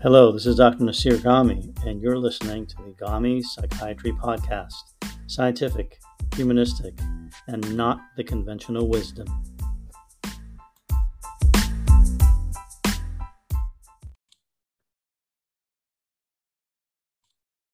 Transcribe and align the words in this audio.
Hello, 0.00 0.30
this 0.30 0.46
is 0.46 0.54
Dr. 0.54 0.84
Nassir 0.84 1.16
Ghaemi, 1.16 1.76
and 1.84 2.00
you're 2.00 2.18
listening 2.18 2.66
to 2.66 2.76
the 2.76 2.94
Ghaemi 3.04 3.42
Psychiatry 3.42 4.12
Podcast 4.12 4.70
scientific, 5.26 5.98
humanistic, 6.36 6.96
and 7.48 7.76
not 7.76 7.98
the 8.16 8.22
conventional 8.22 8.88
wisdom. 8.88 9.26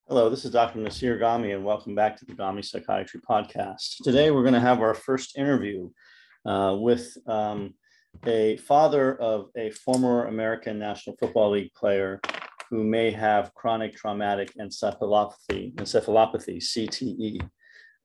Hello, 0.08 0.30
this 0.30 0.46
is 0.46 0.50
Dr. 0.50 0.78
Nassir 0.78 1.20
Ghaemi, 1.20 1.54
and 1.54 1.62
welcome 1.62 1.94
back 1.94 2.16
to 2.16 2.24
the 2.24 2.32
Ghaemi 2.32 2.64
Psychiatry 2.64 3.20
Podcast. 3.20 3.96
Today, 4.02 4.30
we're 4.30 4.40
going 4.40 4.54
to 4.54 4.60
have 4.60 4.80
our 4.80 4.94
first 4.94 5.36
interview 5.36 5.90
uh, 6.46 6.74
with 6.80 7.18
um, 7.26 7.74
a 8.26 8.56
father 8.58 9.20
of 9.20 9.48
a 9.56 9.70
former 9.70 10.26
American 10.26 10.78
National 10.78 11.16
Football 11.16 11.50
League 11.52 11.72
player 11.74 12.20
who 12.70 12.82
may 12.82 13.10
have 13.10 13.54
chronic 13.54 13.94
traumatic 13.94 14.52
encephalopathy, 14.60 15.74
encephalopathy 15.74 16.56
CTE, 16.56 17.48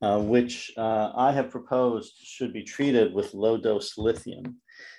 uh, 0.01 0.19
which 0.19 0.71
uh, 0.77 1.11
I 1.15 1.31
have 1.31 1.49
proposed 1.49 2.13
should 2.21 2.53
be 2.53 2.63
treated 2.63 3.13
with 3.13 3.33
low 3.33 3.57
dose 3.57 3.97
lithium. 3.97 4.57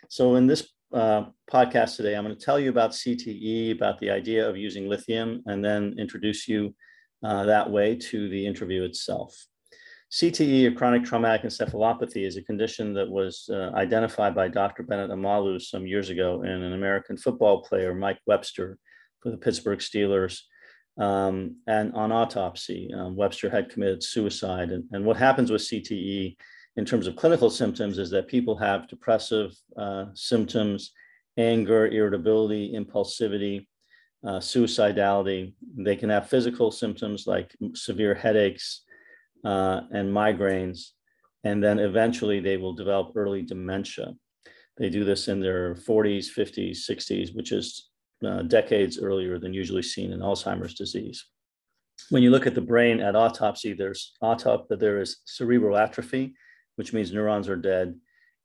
So, 0.09 0.37
in 0.37 0.47
this 0.47 0.69
uh, 0.93 1.27
podcast 1.51 1.97
today, 1.97 2.17
I'm 2.17 2.25
going 2.25 2.37
to 2.37 2.45
tell 2.45 2.59
you 2.59 2.71
about 2.71 2.91
CTE, 2.91 3.73
about 3.73 3.99
the 4.01 4.11
idea 4.11 4.49
of 4.49 4.57
using 4.57 4.89
lithium, 4.89 5.43
and 5.47 5.65
then 5.65 5.95
introduce 5.99 6.49
you 6.49 6.75
uh, 7.23 7.45
that 7.45 7.71
way 7.71 7.97
to 7.97 8.29
the 8.29 8.47
interview 8.47 8.83
itself. 8.85 9.47
CTE, 10.13 10.67
or 10.67 10.73
chronic 10.73 11.05
traumatic 11.05 11.43
encephalopathy, 11.43 12.27
is 12.27 12.37
a 12.37 12.43
condition 12.43 12.93
that 12.95 13.09
was 13.09 13.49
uh, 13.53 13.71
identified 13.75 14.35
by 14.35 14.49
Dr. 14.49 14.83
Bennett 14.83 15.11
Omalu 15.11 15.61
some 15.61 15.87
years 15.87 16.11
ago 16.11 16.43
in 16.43 16.51
an 16.51 16.73
American 16.73 17.17
football 17.17 17.63
player, 17.63 17.95
Mike 17.95 18.19
Webster, 18.27 18.77
for 19.21 19.31
the 19.31 19.37
Pittsburgh 19.37 19.79
Steelers. 19.79 20.41
Um, 20.99 21.57
and 21.69 21.93
on 21.95 22.11
autopsy, 22.11 22.91
um, 22.93 23.15
Webster 23.15 23.49
had 23.49 23.71
committed 23.71 24.03
suicide. 24.03 24.73
And, 24.73 24.85
and, 24.91 25.05
what 25.05 25.17
happens 25.17 25.51
with 25.51 25.63
CTE 25.63 26.37
in 26.77 26.85
terms 26.85 27.07
of 27.07 27.15
clinical 27.15 27.49
symptoms 27.49 27.99
is 27.99 28.11
that 28.11 28.27
people 28.27 28.57
have 28.57 28.89
depressive 28.89 29.53
uh, 29.79 30.07
symptoms, 30.15 30.93
anger, 31.37 31.87
irritability, 31.87 32.75
impulsivity, 32.75 33.67
uh, 34.27 34.41
suicidality. 34.41 35.55
They 35.77 35.97
can 35.97 36.11
have 36.11 36.29
physical 36.29 36.73
symptoms 36.73 37.27
like 37.27 37.55
severe 37.75 38.15
headaches, 38.15 38.83
uh, 39.45 39.83
and 39.93 40.13
migraines. 40.13 40.91
And 41.45 41.63
then 41.63 41.79
eventually 41.79 42.41
they 42.41 42.57
will 42.57 42.75
develop 42.75 43.13
early 43.17 43.43
dementia. 43.43 44.15
They 44.77 44.91
do 44.91 45.05
this 45.05 45.29
in 45.29 45.41
their 45.41 45.75
40s, 45.75 46.27
50s, 46.37 46.79
60s, 46.89 47.35
which 47.35 47.53
is 47.53 47.91
uh, 48.27 48.43
decades 48.43 48.99
earlier 48.99 49.39
than 49.39 49.55
usually 49.55 49.83
seen 49.83 50.13
in 50.13 50.21
Alzheimer's 50.21 50.75
disease. 50.75 51.25
When 52.09 52.23
you 52.23 52.31
look 52.31 52.47
at 52.47 52.55
the 52.55 52.61
brain 52.61 53.01
at 53.01 53.17
autopsy, 53.17 53.73
there's 53.73 54.15
autop- 54.23 54.67
there 54.79 55.01
is 55.01 55.19
cerebral 55.27 55.77
atrophy, 55.77 56.35
which 56.77 56.93
means 56.93 57.13
neurons 57.13 57.49
are 57.49 57.57
dead, 57.57 57.95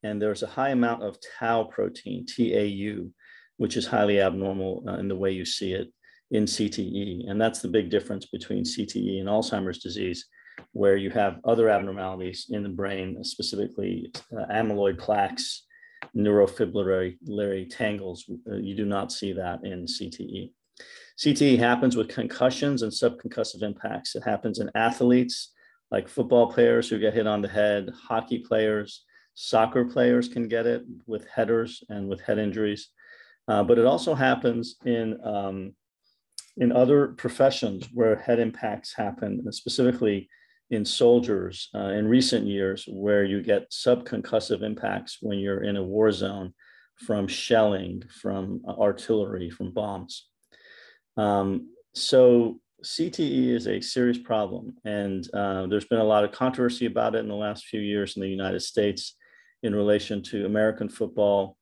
and 0.03 0.21
there's 0.21 0.43
a 0.43 0.47
high 0.47 0.69
amount 0.69 1.03
of 1.03 1.17
tau 1.39 1.63
protein, 1.63 2.25
TAU, 2.25 3.09
which 3.57 3.77
is 3.77 3.88
highly 3.88 4.19
abnormal 4.19 4.83
uh, 4.88 4.95
in 4.95 5.07
the 5.07 5.16
way 5.16 5.31
you 5.31 5.45
see 5.45 5.73
it 5.73 5.91
in 6.31 6.45
CTE. 6.45 7.29
And 7.29 7.39
that's 7.39 7.61
the 7.61 7.69
big 7.69 7.89
difference 7.89 8.25
between 8.25 8.63
CTE 8.63 9.19
and 9.19 9.29
Alzheimer's 9.29 9.79
disease 9.79 10.25
where 10.72 10.98
you 10.98 11.09
have 11.09 11.39
other 11.44 11.70
abnormalities 11.70 12.48
in 12.50 12.64
the 12.64 12.70
brain, 12.70 13.23
specifically 13.23 14.11
uh, 14.36 14.45
amyloid 14.52 14.97
plaques, 14.97 15.64
neurofibrillary 16.16 17.70
tangles. 17.70 18.30
Uh, 18.50 18.56
you 18.56 18.75
do 18.75 18.86
not 18.86 19.12
see 19.12 19.34
that 19.34 19.64
in 19.64 19.86
CTE. 19.86 20.52
CTE 21.17 21.57
happens 21.57 21.96
with 21.96 22.09
concussions 22.09 22.81
and 22.81 22.91
subconcussive 22.91 23.63
impacts. 23.63 24.16
It 24.16 24.24
happens 24.24 24.59
in 24.59 24.69
athletes 24.75 25.53
like 25.91 26.09
football 26.09 26.52
players 26.52 26.90
who 26.90 27.00
get 27.00 27.13
hit 27.13 27.28
on 27.28 27.41
the 27.41 27.47
head, 27.47 27.90
hockey 28.08 28.40
players, 28.40 29.06
soccer 29.35 29.85
players 29.85 30.28
can 30.28 30.47
get 30.47 30.66
it 30.66 30.84
with 31.06 31.28
headers 31.28 31.84
and 31.90 32.08
with 32.08 32.22
head 32.22 32.40
injuries. 32.40 32.90
Uh, 33.47 33.63
but 33.63 33.78
it 33.78 33.85
also 33.85 34.16
happens 34.16 34.78
in 34.85 35.19
um, 35.24 35.74
in 36.58 36.72
other 36.72 37.09
professions 37.09 37.90
where 37.94 38.16
head 38.16 38.40
impacts 38.40 38.94
happen, 38.94 39.52
specifically 39.52 40.29
in 40.70 40.84
soldiers 40.84 41.70
uh, 41.76 41.90
in 41.90 42.08
recent 42.08 42.48
years 42.48 42.86
where 42.88 43.24
you 43.24 43.42
get 43.42 43.72
subconcussive 43.72 44.64
impacts 44.64 45.20
when 45.22 45.38
you're 45.40 45.64
in 45.64 45.78
a 45.78 45.84
war 45.84 46.12
zone 46.12 46.53
from 46.96 47.28
shelling, 47.28 48.03
from 48.22 48.62
artillery, 48.68 49.50
from 49.50 49.72
bombs. 49.72 50.28
Um, 51.18 51.70
so 51.94 52.59
CTE 52.84 53.50
is 53.50 53.68
a 53.68 53.81
serious 53.81 54.18
problem, 54.18 54.76
and 54.86 55.28
uh, 55.34 55.68
there's 55.68 55.86
been 55.86 56.00
a 56.00 56.03
lot 56.03 56.24
of 56.24 56.31
controversy 56.31 56.86
about 56.86 57.16
it 57.16 57.20
in 57.20 57.28
the 57.28 57.36
last 57.36 57.66
few 57.66 57.80
years 57.80 58.16
in 58.16 58.22
the 58.22 58.30
United 58.30 58.62
States 58.62 59.16
in 59.64 59.76
relation 59.76 60.22
to 60.24 60.46
American 60.46 60.90
football. 60.90 61.58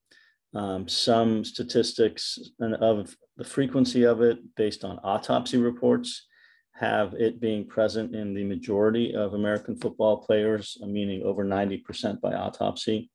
Um, 0.56 0.88
some 0.88 1.44
statistics 1.44 2.38
of 2.60 3.16
the 3.38 3.44
frequency 3.44 4.04
of 4.04 4.22
it 4.22 4.40
based 4.56 4.84
on 4.84 5.00
autopsy 5.04 5.58
reports 5.58 6.28
have 6.74 7.14
it 7.14 7.40
being 7.40 7.66
present 7.66 8.16
in 8.16 8.34
the 8.34 8.44
majority 8.44 9.14
of 9.16 9.34
American 9.34 9.76
football 9.76 10.18
players, 10.18 10.78
meaning 10.82 11.22
over 11.24 11.46
90% 11.46 12.20
by 12.20 12.34
autopsy. 12.34 13.12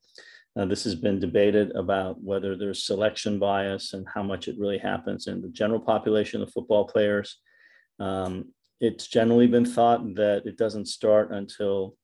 Uh, 0.57 0.65
this 0.65 0.83
has 0.83 0.95
been 0.95 1.19
debated 1.19 1.71
about 1.75 2.21
whether 2.23 2.55
there's 2.55 2.83
selection 2.83 3.37
bias 3.37 3.93
and 3.93 4.07
how 4.13 4.23
much 4.23 4.47
it 4.47 4.57
really 4.57 4.77
happens 4.77 5.27
in 5.27 5.41
the 5.41 5.49
general 5.49 5.79
population 5.79 6.41
of 6.41 6.51
football 6.51 6.85
players. 6.87 7.37
Um, 7.99 8.45
it's 8.79 9.07
generally 9.07 9.47
been 9.47 9.65
thought 9.65 10.15
that 10.15 10.43
it 10.45 10.57
doesn't 10.57 10.87
start 10.87 11.31
until 11.31 11.95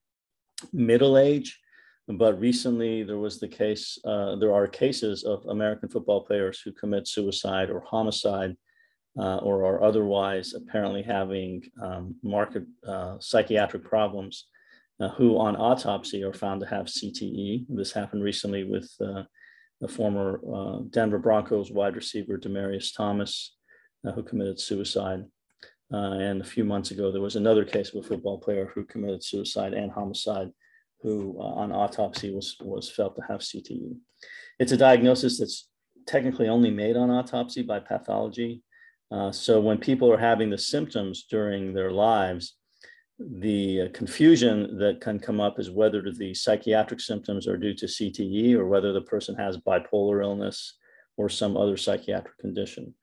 middle 0.73 1.17
age, 1.17 1.59
but 2.07 2.39
recently 2.39 3.03
there 3.03 3.17
was 3.17 3.39
the 3.39 3.47
case, 3.47 3.97
uh, 4.05 4.35
there 4.35 4.53
are 4.53 4.67
cases 4.67 5.23
of 5.23 5.45
American 5.47 5.89
football 5.89 6.21
players 6.21 6.59
who 6.59 6.71
commit 6.73 7.07
suicide 7.07 7.69
or 7.69 7.79
homicide 7.79 8.55
uh, 9.17 9.37
or 9.37 9.65
are 9.65 9.83
otherwise 9.83 10.53
apparently 10.53 11.01
having 11.01 11.63
um, 11.81 12.15
marked 12.21 12.57
uh, 12.87 13.17
psychiatric 13.19 13.83
problems, 13.83 14.47
uh, 14.99 15.09
who 15.09 15.37
on 15.37 15.55
autopsy 15.55 16.23
are 16.23 16.33
found 16.33 16.61
to 16.61 16.67
have 16.67 16.85
CTE. 16.85 17.65
This 17.69 17.91
happened 17.91 18.23
recently 18.23 18.63
with 18.63 18.89
uh, 19.01 19.23
the 19.81 19.87
former 19.87 20.39
uh, 20.53 20.79
Denver 20.89 21.19
Broncos 21.19 21.71
wide 21.71 21.95
receiver 21.95 22.37
Demaryius 22.37 22.95
Thomas, 22.95 23.55
uh, 24.05 24.11
who 24.11 24.23
committed 24.23 24.59
suicide. 24.59 25.23
and 25.91 26.41
a 26.41 26.45
few 26.45 26.65
months 26.65 26.91
ago, 26.91 27.11
there 27.11 27.21
was 27.21 27.35
another 27.35 27.63
case 27.63 27.93
of 27.93 28.03
a 28.03 28.07
football 28.07 28.39
player 28.39 28.71
who 28.73 28.83
committed 28.85 29.23
suicide 29.23 29.73
and 29.73 29.91
homicide, 29.91 30.49
who 31.01 31.37
on 31.39 31.71
autopsy 31.71 32.33
was, 32.33 32.57
was 32.61 32.89
felt 32.89 33.15
to 33.15 33.21
have 33.29 33.41
CTE. 33.41 33.95
It's 34.59 34.71
a 34.71 34.77
diagnosis 34.77 35.39
that's 35.39 35.69
technically 36.07 36.47
only 36.47 36.71
made 36.71 36.97
on 36.97 37.11
autopsy 37.11 37.61
by 37.61 37.79
pathology 37.79 38.63
uh, 39.11 39.31
so 39.31 39.59
when 39.59 39.77
people 39.77 40.11
are 40.11 40.17
having 40.17 40.49
the 40.49 40.57
symptoms 40.57 41.25
during 41.29 41.73
their 41.73 41.91
lives, 41.91 42.55
the 43.19 43.89
confusion 43.93 44.77
that 44.77 44.99
can 44.99 45.19
come 45.19 45.39
up 45.39 45.59
is 45.59 45.71
whether 45.71 46.01
the 46.11 46.33
psychiatric 46.33 46.99
symptoms 46.99 47.47
are 47.47 47.57
due 47.57 47.73
to 47.73 47.85
CTE 47.85 48.55
or 48.55 48.67
whether 48.67 48.91
the 48.91 49.01
person 49.01 49.35
has 49.35 49.57
bipolar 49.57 50.21
illness 50.23 50.77
or 51.17 51.29
some 51.29 51.55
other 51.55 51.77
psychiatric 51.77 52.37
condition. 52.39 52.93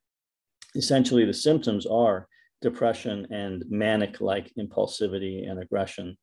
Essentially, 0.74 1.24
the 1.24 1.32
symptoms 1.32 1.86
are 1.86 2.28
depression 2.60 3.26
and 3.30 3.64
manic 3.69 4.20
like 4.20 4.52
impulsivity 4.58 5.48
and 5.48 5.62
aggression. 5.62 6.16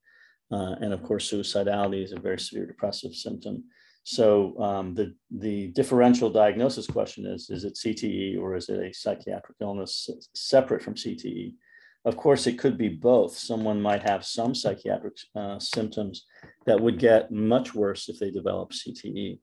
Uh, 0.51 0.75
and 0.81 0.93
of 0.93 1.01
course, 1.03 1.31
suicidality 1.31 2.03
is 2.03 2.11
a 2.11 2.19
very 2.19 2.39
severe 2.39 2.65
depressive 2.65 3.13
symptom. 3.13 3.63
So 4.03 4.59
um, 4.59 4.93
the, 4.95 5.13
the 5.29 5.67
differential 5.67 6.29
diagnosis 6.29 6.87
question 6.87 7.25
is, 7.25 7.49
is 7.49 7.63
it 7.63 7.75
CTE 7.75 8.39
or 8.39 8.55
is 8.55 8.69
it 8.69 8.79
a 8.79 8.93
psychiatric 8.93 9.57
illness 9.61 10.09
separate 10.33 10.81
from 10.81 10.95
CTE? 10.95 11.53
Of 12.05 12.15
course, 12.15 12.47
it 12.47 12.57
could 12.57 12.77
be 12.77 12.89
both. 12.89 13.37
Someone 13.37 13.81
might 13.81 14.01
have 14.03 14.25
some 14.25 14.55
psychiatric 14.55 15.17
uh, 15.35 15.59
symptoms 15.59 16.25
that 16.65 16.79
would 16.79 16.97
get 16.97 17.31
much 17.31 17.75
worse 17.75 18.07
if 18.07 18.19
they 18.19 18.31
develop 18.31 18.71
CTE. 18.71 19.39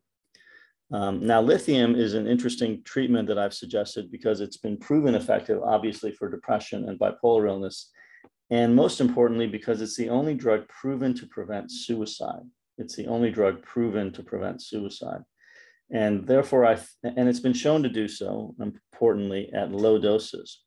Um, 0.93 1.26
now, 1.26 1.41
lithium 1.43 1.97
is 1.97 2.14
an 2.14 2.26
interesting 2.26 2.82
treatment 2.85 3.29
that 3.29 3.38
I've 3.38 3.55
suggested 3.55 4.11
because 4.11 4.41
it's 4.41 4.56
been 4.56 4.79
proven 4.79 5.14
effective, 5.14 5.61
obviously, 5.62 6.12
for 6.12 6.31
depression 6.31 6.88
and 6.88 6.99
bipolar 6.99 7.49
illness. 7.49 7.91
And 8.50 8.75
most 8.75 9.00
importantly, 9.00 9.49
because 9.49 9.82
it's 9.82 9.97
the 9.97 10.09
only 10.09 10.35
drug 10.35 10.69
proven 10.69 11.12
to 11.14 11.26
prevent 11.26 11.73
suicide. 11.73 12.44
It's 12.78 12.96
the 12.96 13.06
only 13.06 13.31
drug 13.31 13.62
proven 13.62 14.12
to 14.12 14.23
prevent 14.23 14.62
suicide. 14.62 15.23
And 15.90 16.26
therefore, 16.26 16.67
I, 16.67 16.78
and 17.05 17.28
it's 17.28 17.40
been 17.40 17.52
shown 17.52 17.82
to 17.82 17.88
do 17.88 18.08
so, 18.08 18.55
importantly, 18.61 19.50
at 19.55 19.70
low 19.70 19.99
doses 19.99 20.62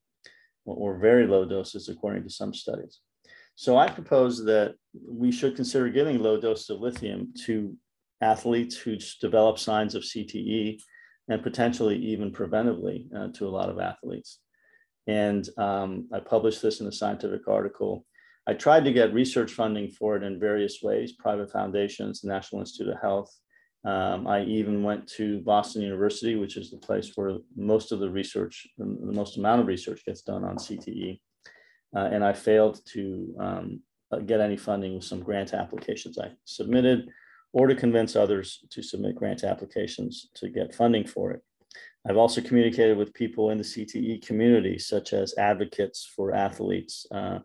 or 0.65 0.97
very 0.97 1.27
low 1.27 1.45
doses, 1.45 1.89
according 1.89 2.23
to 2.23 2.29
some 2.29 2.53
studies. 2.53 3.00
So 3.56 3.77
I 3.77 3.89
propose 3.89 4.45
that 4.45 4.75
we 5.06 5.31
should 5.31 5.56
consider 5.56 5.89
giving 5.89 6.19
low 6.19 6.39
doses 6.39 6.69
of 6.69 6.79
lithium 6.79 7.33
to 7.45 7.75
athletes 8.21 8.77
who 8.77 8.97
develop 9.19 9.59
signs 9.59 9.95
of 9.95 10.03
CTE 10.03 10.81
and 11.27 11.44
potentially 11.44 11.97
even 11.97 12.31
preventively 12.31 13.13
uh, 13.15 13.27
to 13.33 13.47
a 13.47 13.50
lot 13.50 13.69
of 13.69 13.79
athletes. 13.79 14.39
And 15.07 15.47
um, 15.57 16.07
I 16.13 16.19
published 16.19 16.61
this 16.61 16.81
in 16.81 16.88
a 16.88 16.91
scientific 16.91 17.47
article. 17.47 18.06
I 18.50 18.54
tried 18.54 18.84
to 18.86 18.92
get 18.92 19.13
research 19.13 19.51
funding 19.51 19.92
for 19.92 20.18
it 20.18 20.24
in 20.24 20.40
various 20.40 20.81
ways, 20.81 21.12
private 21.12 21.51
foundations, 21.51 22.22
the 22.22 22.30
National 22.30 22.62
Institute 22.62 22.92
of 22.92 23.00
Health. 23.00 23.31
Um, 23.86 24.25
I 24.25 24.42
even 24.46 24.81
went 24.81 25.07
to 25.18 25.40
Boston 25.42 25.84
University, 25.84 26.36
which 26.36 26.57
is 26.57 26.72
the 26.72 26.78
place 26.78 27.12
where 27.13 27.38
most 27.56 27.92
of 27.92 28.00
the 28.00 28.10
research, 28.10 28.66
the 28.80 28.88
most 28.88 29.38
amount 29.38 29.62
of 29.62 29.68
research 29.68 30.04
gets 30.04 30.24
done 30.24 30.44
on 30.44 30.57
CTE. 30.57 31.19
Uh, 31.96 32.10
and 32.12 32.24
I 32.24 32.34
failed 32.34 32.80
to 32.94 33.36
um, 33.40 33.81
get 34.25 34.42
any 34.42 34.57
funding 34.57 34.95
with 34.95 35.04
some 35.04 35.22
grant 35.22 35.54
applications 35.54 36.18
I 36.18 36.31
submitted 36.45 37.07
or 37.54 37.68
to 37.68 37.75
convince 37.75 38.16
others 38.16 38.66
to 38.72 38.81
submit 38.81 39.13
grant 39.13 39.44
applications 39.44 40.30
to 40.38 40.50
get 40.50 40.74
funding 40.74 41.06
for 41.06 41.30
it. 41.34 41.42
I've 42.10 42.18
also 42.18 42.42
communicated 42.42 42.98
with 42.98 43.13
people 43.13 43.52
in 43.52 43.60
the 43.60 43.63
CTE 43.63 44.25
community, 44.25 44.80
such 44.80 45.13
as 45.13 45.38
advocates 45.38 46.12
for 46.16 46.34
athletes, 46.34 47.06
uh, 47.12 47.40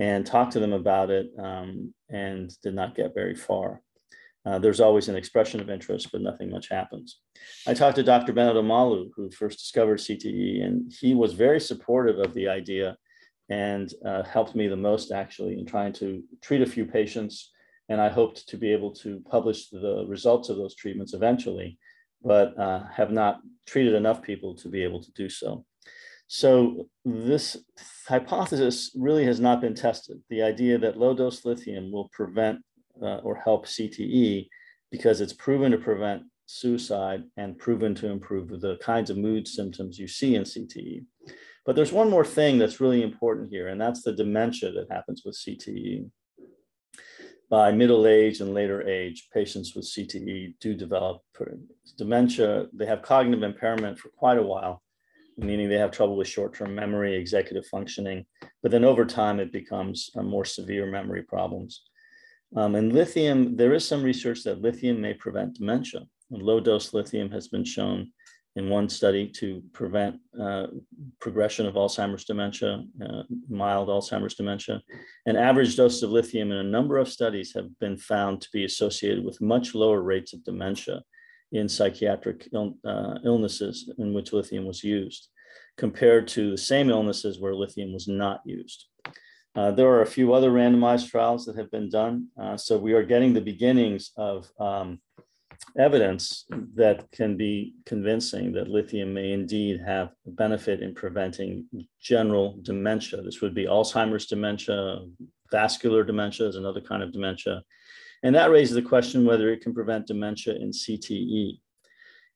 and 0.00 0.24
talked 0.24 0.52
to 0.52 0.60
them 0.60 0.72
about 0.72 1.10
it 1.10 1.30
um, 1.38 1.94
and 2.08 2.50
did 2.62 2.74
not 2.74 2.96
get 2.96 3.14
very 3.14 3.36
far. 3.36 3.82
Uh, 4.46 4.58
there's 4.58 4.80
always 4.80 5.08
an 5.08 5.16
expression 5.16 5.60
of 5.60 5.68
interest, 5.68 6.10
but 6.10 6.22
nothing 6.22 6.50
much 6.50 6.70
happens. 6.70 7.20
I 7.66 7.74
talked 7.74 7.96
to 7.96 8.02
Dr. 8.02 8.32
Bennett 8.32 8.56
Omalu, 8.56 9.10
who 9.14 9.30
first 9.30 9.58
discovered 9.58 9.98
CTE, 9.98 10.64
and 10.64 10.90
he 10.98 11.14
was 11.14 11.34
very 11.34 11.60
supportive 11.60 12.18
of 12.18 12.32
the 12.32 12.48
idea 12.48 12.96
and 13.50 13.92
uh, 14.06 14.22
helped 14.22 14.54
me 14.54 14.66
the 14.66 14.76
most 14.76 15.12
actually 15.12 15.58
in 15.58 15.66
trying 15.66 15.92
to 15.94 16.22
treat 16.40 16.62
a 16.62 16.66
few 16.66 16.86
patients. 16.86 17.50
And 17.90 18.00
I 18.00 18.08
hoped 18.08 18.48
to 18.48 18.56
be 18.56 18.72
able 18.72 18.94
to 18.94 19.20
publish 19.30 19.68
the 19.68 20.06
results 20.08 20.48
of 20.48 20.56
those 20.56 20.74
treatments 20.74 21.12
eventually, 21.12 21.78
but 22.22 22.58
uh, 22.58 22.84
have 22.86 23.10
not 23.10 23.40
treated 23.66 23.94
enough 23.94 24.22
people 24.22 24.54
to 24.56 24.68
be 24.70 24.82
able 24.82 25.02
to 25.02 25.12
do 25.12 25.28
so. 25.28 25.66
So 26.32 26.86
this 27.04 27.56
hypothesis 28.06 28.92
really 28.94 29.24
has 29.24 29.40
not 29.40 29.60
been 29.60 29.74
tested. 29.74 30.20
The 30.30 30.42
idea 30.42 30.78
that 30.78 30.96
low 30.96 31.12
dose 31.12 31.44
lithium 31.44 31.90
will 31.90 32.08
prevent 32.12 32.60
uh, 33.02 33.16
or 33.16 33.34
help 33.34 33.66
CTE 33.66 34.46
because 34.92 35.20
it's 35.20 35.32
proven 35.32 35.72
to 35.72 35.78
prevent 35.78 36.22
suicide 36.46 37.24
and 37.36 37.58
proven 37.58 37.96
to 37.96 38.06
improve 38.06 38.60
the 38.60 38.76
kinds 38.76 39.10
of 39.10 39.16
mood 39.16 39.48
symptoms 39.48 39.98
you 39.98 40.06
see 40.06 40.36
in 40.36 40.44
CTE. 40.44 41.04
But 41.66 41.74
there's 41.74 41.90
one 41.90 42.08
more 42.08 42.24
thing 42.24 42.58
that's 42.58 42.80
really 42.80 43.02
important 43.02 43.50
here, 43.50 43.66
and 43.66 43.80
that's 43.80 44.02
the 44.02 44.12
dementia 44.12 44.70
that 44.70 44.86
happens 44.88 45.22
with 45.24 45.36
CTE. 45.36 46.08
By 47.50 47.72
middle 47.72 48.06
age 48.06 48.40
and 48.40 48.54
later 48.54 48.88
age, 48.88 49.26
patients 49.34 49.74
with 49.74 49.84
CTE 49.84 50.54
do 50.60 50.74
develop 50.74 51.22
dementia. 51.98 52.68
They 52.72 52.86
have 52.86 53.02
cognitive 53.02 53.42
impairment 53.42 53.98
for 53.98 54.10
quite 54.10 54.38
a 54.38 54.42
while, 54.44 54.80
meaning 55.44 55.68
they 55.68 55.78
have 55.78 55.90
trouble 55.90 56.16
with 56.16 56.28
short-term 56.28 56.74
memory, 56.74 57.14
executive 57.14 57.66
functioning, 57.66 58.26
but 58.62 58.70
then 58.70 58.84
over 58.84 59.04
time 59.04 59.40
it 59.40 59.52
becomes 59.52 60.10
more 60.14 60.44
severe 60.44 60.86
memory 60.86 61.22
problems. 61.22 61.82
Um, 62.56 62.74
and 62.74 62.92
lithium, 62.92 63.56
there 63.56 63.74
is 63.74 63.86
some 63.86 64.02
research 64.02 64.42
that 64.44 64.60
lithium 64.60 65.00
may 65.00 65.14
prevent 65.14 65.54
dementia. 65.54 66.02
And 66.30 66.42
low 66.42 66.60
dose 66.60 66.92
lithium 66.92 67.30
has 67.30 67.48
been 67.48 67.64
shown 67.64 68.12
in 68.56 68.68
one 68.68 68.88
study 68.88 69.28
to 69.28 69.62
prevent 69.72 70.16
uh, 70.40 70.66
progression 71.20 71.66
of 71.66 71.74
Alzheimer's 71.74 72.24
dementia, 72.24 72.82
uh, 73.04 73.22
mild 73.48 73.88
Alzheimer's 73.88 74.34
dementia. 74.34 74.82
And 75.26 75.36
average 75.36 75.76
doses 75.76 76.02
of 76.02 76.10
lithium 76.10 76.50
in 76.50 76.58
a 76.58 76.64
number 76.64 76.98
of 76.98 77.08
studies 77.08 77.52
have 77.54 77.78
been 77.78 77.96
found 77.96 78.40
to 78.40 78.48
be 78.52 78.64
associated 78.64 79.24
with 79.24 79.40
much 79.40 79.74
lower 79.74 80.02
rates 80.02 80.32
of 80.32 80.42
dementia 80.42 81.02
in 81.52 81.68
psychiatric 81.68 82.48
uh, 82.54 83.14
illnesses 83.24 83.90
in 83.98 84.12
which 84.14 84.32
lithium 84.32 84.64
was 84.64 84.84
used, 84.84 85.28
compared 85.76 86.28
to 86.28 86.52
the 86.52 86.58
same 86.58 86.90
illnesses 86.90 87.40
where 87.40 87.54
lithium 87.54 87.92
was 87.92 88.06
not 88.08 88.40
used. 88.44 88.86
Uh, 89.56 89.70
there 89.72 89.88
are 89.88 90.02
a 90.02 90.06
few 90.06 90.32
other 90.32 90.50
randomized 90.50 91.10
trials 91.10 91.44
that 91.44 91.56
have 91.56 91.70
been 91.70 91.90
done. 91.90 92.28
Uh, 92.40 92.56
so 92.56 92.78
we 92.78 92.92
are 92.92 93.02
getting 93.02 93.32
the 93.32 93.40
beginnings 93.40 94.12
of 94.16 94.48
um, 94.60 95.00
evidence 95.76 96.46
that 96.74 97.10
can 97.10 97.36
be 97.36 97.74
convincing 97.84 98.52
that 98.52 98.68
lithium 98.68 99.12
may 99.12 99.32
indeed 99.32 99.80
have 99.84 100.10
a 100.26 100.30
benefit 100.30 100.80
in 100.80 100.94
preventing 100.94 101.66
general 102.00 102.58
dementia. 102.62 103.22
This 103.22 103.40
would 103.40 103.54
be 103.54 103.66
Alzheimer's 103.66 104.26
dementia, 104.26 105.00
vascular 105.50 106.04
dementia 106.04 106.46
is 106.46 106.56
another 106.56 106.80
kind 106.80 107.02
of 107.02 107.12
dementia. 107.12 107.62
And 108.22 108.34
that 108.34 108.50
raises 108.50 108.74
the 108.74 108.82
question 108.82 109.24
whether 109.24 109.50
it 109.50 109.62
can 109.62 109.72
prevent 109.72 110.06
dementia 110.06 110.54
in 110.54 110.70
CTE. 110.70 111.58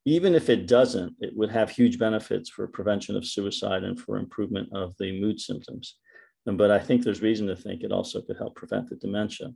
Even 0.07 0.35
if 0.35 0.51
it 0.51 0.67
doesn't, 0.67 1.15
it 1.21 1.35
would 1.37 1.51
have 1.51 1.71
huge 1.71 1.99
benefits 1.99 2.51
for 2.51 2.67
prevention 2.67 3.17
of 3.17 3.27
suicide 3.27 3.85
and 3.85 3.99
for 3.99 4.19
improvement 4.19 4.69
of 4.75 4.95
the 4.99 5.19
mood 5.21 5.41
symptoms. 5.41 5.97
But 6.47 6.71
I 6.71 6.79
think 6.79 7.03
there's 7.03 7.23
reason 7.23 7.47
to 7.47 7.57
think 7.57 7.83
it 7.83 7.93
also 7.93 8.21
could 8.21 8.37
help 8.37 8.55
prevent 8.55 8.91
the 8.91 8.97
dementia. 8.97 9.53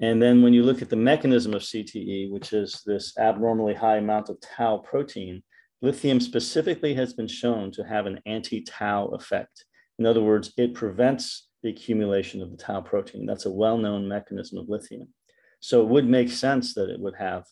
And 0.00 0.22
then 0.22 0.42
when 0.42 0.52
you 0.52 0.62
look 0.62 0.82
at 0.82 0.90
the 0.90 0.96
mechanism 0.96 1.54
of 1.54 1.62
CTE, 1.62 2.30
which 2.30 2.52
is 2.52 2.82
this 2.86 3.16
abnormally 3.18 3.74
high 3.74 3.96
amount 3.96 4.28
of 4.28 4.40
tau 4.40 4.78
protein, 4.78 5.42
lithium 5.82 6.20
specifically 6.20 6.94
has 6.94 7.12
been 7.12 7.28
shown 7.28 7.70
to 7.72 7.84
have 7.84 8.06
an 8.06 8.20
anti-tau 8.26 9.08
effect. 9.08 9.64
In 9.98 10.06
other 10.06 10.22
words, 10.22 10.52
it 10.56 10.74
prevents 10.74 11.48
the 11.62 11.70
accumulation 11.70 12.42
of 12.42 12.50
the 12.50 12.56
tau 12.56 12.80
protein. 12.80 13.26
That's 13.26 13.46
a 13.46 13.50
well-known 13.50 14.06
mechanism 14.06 14.58
of 14.58 14.68
lithium. 14.68 15.08
So 15.60 15.82
it 15.82 15.88
would 15.88 16.06
make 16.06 16.30
sense 16.30 16.74
that 16.74 16.90
it 16.90 17.00
would 17.00 17.16
have 17.16 17.44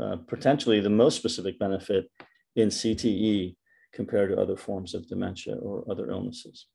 uh, 0.00 0.16
potentially 0.26 0.80
the 0.80 0.90
most 0.90 1.16
specific 1.16 1.58
benefit 1.58 2.10
in 2.56 2.68
CTE 2.68 3.56
compared 3.92 4.30
to 4.30 4.40
other 4.40 4.56
forms 4.56 4.94
of 4.94 5.08
dementia 5.08 5.56
or 5.56 5.84
other 5.90 6.10
illnesses. 6.10 6.66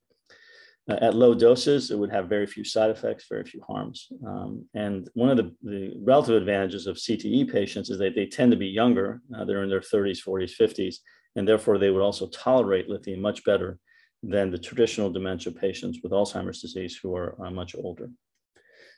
Uh, 0.90 0.98
at 1.00 1.14
low 1.14 1.34
doses, 1.34 1.90
it 1.90 1.98
would 1.98 2.10
have 2.10 2.28
very 2.28 2.46
few 2.46 2.62
side 2.62 2.90
effects, 2.90 3.26
very 3.28 3.44
few 3.44 3.62
harms. 3.66 4.08
Um, 4.26 4.66
and 4.74 5.08
one 5.14 5.30
of 5.30 5.38
the, 5.38 5.54
the, 5.62 5.94
relative 6.02 6.36
advantages 6.36 6.86
of 6.86 6.96
CTE 6.96 7.50
patients 7.50 7.88
is 7.88 7.98
that 7.98 8.14
they 8.14 8.26
tend 8.26 8.50
to 8.50 8.58
be 8.58 8.66
younger. 8.66 9.22
Uh, 9.34 9.44
they're 9.44 9.62
in 9.62 9.70
their 9.70 9.80
30s, 9.80 10.22
40s, 10.22 10.52
50s, 10.60 10.96
and 11.36 11.48
therefore 11.48 11.78
they 11.78 11.90
would 11.90 12.02
also 12.02 12.28
tolerate 12.28 12.90
lithium 12.90 13.20
much 13.22 13.44
better 13.44 13.78
than 14.22 14.50
the 14.50 14.58
traditional 14.58 15.10
dementia 15.10 15.52
patients 15.52 16.00
with 16.02 16.12
Alzheimer's 16.12 16.60
disease 16.60 16.98
who 17.02 17.14
are, 17.14 17.34
are 17.38 17.50
much 17.50 17.74
older. 17.74 18.10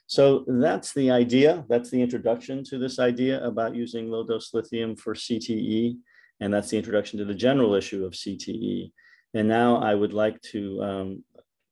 So 0.07 0.45
that's 0.47 0.93
the 0.93 1.11
idea. 1.11 1.65
That's 1.67 1.89
the 1.89 2.01
introduction 2.01 2.63
to 2.65 2.79
this 2.79 2.97
idea 2.97 3.43
about 3.45 3.75
using 3.75 4.09
low 4.09 4.25
dose 4.25 4.53
lithium 4.53 4.95
for 4.95 5.13
CTE. 5.13 5.97
And 6.39 6.53
that's 6.53 6.69
the 6.69 6.77
introduction 6.77 7.19
to 7.19 7.25
the 7.25 7.33
general 7.33 7.73
issue 7.73 8.05
of 8.05 8.13
CTE. 8.13 8.91
And 9.33 9.47
now 9.47 9.77
I 9.77 9.93
would 9.93 10.13
like 10.13 10.41
to 10.53 10.81
um, 10.81 11.23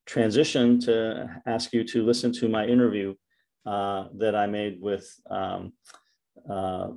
transition 0.06 0.80
to 0.82 1.42
ask 1.46 1.72
you 1.72 1.84
to 1.86 2.06
listen 2.06 2.34
to 2.34 2.50
my 2.50 2.66
interview 2.66 3.16
uh, 3.66 4.08
that 4.18 4.36
I 4.36 4.48
made 4.48 4.82
with 4.82 5.10
um, 5.30 5.74
uh, 6.50 6.90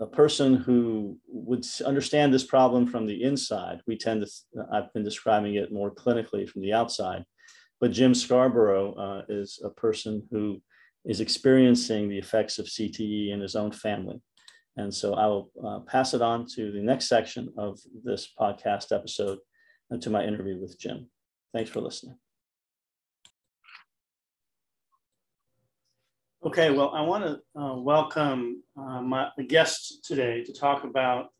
a 0.00 0.06
person 0.06 0.56
who 0.56 1.18
would 1.28 1.66
understand 1.84 2.32
this 2.32 2.44
problem 2.44 2.86
from 2.86 3.06
the 3.06 3.22
inside. 3.22 3.80
We 3.86 3.96
tend 3.96 4.24
to, 4.24 4.66
I've 4.72 4.92
been 4.94 5.04
describing 5.04 5.56
it 5.56 5.72
more 5.72 5.94
clinically 5.94 6.48
from 6.48 6.62
the 6.62 6.72
outside, 6.72 7.24
but 7.82 7.90
Jim 7.90 8.14
Scarborough 8.14 8.94
uh, 8.94 9.22
is 9.28 9.60
a 9.64 9.68
person 9.68 10.22
who 10.30 10.62
is 11.04 11.20
experiencing 11.20 12.08
the 12.08 12.16
effects 12.16 12.60
of 12.60 12.66
CTE 12.66 13.32
in 13.32 13.40
his 13.40 13.56
own 13.56 13.72
family. 13.72 14.22
And 14.76 14.94
so 14.94 15.14
I 15.14 15.26
will 15.26 15.50
uh, 15.66 15.80
pass 15.80 16.14
it 16.14 16.22
on 16.22 16.46
to 16.54 16.70
the 16.70 16.80
next 16.80 17.08
section 17.08 17.52
of 17.58 17.80
this 18.04 18.28
podcast 18.40 18.92
episode 18.92 19.40
and 19.90 20.00
to 20.00 20.10
my 20.10 20.24
interview 20.24 20.60
with 20.60 20.78
Jim. 20.78 21.08
Thanks 21.52 21.70
for 21.70 21.80
listening. 21.80 22.16
Okay, 26.46 26.70
well, 26.70 26.92
I 26.94 27.00
want 27.00 27.24
to 27.24 27.60
uh, 27.60 27.74
welcome 27.74 28.62
uh, 28.76 29.02
my 29.02 29.28
guest 29.48 30.04
today 30.04 30.44
to 30.44 30.52
talk 30.52 30.84
about 30.84 31.30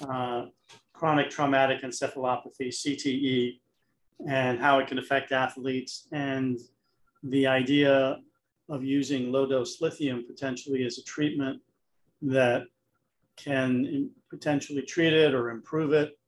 uh, 0.00 0.46
chronic 0.94 1.30
traumatic 1.30 1.82
encephalopathy, 1.82 2.70
CTE, 2.70 3.60
and 4.28 4.58
how 4.58 4.78
it 4.78 4.86
can 4.86 4.98
affect 4.98 5.32
athletes, 5.32 6.08
and 6.12 6.58
the 7.22 7.46
idea 7.46 8.18
of 8.68 8.84
using 8.84 9.30
low 9.30 9.46
dose 9.46 9.80
lithium 9.80 10.24
potentially 10.26 10.84
as 10.84 10.98
a 10.98 11.04
treatment 11.04 11.60
that 12.22 12.64
can 13.36 14.10
potentially 14.30 14.82
treat 14.82 15.12
it 15.12 15.34
or 15.34 15.50
improve 15.50 15.92
it. 15.92 16.18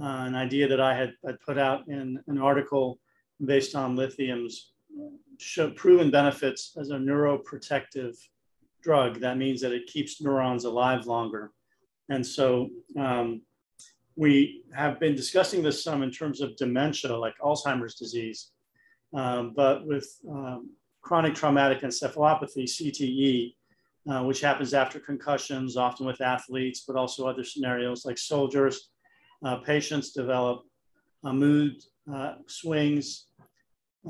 Uh, 0.00 0.24
an 0.26 0.34
idea 0.34 0.68
that 0.68 0.80
I 0.80 0.94
had, 0.94 1.14
put 1.44 1.58
out 1.58 1.88
in 1.88 2.20
an 2.28 2.38
article 2.38 2.98
based 3.44 3.74
on 3.74 3.96
lithium's 3.96 4.72
show 5.38 5.70
proven 5.70 6.10
benefits 6.10 6.76
as 6.78 6.90
a 6.90 6.96
neuroprotective 6.96 8.16
drug. 8.82 9.20
That 9.20 9.36
means 9.36 9.60
that 9.62 9.72
it 9.72 9.86
keeps 9.86 10.20
neurons 10.20 10.64
alive 10.64 11.06
longer. 11.06 11.52
And 12.08 12.24
so 12.24 12.68
um, 12.98 13.42
we 14.16 14.62
have 14.74 14.98
been 14.98 15.14
discussing 15.14 15.62
this 15.62 15.84
some 15.84 16.02
in 16.02 16.10
terms 16.10 16.40
of 16.40 16.56
dementia, 16.56 17.16
like 17.16 17.34
Alzheimer's 17.38 17.94
disease. 17.94 18.50
Um, 19.14 19.52
but 19.54 19.86
with 19.86 20.08
um, 20.28 20.70
chronic 21.02 21.34
traumatic 21.34 21.82
encephalopathy, 21.82 22.64
CTE, 22.64 23.54
uh, 24.10 24.24
which 24.24 24.40
happens 24.40 24.72
after 24.72 24.98
concussions, 24.98 25.76
often 25.76 26.06
with 26.06 26.20
athletes, 26.20 26.84
but 26.86 26.96
also 26.96 27.26
other 27.26 27.44
scenarios 27.44 28.06
like 28.06 28.16
soldiers, 28.16 28.88
uh, 29.44 29.56
patients 29.56 30.12
develop 30.12 30.62
a 31.24 31.32
mood 31.32 31.82
uh, 32.12 32.34
swings 32.46 33.26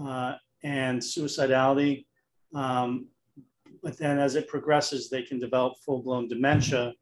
uh, 0.00 0.34
and 0.62 1.00
suicidality. 1.00 2.04
Um, 2.54 3.08
but 3.82 3.98
then 3.98 4.18
as 4.18 4.36
it 4.36 4.48
progresses, 4.48 5.10
they 5.10 5.22
can 5.22 5.40
develop 5.40 5.74
full 5.84 6.02
blown 6.02 6.28
dementia. 6.28 6.92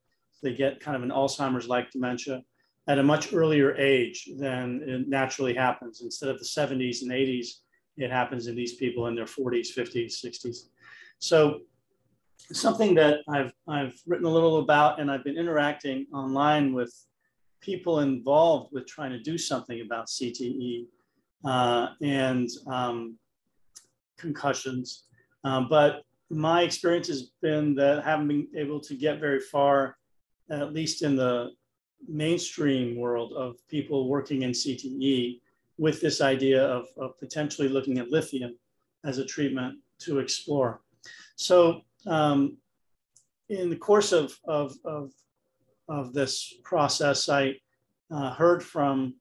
They 0.43 0.55
get 0.55 0.81
kind 0.81 0.97
of 0.97 1.03
an 1.03 1.11
Alzheimer's 1.11 1.69
like 1.69 1.91
dementia 1.91 2.43
at 2.89 2.99
a 2.99 3.03
much 3.03 3.33
earlier 3.33 3.75
age 3.77 4.29
than 4.39 4.83
it 4.87 5.09
naturally 5.09 5.55
happens. 5.55 6.03
Instead 6.03 6.29
of 6.29 6.39
the 6.39 6.45
70s 6.45 7.03
and 7.03 7.11
80s, 7.11 7.49
it 7.97 8.11
happens 8.11 8.47
in 8.47 8.57
these 8.57 8.75
people 8.75 9.07
in 9.07 9.15
their 9.15 9.25
40s, 9.25 9.69
50s, 9.75 10.25
60s. 10.25 10.69
So 11.19 11.61
something 12.53 12.95
that 12.97 13.21
I've, 13.29 13.53
I've 13.67 13.95
written 14.07 14.27
a 14.27 14.31
little 14.31 14.59
about 14.59 15.01
and 15.01 15.11
I've 15.11 15.25
been 15.25 15.39
interacting 15.39 16.07
online 16.13 16.75
with 16.75 16.93
people 17.61 18.01
involved 18.01 18.73
with 18.73 18.87
trying 18.87 19.13
to 19.13 19.21
do 19.21 19.39
something 19.39 19.81
about 19.81 20.09
CTE 20.09 20.87
uh, 21.47 21.89
and 22.03 22.49
um, 22.67 23.17
concussions. 24.19 25.05
Um, 25.45 25.69
but 25.71 26.03
my 26.31 26.63
experience 26.63 27.09
has 27.09 27.31
been 27.41 27.75
that 27.77 28.01
I 28.01 28.03
haven't 28.03 28.29
been 28.29 28.49
able 28.55 28.81
to 28.81 28.95
get 28.95 29.21
very 29.21 29.41
far, 29.41 29.97
at 30.51 30.75
least 30.75 31.03
in 31.03 31.17
the 31.17 31.51
mainstream 32.09 32.97
world 32.97 33.33
of 33.33 33.57
people 33.69 34.09
working 34.09 34.43
in 34.43 34.51
CTE 34.51 35.41
with 35.79 36.01
this 36.01 36.21
idea 36.21 36.65
of, 36.65 36.87
of 36.97 37.19
potentially 37.19 37.69
looking 37.69 37.99
at 37.99 38.11
lithium 38.11 38.57
as 39.05 39.19
a 39.19 39.25
treatment 39.25 39.79
to 39.99 40.19
explore. 40.19 40.81
So 41.37 41.83
um, 42.07 42.57
in 43.49 43.71
the 43.71 43.77
course 43.77 44.13
of, 44.13 44.39
of, 44.47 44.75
of, 44.85 45.13
of 45.89 46.13
this 46.13 46.55
process, 46.63 47.29
I 47.29 47.57
uh, 48.11 48.33
heard 48.35 48.63
from 48.63 49.15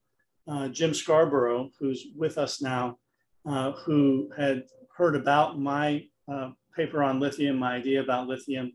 uh, 0.47 0.67
Jim 0.69 0.93
Scarborough, 0.93 1.69
who's 1.79 2.07
with 2.15 2.37
us 2.37 2.61
now, 2.61 2.97
uh, 3.45 3.71
who 3.71 4.29
had 4.37 4.63
heard 4.95 5.15
about 5.15 5.59
my 5.59 6.05
uh, 6.31 6.51
paper 6.75 7.03
on 7.03 7.19
lithium, 7.19 7.57
my 7.57 7.75
idea 7.75 8.01
about 8.01 8.27
lithium, 8.27 8.73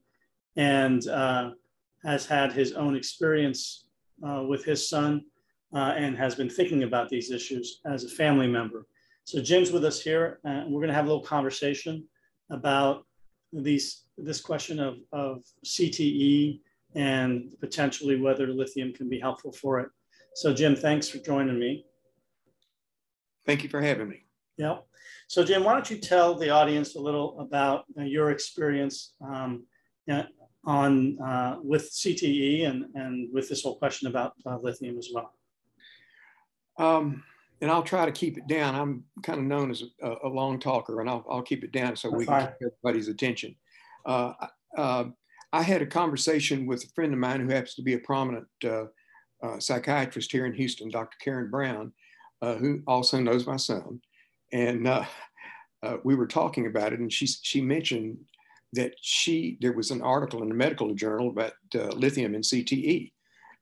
and 0.56 1.06
uh, 1.08 1.50
has 2.04 2.26
had 2.26 2.52
his 2.52 2.72
own 2.72 2.96
experience 2.96 3.87
uh, 4.26 4.42
with 4.42 4.64
his 4.64 4.88
son 4.88 5.24
and 5.72 6.16
has 6.16 6.34
been 6.34 6.48
thinking 6.48 6.82
about 6.84 7.08
these 7.08 7.30
issues 7.30 7.80
as 7.84 8.04
a 8.04 8.08
family 8.08 8.46
member. 8.46 8.86
So 9.24 9.42
Jim's 9.42 9.70
with 9.70 9.84
us 9.84 10.00
here, 10.00 10.40
and 10.44 10.72
we're 10.72 10.80
going 10.80 10.88
to 10.88 10.94
have 10.94 11.04
a 11.04 11.08
little 11.08 11.22
conversation 11.22 12.06
about 12.50 13.04
these 13.52 14.04
this 14.16 14.40
question 14.40 14.80
of, 14.80 14.96
of 15.12 15.42
CTE 15.64 16.60
and 16.94 17.52
potentially 17.60 18.20
whether 18.20 18.46
lithium 18.46 18.92
can 18.92 19.08
be 19.08 19.20
helpful 19.20 19.52
for 19.52 19.80
it. 19.80 19.88
So 20.34 20.52
Jim, 20.52 20.74
thanks 20.74 21.08
for 21.08 21.18
joining 21.18 21.58
me. 21.58 21.84
Thank 23.46 23.62
you 23.62 23.68
for 23.68 23.80
having 23.80 24.08
me. 24.08 24.24
Yeah. 24.56 24.78
So 25.28 25.44
Jim, 25.44 25.62
why 25.62 25.74
don't 25.74 25.90
you 25.90 25.98
tell 25.98 26.34
the 26.34 26.50
audience 26.50 26.96
a 26.96 27.00
little 27.00 27.38
about 27.38 27.84
uh, 27.98 28.02
your 28.02 28.30
experience 28.30 29.14
um, 29.20 29.64
on 30.64 31.18
uh, 31.20 31.56
with 31.62 31.90
CTE 31.90 32.68
and, 32.68 32.86
and 32.94 33.32
with 33.32 33.48
this 33.48 33.62
whole 33.62 33.78
question 33.78 34.08
about 34.08 34.34
uh, 34.46 34.58
lithium 34.58 34.98
as 34.98 35.08
well? 35.12 35.32
Um, 36.78 37.22
and 37.60 37.70
I'll 37.70 37.82
try 37.82 38.06
to 38.06 38.12
keep 38.12 38.38
it 38.38 38.46
down. 38.46 38.74
I'm 38.74 39.04
kind 39.22 39.40
of 39.40 39.44
known 39.44 39.70
as 39.70 39.82
a, 40.02 40.14
a 40.24 40.28
long 40.28 40.60
talker, 40.60 41.00
and 41.00 41.10
I'll, 41.10 41.24
I'll, 41.28 41.42
keep 41.42 41.64
it 41.64 41.72
down 41.72 41.96
so 41.96 42.08
That's 42.08 42.18
we 42.18 42.26
can 42.26 42.46
keep 42.46 42.70
everybody's 42.84 43.08
attention. 43.08 43.56
Uh, 44.06 44.32
uh, 44.76 45.04
I 45.52 45.62
had 45.62 45.82
a 45.82 45.86
conversation 45.86 46.66
with 46.66 46.84
a 46.84 46.88
friend 46.94 47.12
of 47.12 47.18
mine 47.18 47.40
who 47.40 47.48
happens 47.48 47.74
to 47.74 47.82
be 47.82 47.94
a 47.94 47.98
prominent 47.98 48.46
uh, 48.64 48.84
uh 49.42 49.58
psychiatrist 49.58 50.30
here 50.30 50.46
in 50.46 50.54
Houston, 50.54 50.90
Dr. 50.90 51.16
Karen 51.20 51.50
Brown, 51.50 51.92
uh, 52.42 52.54
who 52.56 52.82
also 52.86 53.18
knows 53.18 53.46
my 53.46 53.56
son, 53.56 54.00
and 54.52 54.86
uh, 54.86 55.04
we 56.04 56.14
were 56.14 56.26
talking 56.26 56.66
about 56.66 56.92
it, 56.92 57.00
and 57.00 57.12
she 57.12 57.26
she 57.26 57.60
mentioned 57.60 58.18
that 58.74 58.92
she 59.00 59.56
there 59.60 59.72
was 59.72 59.90
an 59.90 60.02
article 60.02 60.42
in 60.42 60.50
a 60.50 60.54
medical 60.54 60.94
journal 60.94 61.30
about 61.30 61.52
lithium 61.74 62.34
and 62.34 62.44
CTE, 62.44 63.12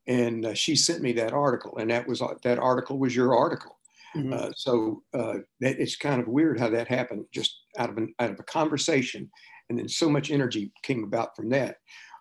and 0.07 0.57
she 0.57 0.77
sent 0.77 1.03
me 1.03 1.13
that 1.13 1.33
article, 1.33 1.77
and 1.79 1.91
that 1.91 2.07
was 2.07 2.23
that 2.43 2.59
article 2.59 2.99
was 2.99 3.15
your 3.15 3.37
article 3.37 3.77
Mm-hmm. 4.17 4.33
Uh, 4.33 4.51
so 4.57 5.03
uh, 5.15 5.35
that, 5.61 5.79
it's 5.79 5.97
kind 5.97 6.21
of 6.21 6.29
weird 6.29 6.59
how 6.59 6.71
that 6.71 6.89
happened, 6.89 7.27
just 7.33 7.61
out 7.79 7.91
of 7.91 7.99
an, 7.99 8.15
out 8.19 8.31
of 8.31 8.41
a 8.41 8.45
conversation, 8.45 9.31
and 9.69 9.79
then 9.79 9.89
so 9.89 10.09
much 10.09 10.31
energy 10.31 10.73
came 10.83 11.05
about 11.05 11.37
from 11.37 11.51
that. 11.51 11.77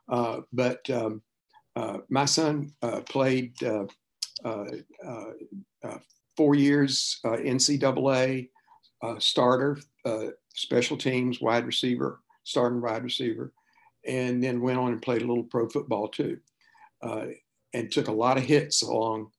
Uh, 0.09 0.41
but 0.51 0.87
um, 0.89 1.21
uh, 1.75 1.99
my 2.09 2.25
son 2.25 2.71
uh, 2.81 3.01
played 3.01 3.53
uh, 3.63 3.85
four 6.35 6.55
years 6.55 7.19
NCAA 7.23 8.49
starter, 9.19 9.77
special 10.53 10.97
teams, 10.97 11.39
wide 11.41 11.65
receiver, 11.65 12.19
starting 12.45 12.81
wide 12.81 13.03
receiver, 13.03 13.51
and 14.07 14.41
then 14.41 14.61
went 14.61 14.79
on 14.79 14.93
and 14.93 15.01
played 15.01 15.21
a 15.21 15.27
little 15.27 15.43
pro 15.43 15.67
football 15.67 16.07
too, 16.07 16.37
and 17.01 17.91
took 17.91 18.07
a 18.07 18.13
lot 18.13 18.37
of 18.37 18.43
hits 18.43 18.81
along 18.81 19.29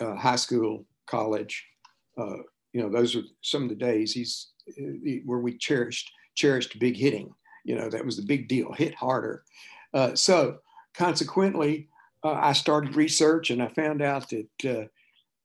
high 0.00 0.36
school, 0.36 0.86
college, 1.06 1.64
uh, 2.18 2.38
you 2.72 2.82
know, 2.82 2.88
those 2.88 3.14
are 3.16 3.22
some 3.42 3.62
of 3.62 3.68
the 3.68 3.74
days 3.74 4.12
he's 4.12 4.48
where 5.24 5.38
we 5.38 5.56
cherished 5.56 6.10
cherished 6.34 6.78
big 6.78 6.96
hitting. 6.96 7.34
You 7.64 7.76
know, 7.76 7.88
that 7.90 8.04
was 8.04 8.16
the 8.16 8.22
big 8.22 8.48
deal. 8.48 8.72
Hit 8.72 8.94
harder. 8.94 9.44
Uh, 9.94 10.14
so 10.14 10.58
consequently, 10.94 11.88
uh, 12.24 12.32
I 12.32 12.52
started 12.52 12.96
research 12.96 13.50
and 13.50 13.62
I 13.62 13.68
found 13.68 14.02
out 14.02 14.30
that 14.30 14.88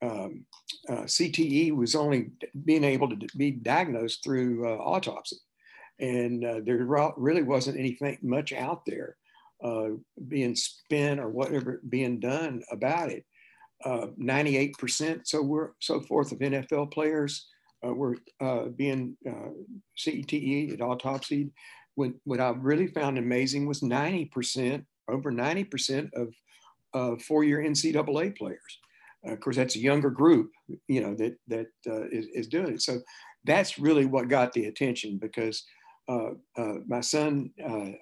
uh, 0.02 0.06
um, 0.06 0.46
uh, 0.88 1.04
CTE 1.04 1.76
was 1.76 1.96
only 1.96 2.30
being 2.66 2.84
able 2.84 3.10
to 3.10 3.18
be 3.36 3.52
diagnosed 3.52 4.24
through 4.24 4.68
uh, 4.68 4.78
autopsy, 4.78 5.38
and 6.00 6.44
there 6.66 6.86
really 7.18 7.44
wasn't 7.44 7.78
anything 7.78 8.18
much 8.22 8.54
out 8.54 8.86
there 8.86 9.18
being 10.28 10.56
spent 10.56 11.20
or 11.20 11.30
whatever 11.30 11.82
being 11.90 12.20
done 12.20 12.62
about 12.72 13.10
it 13.10 13.26
uh, 13.86 14.08
98%, 14.20 15.22
so 15.28 15.42
we're 15.42 15.72
so 15.80 16.02
forth 16.02 16.32
of 16.32 16.40
NFL 16.40 16.92
players 16.92 17.48
uh, 17.86 17.94
were 17.94 18.18
uh, 18.42 18.66
being 18.76 19.16
uh, 19.28 19.50
CTE 19.98 20.80
autopsied. 20.80 21.52
When, 21.96 22.16
what 22.24 22.40
I 22.40 22.50
really 22.50 22.88
found 22.88 23.18
amazing 23.18 23.68
was 23.68 23.82
90%, 23.82 24.84
over 25.10 25.32
90% 25.32 26.10
of 26.14 26.34
uh, 26.94 27.20
four-year 27.28 27.60
NCAA 27.60 28.36
players. 28.38 28.80
Uh, 29.28 29.34
of 29.34 29.40
course, 29.40 29.56
that's 29.56 29.76
a 29.76 29.80
younger 29.80 30.10
group, 30.10 30.52
you 30.88 31.02
know, 31.02 31.14
that 31.16 31.38
that 31.48 31.68
uh, 31.88 32.08
is, 32.12 32.28
is 32.34 32.48
doing 32.48 32.74
it. 32.74 32.82
So 32.82 33.00
that's 33.46 33.80
really 33.80 34.06
what 34.06 34.28
got 34.28 34.54
the 34.54 34.66
attention 34.66 35.18
because 35.18 35.64
my 36.08 37.02
son 37.02 37.52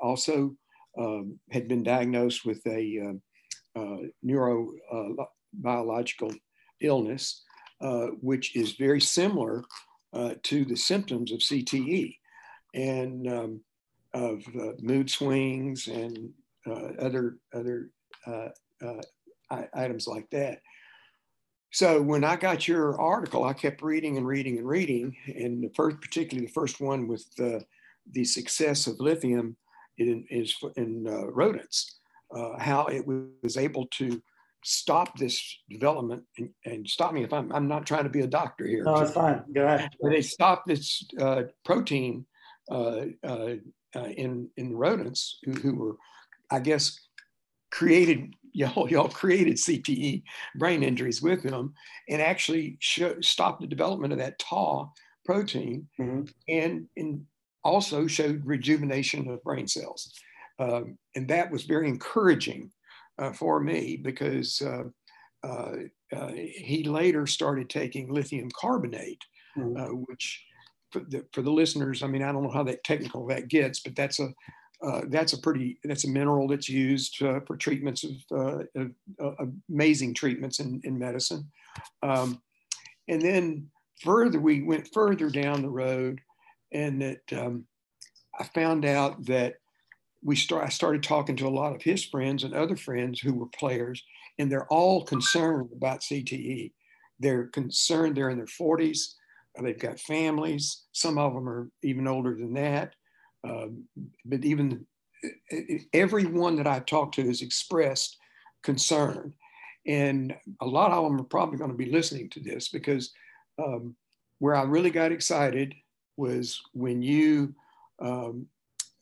also 0.01 0.55
um, 0.97 1.38
had 1.51 1.67
been 1.67 1.83
diagnosed 1.83 2.45
with 2.45 2.65
a 2.67 3.19
neurobiological 4.25 6.35
illness, 6.81 7.43
uh, 7.81 8.07
which 8.21 8.55
is 8.55 8.74
very 8.74 9.01
similar 9.01 9.63
uh, 10.13 10.35
to 10.43 10.65
the 10.65 10.75
symptoms 10.75 11.31
of 11.31 11.39
CTE 11.39 12.15
and 12.74 13.27
um, 13.27 13.62
of 14.13 14.43
uh, 14.59 14.71
mood 14.81 15.09
swings 15.09 15.88
and 15.88 16.29
uh, 16.67 16.89
other 17.00 17.38
other 17.53 17.89
uh, 18.25 18.50
uh, 18.83 19.01
items 19.74 20.07
like 20.07 20.29
that. 20.31 20.62
So 21.71 22.01
when 22.01 22.24
I 22.24 22.38
got 22.38 22.67
your 22.67 23.00
article, 23.00 23.43
I 23.43 23.53
kept 23.53 23.81
reading 23.81 24.17
and 24.17 24.25
reading 24.25 24.57
and 24.57 24.67
reading, 24.67 25.15
and 25.27 25.62
the 25.62 25.71
first, 25.75 26.00
particularly 26.00 26.47
the 26.47 26.53
first 26.53 26.79
one 26.79 27.07
with 27.07 27.25
the 28.12 28.24
success 28.24 28.88
of 28.88 29.00
lithium 29.00 29.57
in, 29.97 30.25
is 30.29 30.55
in 30.75 31.05
rodents, 31.05 32.00
how 32.59 32.85
it 32.88 33.05
was 33.05 33.57
able 33.57 33.88
to 33.88 34.21
stop 34.65 35.15
this 35.17 35.59
development 35.69 36.24
and, 36.39 36.50
and, 36.65 36.89
stop 36.89 37.13
me 37.13 37.24
if 37.24 37.31
I'm, 37.31 37.51
I'm 37.53 37.67
not 37.67 37.85
trying 37.85 38.03
to 38.03 38.09
be 38.09 38.21
a 38.21 38.27
doctor 38.27 38.65
here. 38.65 38.83
No, 38.83 38.95
it's 38.95 39.12
fine. 39.12 39.43
Go 39.53 39.63
ahead. 39.63 39.91
They 40.01 40.24
stopped 40.24 40.67
this 40.67 41.05
uh, 41.21 41.43
protein 41.63 42.25
uh, 42.71 43.05
uh, 43.24 43.53
uh, 43.95 44.07
in, 44.17 44.50
in 44.57 44.75
rodents 44.75 45.38
who, 45.43 45.51
who 45.51 45.75
were, 45.75 45.95
I 46.50 46.59
guess, 46.59 47.00
created, 47.69 48.33
y'all, 48.53 48.89
y'all 48.89 49.07
created 49.07 49.57
CTE 49.57 50.24
brain 50.55 50.81
injuries 50.81 51.21
with 51.21 51.43
them 51.43 51.75
and 52.09 52.19
actually 52.19 52.77
show, 52.79 53.21
stopped 53.21 53.62
the 53.62 53.67
development 53.67 54.13
of 54.13 54.19
that 54.19 54.39
tau 54.39 54.91
protein 55.25 55.88
mm-hmm. 56.00 56.24
and, 56.50 56.88
and 56.97 57.24
also 57.65 58.07
showed 58.07 58.45
rejuvenation 58.45 59.29
of 59.29 59.43
brain 59.43 59.67
cells. 59.67 60.13
Um, 60.60 60.98
and 61.15 61.27
that 61.27 61.51
was 61.51 61.63
very 61.63 61.89
encouraging 61.89 62.72
uh, 63.19 63.34
for 63.34 63.60
me 63.60 64.00
because 64.01 64.62
uh, 64.62 64.84
uh, 65.45 65.74
uh, 66.15 66.31
he 66.31 66.86
later 66.86 67.27
started 67.27 67.69
taking 67.69 68.10
lithium 68.10 68.50
carbonate, 68.57 69.22
mm-hmm. 69.57 69.95
which 70.07 70.45
for 70.91 71.01
the, 71.01 71.25
for 71.34 71.41
the 71.41 71.51
listeners, 71.51 72.03
I 72.03 72.07
mean, 72.07 72.24
I 72.24 72.31
don't 72.31 72.43
know 72.43 72.51
how 72.51 72.63
that 72.63 72.84
technical 72.86 73.27
that 73.27 73.50
gets, 73.50 73.81
but 73.81 73.95
that's 73.95 74.19
a 74.19 74.29
uh, 74.81 75.01
that's 75.07 75.31
a 75.31 75.38
pretty 75.39 75.79
that's 75.86 76.03
a 76.03 76.10
mineral 76.10 76.50
that's 76.50 76.67
used 76.67 77.24
uh, 77.24 77.39
for 77.48 77.55
treatments 77.55 78.03
of, 78.03 78.60
of 79.19 79.50
amazing 79.69 80.13
treatments 80.13 80.60
in, 80.60 80.81
in 80.84 81.00
medicine 81.00 81.50
um, 82.03 82.41
and 83.07 83.22
then 83.22 83.67
further, 84.01 84.39
we 84.39 84.63
went 84.63 84.89
further 84.93 85.29
down 85.29 85.62
the 85.62 85.69
road, 85.69 86.22
and 86.75 87.01
that 87.01 87.34
um, 87.34 87.65
I 88.38 88.44
found 88.44 88.86
out 88.86 89.25
that 89.27 89.55
we 90.22 90.36
start, 90.36 90.65
I 90.65 90.70
started 90.70 91.03
talking 91.03 91.38
to 91.38 91.48
a 91.48 91.50
lot 91.50 91.74
of 91.74 91.82
his 91.82 92.03
friends 92.03 92.44
and 92.44 92.53
other 92.53 92.75
friends 92.75 93.20
who 93.20 93.34
were 93.34 93.48
players, 93.48 94.03
and 94.38 94.51
they're 94.51 94.67
all 94.67 95.05
concerned 95.05 95.70
about 95.74 96.01
CTE. 96.01 96.74
They're 97.20 97.46
concerned, 97.46 98.17
they're 98.17 98.29
in 98.29 98.38
their 98.38 98.46
40s, 98.46 99.13
they've 99.62 99.79
got 99.79 100.01
families, 100.01 100.84
some 100.91 101.17
of 101.17 101.34
them 101.34 101.48
are 101.48 101.70
even 101.82 102.08
older 102.08 102.36
than 102.36 102.53
that. 102.55 102.94
Um, 103.48 103.86
but 104.25 104.44
even 104.44 104.86
everyone 105.94 106.58
that 106.58 106.67
I've 106.67 106.86
talked 106.86 107.15
to 107.15 107.25
has 107.25 107.41
expressed 107.41 108.17
concern. 108.63 109.34
And 109.88 110.36
a 110.62 110.65
lot 110.65 110.91
of 110.91 111.05
them 111.05 111.22
are 111.22 111.24
probably 111.24 111.58
going 111.58 111.72
to 111.72 111.77
be 111.77 111.91
listening 111.91 112.29
to 112.32 112.41
this 112.41 112.67
because 112.67 113.13
um, 113.63 113.96
where 114.39 114.55
I 114.55 114.63
really 114.63 114.89
got 114.89 115.13
excited 115.13 115.74
was 116.17 116.62
when 116.74 117.01
you 117.01 117.53
um, 118.01 118.48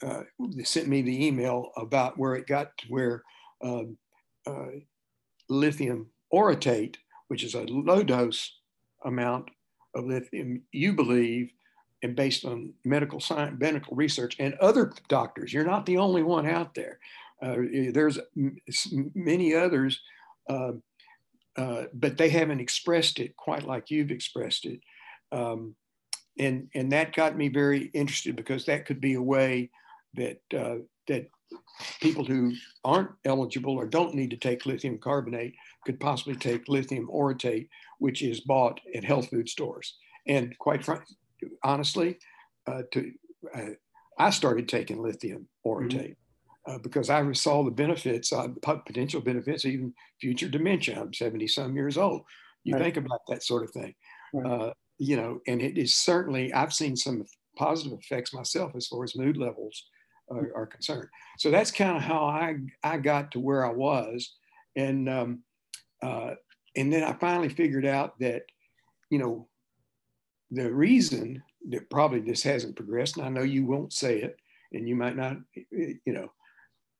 uh, 0.05 0.23
sent 0.63 0.87
me 0.87 1.01
the 1.01 1.25
email 1.25 1.71
about 1.77 2.17
where 2.17 2.35
it 2.35 2.47
got 2.47 2.77
to 2.77 2.87
where 2.87 3.23
um, 3.63 3.97
uh, 4.45 4.67
lithium 5.49 6.07
orotate, 6.33 6.95
which 7.27 7.43
is 7.43 7.55
a 7.55 7.63
low 7.63 8.03
dose 8.03 8.51
amount 9.05 9.49
of 9.95 10.05
lithium, 10.05 10.61
you 10.71 10.93
believe, 10.93 11.51
and 12.01 12.15
based 12.15 12.43
on 12.43 12.73
medical 12.83 13.19
science, 13.19 13.57
medical 13.59 13.95
research, 13.95 14.35
and 14.39 14.55
other 14.55 14.91
doctors, 15.07 15.53
you're 15.53 15.63
not 15.63 15.85
the 15.85 15.97
only 15.97 16.23
one 16.23 16.47
out 16.47 16.75
there. 16.75 16.99
Uh, 17.41 17.55
there's 17.91 18.19
many 19.15 19.53
others, 19.53 20.01
uh, 20.49 20.71
uh, 21.57 21.83
but 21.93 22.17
they 22.17 22.29
haven't 22.29 22.59
expressed 22.59 23.19
it 23.19 23.35
quite 23.37 23.63
like 23.63 23.89
you've 23.89 24.11
expressed 24.11 24.65
it. 24.65 24.79
Um, 25.31 25.75
and, 26.39 26.67
and 26.73 26.91
that 26.91 27.15
got 27.15 27.37
me 27.37 27.49
very 27.49 27.85
interested 27.93 28.35
because 28.35 28.65
that 28.65 28.85
could 28.85 29.01
be 29.01 29.13
a 29.13 29.21
way 29.21 29.69
that, 30.15 30.39
uh, 30.57 30.77
that 31.07 31.29
people 32.01 32.23
who 32.25 32.53
aren't 32.83 33.11
eligible 33.25 33.75
or 33.75 33.85
don't 33.85 34.15
need 34.15 34.29
to 34.31 34.37
take 34.37 34.65
lithium 34.65 34.97
carbonate 34.97 35.55
could 35.85 35.99
possibly 35.99 36.35
take 36.35 36.67
lithium 36.67 37.07
orotate, 37.07 37.67
which 37.99 38.21
is 38.21 38.41
bought 38.41 38.79
at 38.95 39.03
health 39.03 39.29
food 39.29 39.49
stores. 39.49 39.95
And 40.27 40.57
quite 40.57 40.83
frankly, 40.83 41.15
honestly, 41.63 42.17
uh, 42.67 42.83
to 42.91 43.11
uh, 43.55 43.69
I 44.17 44.29
started 44.29 44.69
taking 44.69 45.01
lithium 45.01 45.47
orotate 45.65 46.15
mm-hmm. 46.67 46.71
uh, 46.71 46.77
because 46.79 47.09
I 47.09 47.29
saw 47.33 47.63
the 47.63 47.71
benefits, 47.71 48.31
uh, 48.31 48.47
potential 48.61 49.21
benefits, 49.21 49.65
even 49.65 49.93
future 50.21 50.47
dementia. 50.47 50.99
I'm 50.99 51.13
70 51.13 51.47
some 51.47 51.75
years 51.75 51.97
old. 51.97 52.21
You 52.63 52.75
right. 52.75 52.83
think 52.83 52.97
about 52.97 53.21
that 53.27 53.43
sort 53.43 53.63
of 53.63 53.71
thing, 53.71 53.93
right. 54.33 54.73
You 54.99 55.17
know, 55.17 55.39
and 55.47 55.61
it 55.61 55.77
is 55.77 55.95
certainly, 55.95 56.53
I've 56.53 56.73
seen 56.73 56.95
some 56.95 57.25
positive 57.57 57.97
effects 57.99 58.33
myself 58.33 58.75
as 58.75 58.87
far 58.87 59.03
as 59.03 59.15
mood 59.15 59.37
levels 59.37 59.85
are, 60.29 60.51
are 60.55 60.67
concerned. 60.67 61.07
So 61.37 61.51
that's 61.51 61.71
kind 61.71 61.97
of 61.97 62.03
how 62.03 62.25
I, 62.25 62.55
I 62.83 62.97
got 62.97 63.31
to 63.31 63.39
where 63.39 63.65
I 63.65 63.71
was. 63.71 64.33
And, 64.75 65.09
um, 65.09 65.43
uh, 66.01 66.35
and 66.75 66.91
then 66.91 67.03
I 67.03 67.13
finally 67.13 67.49
figured 67.49 67.85
out 67.85 68.17
that, 68.19 68.43
you 69.09 69.19
know, 69.19 69.47
the 70.51 70.71
reason 70.71 71.43
that 71.69 71.89
probably 71.89 72.19
this 72.19 72.43
hasn't 72.43 72.75
progressed, 72.75 73.17
and 73.17 73.25
I 73.25 73.29
know 73.29 73.43
you 73.43 73.65
won't 73.65 73.93
say 73.93 74.21
it, 74.21 74.37
and 74.71 74.87
you 74.87 74.95
might 74.95 75.15
not, 75.15 75.37
you 75.71 75.99
know, 76.05 76.31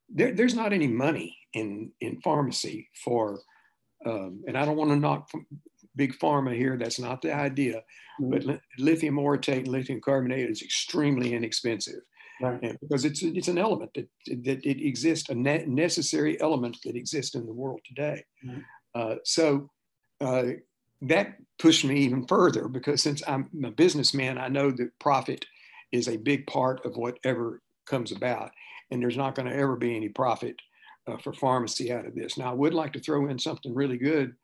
there, 0.08 0.32
there's 0.32 0.54
not 0.54 0.72
any 0.72 0.88
money 0.88 1.36
in 1.52 1.90
in 2.00 2.20
pharmacy 2.20 2.88
for, 3.04 3.40
um, 4.06 4.42
and 4.46 4.56
I 4.56 4.64
don't 4.64 4.76
want 4.76 4.90
to 4.90 4.96
knock 4.96 5.30
big 5.96 6.18
pharma 6.18 6.54
here. 6.56 6.76
That's 6.76 6.98
not 6.98 7.22
the 7.22 7.34
idea, 7.34 7.82
mm-hmm. 8.20 8.30
but 8.30 8.60
lithium 8.78 9.16
orotate 9.16 9.58
and 9.58 9.68
lithium 9.68 10.00
carbonate 10.00 10.50
is 10.50 10.62
extremely 10.62 11.34
inexpensive. 11.34 12.00
Right. 12.40 12.76
because 12.80 13.04
it's 13.04 13.22
it's 13.22 13.46
an 13.46 13.58
element 13.58 13.92
that 13.94 14.08
that 14.42 14.66
it 14.66 14.84
exists 14.84 15.30
a 15.30 15.36
ne- 15.36 15.66
necessary 15.66 16.38
element 16.40 16.78
that 16.84 16.96
exists 16.96 17.36
in 17.36 17.46
the 17.46 17.52
world 17.52 17.80
today. 17.84 18.24
Mm-hmm. 18.44 18.60
Uh, 18.94 19.14
so 19.24 19.70
uh, 20.20 20.44
that 21.02 21.36
pushed 21.58 21.84
me 21.84 22.00
even 22.00 22.26
further 22.26 22.68
because 22.68 23.02
since 23.02 23.22
I'm 23.26 23.48
a 23.64 23.70
businessman, 23.70 24.38
I 24.38 24.48
know 24.48 24.70
that 24.72 24.98
profit 24.98 25.44
is 25.92 26.08
a 26.08 26.16
big 26.16 26.46
part 26.46 26.84
of 26.84 26.96
whatever 26.96 27.62
comes 27.86 28.10
about, 28.10 28.50
and 28.90 29.00
there's 29.00 29.16
not 29.16 29.34
going 29.34 29.48
to 29.48 29.56
ever 29.56 29.76
be 29.76 29.94
any 29.94 30.08
profit 30.08 30.56
uh, 31.06 31.18
for 31.18 31.32
pharmacy 31.32 31.92
out 31.92 32.06
of 32.06 32.14
this. 32.14 32.36
Now, 32.36 32.50
I 32.50 32.54
would 32.54 32.74
like 32.74 32.92
to 32.94 33.00
throw 33.00 33.28
in 33.28 33.38
something 33.38 33.74
really 33.74 33.98
good 33.98 34.34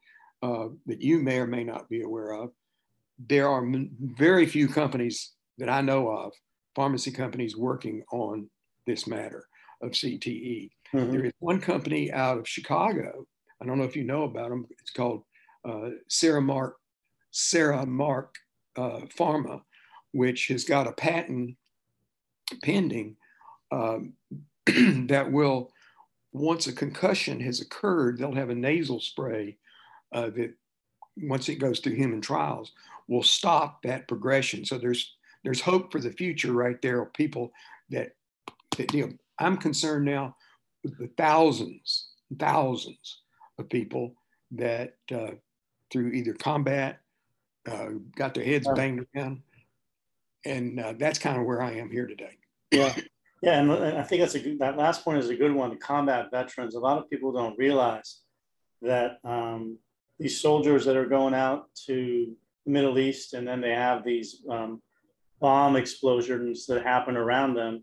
uh, 0.43 0.69
that 0.87 1.03
you 1.03 1.19
may 1.19 1.39
or 1.39 1.47
may 1.47 1.65
not 1.65 1.89
be 1.89 2.03
aware 2.03 2.33
of. 2.33 2.51
There 3.29 3.49
are 3.49 3.65
m- 3.65 3.91
very 4.01 4.47
few 4.47 4.69
companies 4.69 5.33
that 5.59 5.69
I 5.69 5.81
know 5.81 6.09
of, 6.09 6.33
pharmacy 6.75 7.11
companies 7.11 7.57
working 7.57 8.03
on 8.13 8.49
this 8.87 9.07
matter 9.07 9.47
of 9.83 9.93
CTE. 9.93 10.71
Mm-hmm. 10.95 11.13
There 11.13 11.25
is 11.27 11.33
one 11.39 11.61
company 11.61 12.11
out 12.13 12.39
of 12.39 12.49
Chicago. 12.49 13.27
I 13.61 13.67
don't 13.67 13.79
know 13.79 13.85
if 13.85 13.97
you 13.97 14.05
know 14.05 14.25
about 14.25 14.51
them. 14.51 14.67
It's 14.81 14.91
called 14.91 15.23
uh, 15.65 15.91
Mark, 16.41 16.77
Sarah 17.31 17.87
Mark 17.87 18.35
uh, 18.77 19.01
Pharma, 19.19 19.61
which 20.13 20.49
has 20.49 20.65
got 20.65 20.87
a 20.87 20.93
patent 20.93 21.57
pending 22.63 23.17
um, 23.71 24.15
that 24.67 25.31
will, 25.31 25.73
once 26.33 26.67
a 26.67 26.73
concussion 26.73 27.41
has 27.41 27.61
occurred, 27.61 28.19
they'll 28.19 28.35
have 28.35 28.51
a 28.51 28.55
nasal 28.55 29.01
spray 29.01 29.57
uh, 30.13 30.31
that, 30.31 30.55
once 31.17 31.49
it 31.49 31.57
goes 31.57 31.81
through 31.81 31.95
human 31.95 32.21
trials, 32.21 32.73
will 33.09 33.23
stop 33.23 33.83
that 33.83 34.09
progression. 34.09 34.65
So 34.65 34.79
there's 34.79 35.17
there's 35.43 35.61
hope 35.61 35.91
for 35.91 36.01
the 36.01 36.13
future 36.13 36.53
right 36.53 36.81
there 36.83 37.03
of 37.03 37.13
people 37.13 37.53
that, 37.89 38.13
that 38.77 38.93
know, 38.95 39.13
I'm 39.39 39.57
concerned 39.57 40.05
now 40.05 40.37
with 40.83 40.99
the 40.99 41.09
thousands, 41.17 42.09
thousands 42.39 43.23
of 43.59 43.69
people 43.69 44.15
that 44.53 44.97
uh, 45.13 45.33
through 45.91 46.13
either 46.13 46.35
combat, 46.35 47.01
uh, 47.71 47.89
got 48.17 48.35
their 48.35 48.45
heads 48.45 48.69
banged 48.75 49.07
around. 49.15 49.43
And 50.45 50.79
uh, 50.81 50.95
that's 50.99 51.19
kind 51.19 51.39
of 51.39 51.47
where 51.47 51.63
I 51.63 51.73
am 51.73 51.91
here 51.91 52.07
today. 52.07 52.39
Yeah. 52.71 52.95
Yeah. 53.43 53.61
And 53.61 53.73
I 53.73 54.03
think 54.03 54.21
that's 54.21 54.35
a 54.35 54.41
good, 54.41 54.59
that 54.59 54.77
last 54.77 55.05
point 55.05 55.19
is 55.19 55.31
a 55.31 55.37
good 55.37 55.55
one. 55.55 55.71
The 55.71 55.77
combat 55.77 56.31
veterans, 56.31 56.75
a 56.75 56.81
lot 56.81 56.99
of 56.99 57.11
people 57.11 57.33
don't 57.33 57.59
realize 57.59 58.21
that 58.83 59.19
um, 59.25 59.79
these 60.21 60.41
soldiers 60.41 60.85
that 60.85 60.97
are 60.97 61.07
going 61.07 61.35
out 61.35 61.75
to 61.87 62.37
the 62.67 62.71
Middle 62.71 62.99
East 62.99 63.33
and 63.33 63.49
then 63.49 63.61
they 63.61 63.71
have 63.71 64.05
these 64.05 64.43
um, 64.51 64.83
bomb 65.41 65.77
explosions 65.77 66.67
that 66.67 66.83
happen 66.83 67.17
around 67.17 67.55
them, 67.55 67.83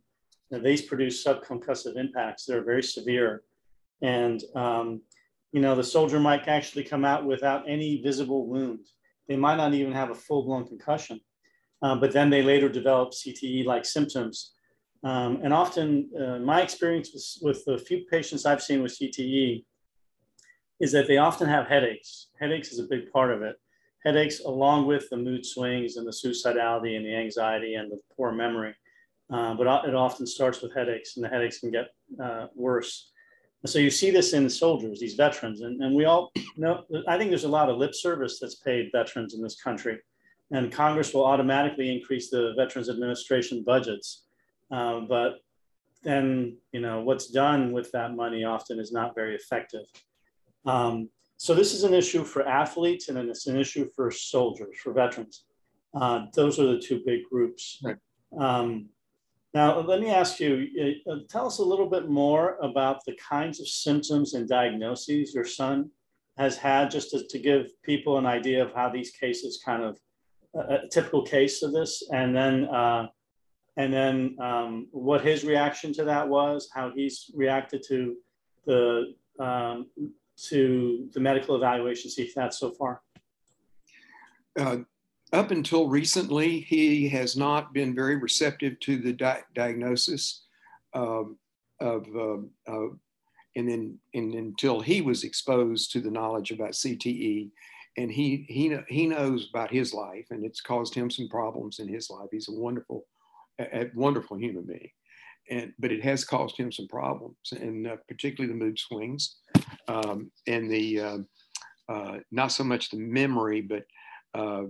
these 0.52 0.84
produce 0.84 1.26
subconcussive 1.26 1.98
impacts 1.98 2.46
that 2.46 2.56
are 2.56 2.64
very 2.64 2.84
severe. 2.84 3.42
And 4.04 4.42
um, 4.56 5.02
you 5.52 5.62
know, 5.62 5.76
the 5.76 5.84
soldier 5.84 6.20
might 6.20 6.48
actually 6.48 6.84
come 6.84 7.04
out 7.04 7.26
without 7.26 7.68
any 7.68 8.02
visible 8.02 8.46
wound. 8.48 8.86
They 9.28 9.36
might 9.36 9.58
not 9.58 9.74
even 9.74 9.94
have 9.94 10.12
a 10.12 10.16
full 10.16 10.44
blown 10.44 10.68
concussion, 10.68 11.20
uh, 11.82 11.96
but 11.96 12.12
then 12.12 12.30
they 12.30 12.44
later 12.44 12.70
develop 12.70 13.12
CTE 13.12 13.66
like 13.66 13.84
symptoms. 13.84 14.54
Um, 15.04 15.40
and 15.44 15.54
often, 15.54 16.10
uh, 16.20 16.38
my 16.40 16.62
experience 16.62 17.12
with, 17.14 17.56
with 17.56 17.66
the 17.66 17.84
few 17.84 18.06
patients 18.12 18.46
I've 18.46 18.62
seen 18.62 18.84
with 18.84 18.98
CTE 18.98 19.64
is 20.80 20.92
that 20.92 21.08
they 21.08 21.18
often 21.18 21.48
have 21.48 21.68
headaches. 21.68 22.28
Headaches 22.40 22.72
is 22.72 22.80
a 22.80 22.88
big 22.88 23.12
part 23.12 23.32
of 23.32 23.42
it. 23.42 23.56
Headaches, 24.04 24.42
along 24.42 24.86
with 24.86 25.10
the 25.10 25.18
mood 25.18 25.46
swings 25.46 25.98
and 25.98 26.08
the 26.08 26.12
suicidality 26.12 26.96
and 26.96 27.06
the 27.06 27.16
anxiety 27.16 27.76
and 27.76 27.92
the 27.92 28.00
poor 28.16 28.32
memory. 28.32 28.76
Uh, 29.32 29.54
but 29.56 29.68
it 29.86 29.96
often 29.96 30.26
starts 30.26 30.62
with 30.62 30.74
headaches, 30.74 31.18
and 31.18 31.26
the 31.26 31.30
headaches 31.30 31.60
can 31.60 31.72
get 31.72 31.88
uh, 32.24 32.48
worse 32.56 33.12
so 33.66 33.80
you 33.80 33.90
see 33.90 34.12
this 34.12 34.34
in 34.34 34.50
soldiers, 34.50 35.00
these 35.00 35.16
veterans, 35.16 35.62
and, 35.62 35.82
and 35.82 35.96
we 35.96 36.06
all 36.06 36.32
know, 36.56 36.84
I 37.08 37.18
think 37.18 37.32
there's 37.32 37.44
a 37.44 37.50
lot 37.50 37.70
of 37.70 37.78
lip 37.78 37.96
service 37.96 38.40
that's 38.40 38.56
paid 38.56 38.90
veterans 38.92 39.34
in 39.34 39.42
this 39.42 39.60
country. 39.62 40.00
And 40.52 40.72
Congress 40.72 41.14
will 41.14 41.26
automatically 41.26 41.94
increase 41.94 42.30
the 42.30 42.54
Veterans 42.56 42.90
Administration 42.90 43.64
budgets. 43.66 44.24
Uh, 44.72 45.02
but 45.02 45.40
then, 46.04 46.58
you 46.72 46.80
know, 46.80 47.02
what's 47.02 47.28
done 47.28 47.74
with 47.74 47.92
that 47.92 48.16
money 48.16 48.44
often 48.44 48.80
is 48.80 48.92
not 48.92 49.16
very 49.16 49.36
effective. 49.36 49.86
Um, 50.68 51.10
so 51.38 51.54
this 51.54 51.74
is 51.74 51.84
an 51.84 51.94
issue 51.94 52.24
for 52.24 52.48
athletes 52.48 53.08
and 53.08 53.18
then 53.18 53.30
it's 53.30 53.48
an 53.48 53.58
issue 53.58 53.88
for 53.96 54.12
soldiers, 54.12 54.76
for 54.84 54.92
veterans. 54.92 55.46
Uh, 55.94 56.26
those 56.34 56.60
are 56.60 56.66
the 56.66 56.80
two 56.80 57.02
big 57.06 57.22
groups. 57.32 57.80
Right. 57.84 57.98
Um, 58.38 58.90
now, 59.54 59.80
let 59.80 60.02
me 60.02 60.10
ask 60.10 60.40
you, 60.40 60.68
uh, 61.08 61.12
uh, 61.12 61.20
tell 61.30 61.48
us 61.48 61.60
a 61.60 61.64
little 61.64 61.90
bit 61.90 62.10
more 62.10 62.58
about 62.62 63.04
the 63.06 63.16
kinds 63.16 63.60
of 63.60 63.68
symptoms 63.68 64.34
and 64.34 64.48
diagnoses 64.48 65.34
your 65.34 65.46
son 65.46 65.90
has 66.38 66.58
had, 66.58 66.92
just 66.92 67.12
to, 67.12 67.26
to 67.28 67.40
give 67.40 67.72
people 67.82 68.18
an 68.18 68.26
idea 68.26 68.64
of 68.64 68.74
how 68.74 68.90
these 68.90 69.12
cases 69.12 69.62
kind 69.64 69.84
of, 69.84 69.98
uh, 70.56 70.78
a 70.84 70.88
typical 70.90 71.24
case 71.24 71.64
of 71.64 71.72
this, 71.74 72.04
and 72.14 72.36
then, 72.36 72.66
uh, 72.66 73.08
and 73.78 73.92
then 73.92 74.36
um, 74.40 74.88
what 74.92 75.24
his 75.24 75.44
reaction 75.44 75.94
to 75.94 76.04
that 76.04 76.28
was, 76.28 76.70
how 76.76 76.92
he's 76.96 77.32
reacted 77.34 77.82
to 77.88 78.16
the, 78.66 79.14
um, 79.40 79.88
to 80.50 81.10
the 81.14 81.20
medical 81.20 81.56
evaluations 81.56 82.16
he's 82.16 82.36
had 82.36 82.54
so 82.54 82.72
far. 82.72 83.02
Uh, 84.58 84.78
up 85.34 85.52
until 85.52 85.88
recently, 85.88 86.62
he 86.62 87.10
has 87.10 87.36
not 87.36 87.74
been 87.74 87.94
very 87.94 88.16
receptive 88.16 88.80
to 88.82 88.98
the 88.98 89.14
di- 89.14 89.44
diagnosis 89.54 90.46
um, 90.94 91.38
of, 91.80 92.08
uh, 92.16 92.88
and 93.56 93.70
then 93.70 94.00
and 94.14 94.34
until 94.36 94.80
he 94.80 95.02
was 95.02 95.24
exposed 95.24 95.92
to 95.92 96.00
the 96.00 96.12
knowledge 96.12 96.52
about 96.52 96.72
CTE, 96.72 97.50
and 97.98 98.12
he 98.12 98.46
he 98.48 98.78
he 98.88 99.08
knows 99.08 99.50
about 99.50 99.72
his 99.72 99.94
life, 99.94 100.28
and 100.30 100.46
it's 100.46 100.62
caused 100.62 100.94
him 100.94 101.10
some 101.10 101.28
problems 101.28 101.80
in 101.80 101.88
his 101.88 102.10
life. 102.10 102.30
He's 102.32 102.50
a 102.50 102.54
wonderful, 102.54 103.06
a, 103.60 103.82
a 103.82 103.92
wonderful 103.96 104.38
human 104.38 104.64
being, 104.64 104.92
and 105.50 105.74
but 105.78 105.92
it 105.92 106.04
has 106.04 106.24
caused 106.24 106.56
him 106.58 106.72
some 106.72 106.88
problems, 106.88 107.38
and 107.52 107.88
uh, 107.88 107.98
particularly 108.08 108.54
the 108.54 108.66
mood 108.66 108.80
swings, 108.80 109.38
um, 109.88 110.32
and 110.48 110.70
the 110.70 111.00
uh, 111.00 111.18
uh, 111.90 112.18
not 112.32 112.52
so 112.52 112.64
much 112.64 112.90
the 112.90 112.98
memory, 112.98 113.62
but 113.62 113.84
uh, 114.34 114.64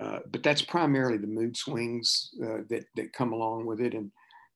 uh, 0.00 0.18
but 0.30 0.42
that's 0.42 0.62
primarily 0.62 1.18
the 1.18 1.26
mood 1.26 1.56
swings 1.56 2.30
uh, 2.42 2.58
that 2.68 2.84
that 2.96 3.12
come 3.12 3.32
along 3.32 3.66
with 3.66 3.80
it, 3.80 3.94
and 3.94 4.10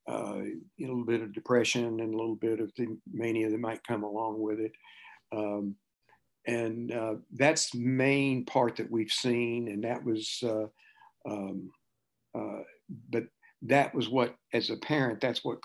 uh, 0.08 0.40
a 0.40 0.54
little 0.78 1.04
bit 1.04 1.22
of 1.22 1.32
depression 1.32 2.00
and 2.00 2.14
a 2.14 2.16
little 2.16 2.36
bit 2.36 2.60
of 2.60 2.72
the 2.76 2.96
mania 3.12 3.50
that 3.50 3.60
might 3.60 3.86
come 3.86 4.04
along 4.04 4.40
with 4.40 4.60
it. 4.60 4.72
Um, 5.32 5.74
and 6.46 6.92
uh, 6.92 7.14
that's 7.32 7.70
the 7.70 7.80
main 7.80 8.46
part 8.46 8.76
that 8.76 8.90
we've 8.90 9.10
seen, 9.10 9.68
and 9.68 9.84
that 9.84 10.02
was, 10.02 10.42
uh, 10.42 10.66
um, 11.30 11.70
but 13.10 13.24
that 13.60 13.94
was 13.94 14.08
what, 14.08 14.34
as 14.54 14.70
a 14.70 14.76
parent, 14.76 15.20
that's 15.20 15.44
what 15.44 15.58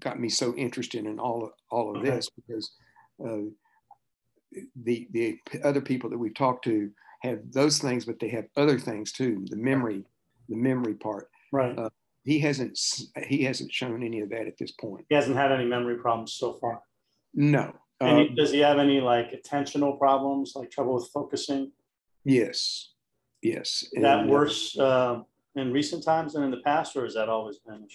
got 0.00 0.18
me 0.18 0.28
so 0.28 0.54
interested 0.56 1.06
in 1.06 1.18
all 1.18 1.44
of, 1.44 1.50
all 1.70 1.96
of 1.96 2.02
this 2.02 2.28
because 2.30 2.72
the 3.18 5.08
the 5.10 5.38
other 5.64 5.80
people 5.80 6.10
that 6.10 6.18
we've 6.18 6.34
talked 6.34 6.64
to 6.64 6.90
have 7.20 7.40
those 7.52 7.78
things, 7.78 8.04
but 8.04 8.18
they 8.20 8.28
have 8.28 8.46
other 8.56 8.78
things 8.78 9.12
too. 9.12 9.44
The 9.48 9.56
memory, 9.56 10.04
the 10.48 10.56
memory 10.56 10.94
part. 10.94 11.28
Right. 11.52 11.76
Uh, 11.78 11.90
he 12.24 12.38
hasn't 12.40 12.78
he 13.26 13.44
hasn't 13.44 13.72
shown 13.72 14.02
any 14.02 14.20
of 14.20 14.30
that 14.30 14.46
at 14.46 14.58
this 14.58 14.72
point. 14.72 15.06
He 15.08 15.14
hasn't 15.14 15.36
had 15.36 15.52
any 15.52 15.64
memory 15.64 15.96
problems 15.96 16.34
so 16.34 16.54
far. 16.54 16.82
No. 17.34 17.72
Um, 18.00 18.34
does 18.34 18.52
he 18.52 18.58
have 18.58 18.78
any 18.78 19.00
like 19.00 19.32
attentional 19.32 19.98
problems, 19.98 20.52
like 20.54 20.70
trouble 20.70 20.94
with 20.94 21.08
focusing? 21.14 21.72
Yes. 22.24 22.92
Yes. 23.42 23.84
Is 23.92 24.02
that 24.02 24.20
and, 24.20 24.30
uh, 24.30 24.32
worse 24.32 24.76
uh, 24.78 25.20
in 25.54 25.72
recent 25.72 26.04
times 26.04 26.34
than 26.34 26.42
in 26.42 26.50
the 26.50 26.58
past, 26.58 26.96
or 26.96 27.04
has 27.04 27.14
that 27.14 27.28
always 27.28 27.58
been? 27.58 27.86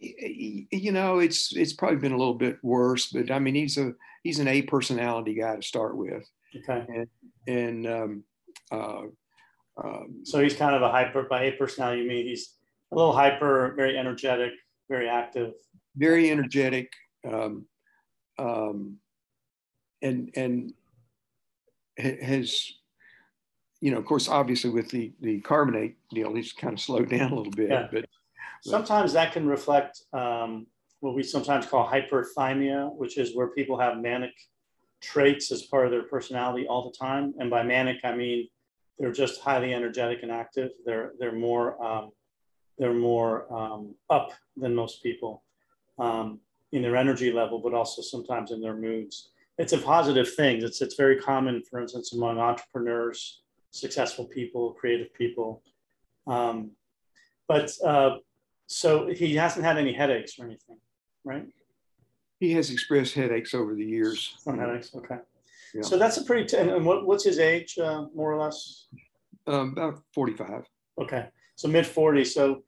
You 0.00 0.92
know, 0.92 1.18
it's 1.18 1.54
it's 1.54 1.74
probably 1.74 1.98
been 1.98 2.12
a 2.12 2.16
little 2.16 2.34
bit 2.34 2.58
worse, 2.62 3.08
but 3.08 3.30
I 3.30 3.38
mean, 3.38 3.54
he's 3.54 3.76
a 3.76 3.92
he's 4.22 4.38
an 4.38 4.48
A 4.48 4.62
personality 4.62 5.34
guy 5.34 5.56
to 5.56 5.62
start 5.62 5.96
with. 5.96 6.28
Okay. 6.56 6.86
And, 6.88 7.06
and 7.46 7.86
um, 7.86 8.24
uh, 8.72 9.02
um, 9.82 10.20
so 10.24 10.42
he's 10.42 10.56
kind 10.56 10.74
of 10.74 10.82
a 10.82 10.90
hyper 10.90 11.24
by 11.24 11.44
A 11.44 11.52
personality. 11.52 12.02
You 12.02 12.08
mean 12.08 12.26
he's 12.26 12.54
a 12.92 12.96
little 12.96 13.12
hyper, 13.12 13.74
very 13.76 13.98
energetic, 13.98 14.52
very 14.88 15.08
active. 15.08 15.52
Very 15.96 16.30
energetic, 16.30 16.92
um, 17.30 17.66
um, 18.38 18.96
and 20.02 20.30
and 20.34 20.72
has 21.98 22.72
you 23.80 23.90
know, 23.90 23.98
of 23.98 24.04
course, 24.04 24.28
obviously 24.28 24.70
with 24.70 24.90
the 24.90 25.12
the 25.20 25.40
carbonate 25.40 25.96
deal, 26.10 26.34
he's 26.34 26.52
kind 26.52 26.74
of 26.74 26.80
slowed 26.80 27.10
down 27.10 27.32
a 27.32 27.34
little 27.34 27.52
bit. 27.52 27.70
Yeah. 27.70 27.88
But, 27.90 28.02
but 28.02 28.08
sometimes 28.62 29.12
that 29.12 29.32
can 29.32 29.46
reflect 29.46 30.02
um, 30.12 30.66
what 31.00 31.14
we 31.14 31.22
sometimes 31.22 31.66
call 31.66 31.88
hyperthymia, 31.88 32.94
which 32.94 33.18
is 33.18 33.34
where 33.34 33.48
people 33.48 33.78
have 33.78 33.98
manic 33.98 34.32
traits 35.00 35.50
as 35.50 35.62
part 35.62 35.86
of 35.86 35.90
their 35.90 36.02
personality 36.02 36.66
all 36.66 36.90
the 36.90 36.96
time. 36.96 37.34
And 37.38 37.50
by 37.50 37.62
manic, 37.62 38.00
I 38.04 38.14
mean 38.14 38.48
they're 38.98 39.12
just 39.12 39.40
highly 39.40 39.72
energetic 39.72 40.22
and 40.22 40.30
active. 40.30 40.70
They're 40.84 41.12
they're 41.18 41.32
more 41.32 41.82
um, 41.82 42.10
they're 42.78 42.94
more 42.94 43.52
um, 43.52 43.94
up 44.10 44.32
than 44.56 44.74
most 44.74 45.02
people 45.02 45.42
um, 45.98 46.40
in 46.72 46.82
their 46.82 46.96
energy 46.96 47.32
level, 47.32 47.58
but 47.58 47.74
also 47.74 48.02
sometimes 48.02 48.52
in 48.52 48.60
their 48.60 48.76
moods. 48.76 49.30
It's 49.58 49.72
a 49.72 49.78
positive 49.78 50.32
thing. 50.34 50.62
It's 50.62 50.80
it's 50.82 50.96
very 50.96 51.18
common, 51.18 51.62
for 51.62 51.80
instance, 51.80 52.12
among 52.12 52.38
entrepreneurs, 52.38 53.42
successful 53.70 54.26
people, 54.26 54.72
creative 54.72 55.12
people. 55.14 55.62
Um, 56.26 56.72
but 57.48 57.72
uh, 57.84 58.18
so 58.70 59.08
he 59.08 59.34
hasn't 59.34 59.64
had 59.64 59.78
any 59.78 59.92
headaches 59.92 60.38
or 60.38 60.44
anything, 60.44 60.78
right? 61.24 61.44
He 62.38 62.52
has 62.52 62.70
expressed 62.70 63.14
headaches 63.14 63.52
over 63.52 63.74
the 63.74 63.84
years. 63.84 64.36
Some 64.38 64.58
headaches, 64.58 64.94
okay. 64.94 65.18
Yeah. 65.74 65.82
So 65.82 65.98
that's 65.98 66.18
a 66.18 66.24
pretty, 66.24 66.44
t- 66.46 66.56
and 66.56 66.86
what, 66.86 67.04
what's 67.04 67.24
his 67.24 67.40
age, 67.40 67.76
uh, 67.78 68.06
more 68.14 68.32
or 68.32 68.40
less? 68.40 68.86
Um, 69.48 69.72
about 69.72 70.00
45. 70.14 70.64
Okay, 71.00 71.26
so 71.56 71.66
mid 71.66 71.84
40s. 71.84 72.28
So 72.28 72.62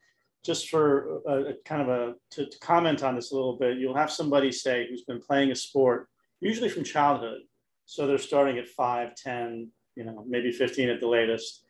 just 0.44 0.70
for 0.70 1.20
a, 1.24 1.50
a 1.50 1.54
kind 1.64 1.82
of 1.82 1.88
a, 1.88 2.14
to, 2.32 2.46
to 2.46 2.58
comment 2.58 3.04
on 3.04 3.14
this 3.14 3.30
a 3.30 3.36
little 3.36 3.56
bit, 3.56 3.78
you'll 3.78 3.94
have 3.94 4.10
somebody 4.10 4.50
say 4.50 4.88
who's 4.90 5.04
been 5.04 5.20
playing 5.20 5.52
a 5.52 5.54
sport, 5.54 6.08
usually 6.40 6.68
from 6.68 6.82
childhood. 6.82 7.42
So 7.86 8.08
they're 8.08 8.18
starting 8.18 8.58
at 8.58 8.66
5, 8.66 9.14
10, 9.14 9.68
you 9.94 10.04
know, 10.04 10.24
maybe 10.28 10.50
15 10.50 10.88
at 10.88 10.98
the 10.98 11.06
latest. 11.06 11.64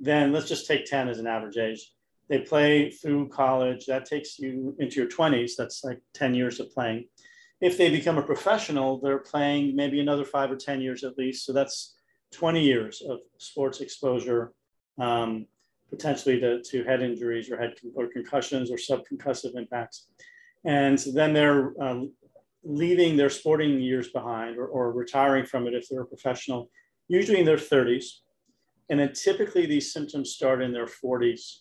Then 0.00 0.32
let's 0.32 0.48
just 0.48 0.66
take 0.66 0.86
10 0.86 1.10
as 1.10 1.18
an 1.18 1.26
average 1.26 1.58
age. 1.58 1.92
They 2.28 2.40
play 2.40 2.90
through 2.90 3.28
college. 3.28 3.86
That 3.86 4.06
takes 4.06 4.38
you 4.38 4.74
into 4.78 4.96
your 4.96 5.08
20s. 5.08 5.52
That's 5.56 5.84
like 5.84 6.00
10 6.14 6.34
years 6.34 6.60
of 6.60 6.70
playing 6.72 7.06
if 7.64 7.78
they 7.78 7.90
become 7.90 8.18
a 8.18 8.22
professional, 8.22 9.00
they're 9.00 9.18
playing 9.18 9.74
maybe 9.74 9.98
another 9.98 10.24
five 10.24 10.50
or 10.50 10.56
10 10.56 10.82
years 10.82 11.02
at 11.02 11.16
least. 11.16 11.46
So 11.46 11.52
that's 11.54 11.96
20 12.32 12.62
years 12.62 13.02
of 13.08 13.20
sports 13.38 13.80
exposure, 13.80 14.52
um, 14.98 15.46
potentially 15.88 16.38
to, 16.40 16.62
to 16.62 16.84
head 16.84 17.00
injuries 17.00 17.50
or 17.50 17.56
head 17.56 17.74
or 17.94 18.08
concussions 18.08 18.70
or 18.70 18.76
subconcussive 18.76 19.56
impacts. 19.56 20.08
And 20.66 20.98
then 21.14 21.32
they're 21.32 21.72
um, 21.80 22.12
leaving 22.64 23.16
their 23.16 23.30
sporting 23.30 23.80
years 23.80 24.08
behind 24.10 24.58
or, 24.58 24.66
or 24.66 24.92
retiring 24.92 25.46
from 25.46 25.66
it 25.66 25.72
if 25.72 25.88
they're 25.88 26.02
a 26.02 26.06
professional, 26.06 26.70
usually 27.08 27.38
in 27.38 27.46
their 27.46 27.56
30s. 27.56 28.06
And 28.90 29.00
then 29.00 29.14
typically 29.14 29.64
these 29.64 29.90
symptoms 29.90 30.32
start 30.32 30.60
in 30.60 30.72
their 30.72 30.86
40s 30.86 31.60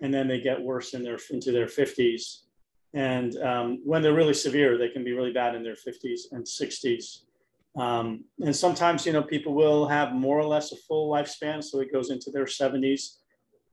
and 0.00 0.12
then 0.12 0.28
they 0.28 0.40
get 0.40 0.60
worse 0.60 0.94
in 0.94 1.02
their 1.02 1.18
into 1.30 1.52
their 1.52 1.66
50s 1.66 2.42
and 2.94 3.36
um, 3.36 3.80
when 3.84 4.02
they're 4.02 4.14
really 4.14 4.34
severe, 4.34 4.76
they 4.76 4.88
can 4.88 5.04
be 5.04 5.12
really 5.12 5.32
bad 5.32 5.54
in 5.54 5.62
their 5.62 5.74
50s 5.74 6.32
and 6.32 6.44
60s. 6.44 7.20
Um, 7.76 8.24
and 8.44 8.54
sometimes, 8.54 9.06
you 9.06 9.12
know, 9.12 9.22
people 9.22 9.54
will 9.54 9.86
have 9.86 10.12
more 10.12 10.38
or 10.38 10.44
less 10.44 10.72
a 10.72 10.76
full 10.76 11.10
lifespan. 11.10 11.62
So 11.62 11.80
it 11.80 11.92
goes 11.92 12.10
into 12.10 12.30
their 12.30 12.46
70s 12.46 13.18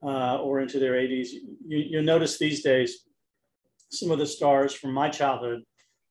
uh, 0.04 0.36
or 0.36 0.60
into 0.60 0.78
their 0.78 0.92
80s. 0.92 1.30
You, 1.66 1.78
you 1.78 2.02
notice 2.02 2.38
these 2.38 2.62
days, 2.62 3.06
some 3.90 4.12
of 4.12 4.18
the 4.18 4.26
stars 4.26 4.72
from 4.72 4.92
my 4.92 5.08
childhood, 5.08 5.62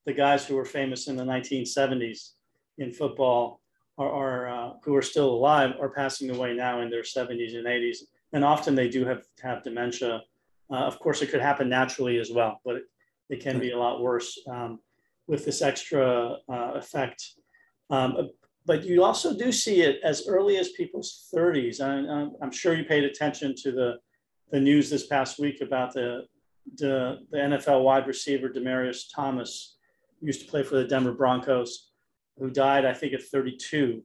the 0.05 0.13
guys 0.13 0.45
who 0.45 0.55
were 0.55 0.65
famous 0.65 1.07
in 1.07 1.15
the 1.15 1.23
1970s 1.23 2.31
in 2.77 2.91
football, 2.91 3.61
are, 3.97 4.11
are 4.11 4.49
uh, 4.49 4.73
who 4.83 4.95
are 4.95 5.01
still 5.01 5.29
alive, 5.29 5.71
are 5.79 5.89
passing 5.89 6.29
away 6.29 6.53
now 6.53 6.81
in 6.81 6.89
their 6.89 7.03
70s 7.03 7.55
and 7.55 7.65
80s. 7.65 7.97
And 8.33 8.43
often 8.43 8.75
they 8.75 8.89
do 8.89 9.05
have, 9.05 9.23
have 9.41 9.63
dementia. 9.63 10.21
Uh, 10.69 10.75
of 10.75 10.99
course, 10.99 11.21
it 11.21 11.27
could 11.27 11.41
happen 11.41 11.69
naturally 11.69 12.17
as 12.19 12.29
well, 12.31 12.59
but 12.65 12.81
it 13.29 13.41
can 13.41 13.59
be 13.59 13.71
a 13.71 13.77
lot 13.77 14.01
worse 14.01 14.37
um, 14.49 14.79
with 15.27 15.45
this 15.45 15.61
extra 15.61 16.37
uh, 16.49 16.71
effect. 16.75 17.23
Um, 17.89 18.29
but 18.65 18.83
you 18.83 19.03
also 19.03 19.33
do 19.33 19.51
see 19.51 19.81
it 19.81 19.99
as 20.03 20.27
early 20.27 20.57
as 20.57 20.69
people's 20.69 21.29
30s. 21.33 21.79
And 21.79 22.35
I'm 22.41 22.51
sure 22.51 22.75
you 22.75 22.83
paid 22.83 23.05
attention 23.05 23.55
to 23.63 23.71
the, 23.71 23.95
the 24.51 24.59
news 24.59 24.89
this 24.89 25.07
past 25.07 25.39
week 25.39 25.61
about 25.61 25.93
the, 25.93 26.25
the, 26.75 27.19
the 27.31 27.37
NFL 27.37 27.83
wide 27.83 28.07
receiver, 28.07 28.49
Demaryius 28.49 29.05
Thomas, 29.13 29.77
used 30.21 30.41
to 30.41 30.47
play 30.47 30.63
for 30.63 30.75
the 30.75 30.83
Denver 30.83 31.13
Broncos, 31.13 31.91
who 32.37 32.49
died, 32.49 32.85
I 32.85 32.93
think, 32.93 33.13
at 33.13 33.23
32. 33.23 34.03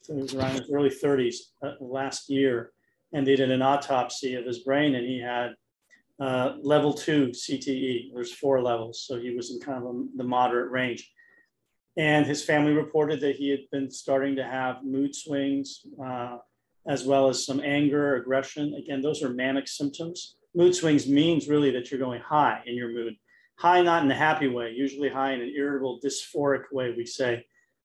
So 0.00 0.14
he 0.14 0.22
was 0.22 0.34
around 0.34 0.52
his 0.52 0.70
early 0.72 0.90
30s 0.90 1.36
uh, 1.62 1.72
last 1.80 2.30
year. 2.30 2.72
And 3.12 3.26
they 3.26 3.36
did 3.36 3.50
an 3.50 3.62
autopsy 3.62 4.34
of 4.34 4.44
his 4.44 4.60
brain, 4.60 4.94
and 4.94 5.06
he 5.06 5.20
had 5.20 5.54
uh, 6.20 6.54
level 6.62 6.92
two 6.92 7.28
CTE. 7.28 8.12
There's 8.12 8.34
four 8.34 8.60
levels, 8.62 9.04
so 9.06 9.18
he 9.18 9.34
was 9.34 9.50
in 9.50 9.60
kind 9.60 9.78
of 9.78 9.84
a, 9.84 10.04
the 10.16 10.24
moderate 10.24 10.70
range. 10.70 11.10
And 11.96 12.26
his 12.26 12.44
family 12.44 12.72
reported 12.72 13.20
that 13.20 13.36
he 13.36 13.50
had 13.50 13.60
been 13.72 13.90
starting 13.90 14.36
to 14.36 14.44
have 14.44 14.84
mood 14.84 15.14
swings, 15.14 15.84
uh, 16.04 16.38
as 16.86 17.04
well 17.04 17.28
as 17.28 17.44
some 17.44 17.60
anger, 17.60 18.16
aggression. 18.16 18.74
Again, 18.74 19.02
those 19.02 19.22
are 19.22 19.30
manic 19.30 19.68
symptoms. 19.68 20.36
Mood 20.54 20.74
swings 20.74 21.08
means 21.08 21.48
really 21.48 21.70
that 21.72 21.90
you're 21.90 22.00
going 22.00 22.20
high 22.20 22.62
in 22.66 22.76
your 22.76 22.90
mood. 22.90 23.14
High, 23.58 23.82
not 23.82 24.04
in 24.04 24.10
a 24.10 24.14
happy 24.14 24.46
way, 24.46 24.72
usually 24.76 25.08
high 25.08 25.32
in 25.32 25.40
an 25.40 25.52
irritable, 25.56 25.98
dysphoric 26.02 26.64
way, 26.72 26.94
we 26.96 27.04
say. 27.04 27.44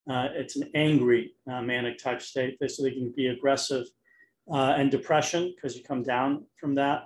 Uh, 0.09 0.27
it's 0.33 0.55
an 0.57 0.69
angry 0.75 1.33
uh, 1.51 1.61
manic 1.61 1.97
type 1.97 2.21
state. 2.21 2.57
So 2.67 2.83
they 2.83 2.91
can 2.91 3.11
be 3.15 3.27
aggressive 3.27 3.85
uh, 4.51 4.75
and 4.77 4.91
depression 4.91 5.53
because 5.55 5.77
you 5.77 5.83
come 5.83 6.03
down 6.03 6.45
from 6.59 6.75
that 6.75 7.03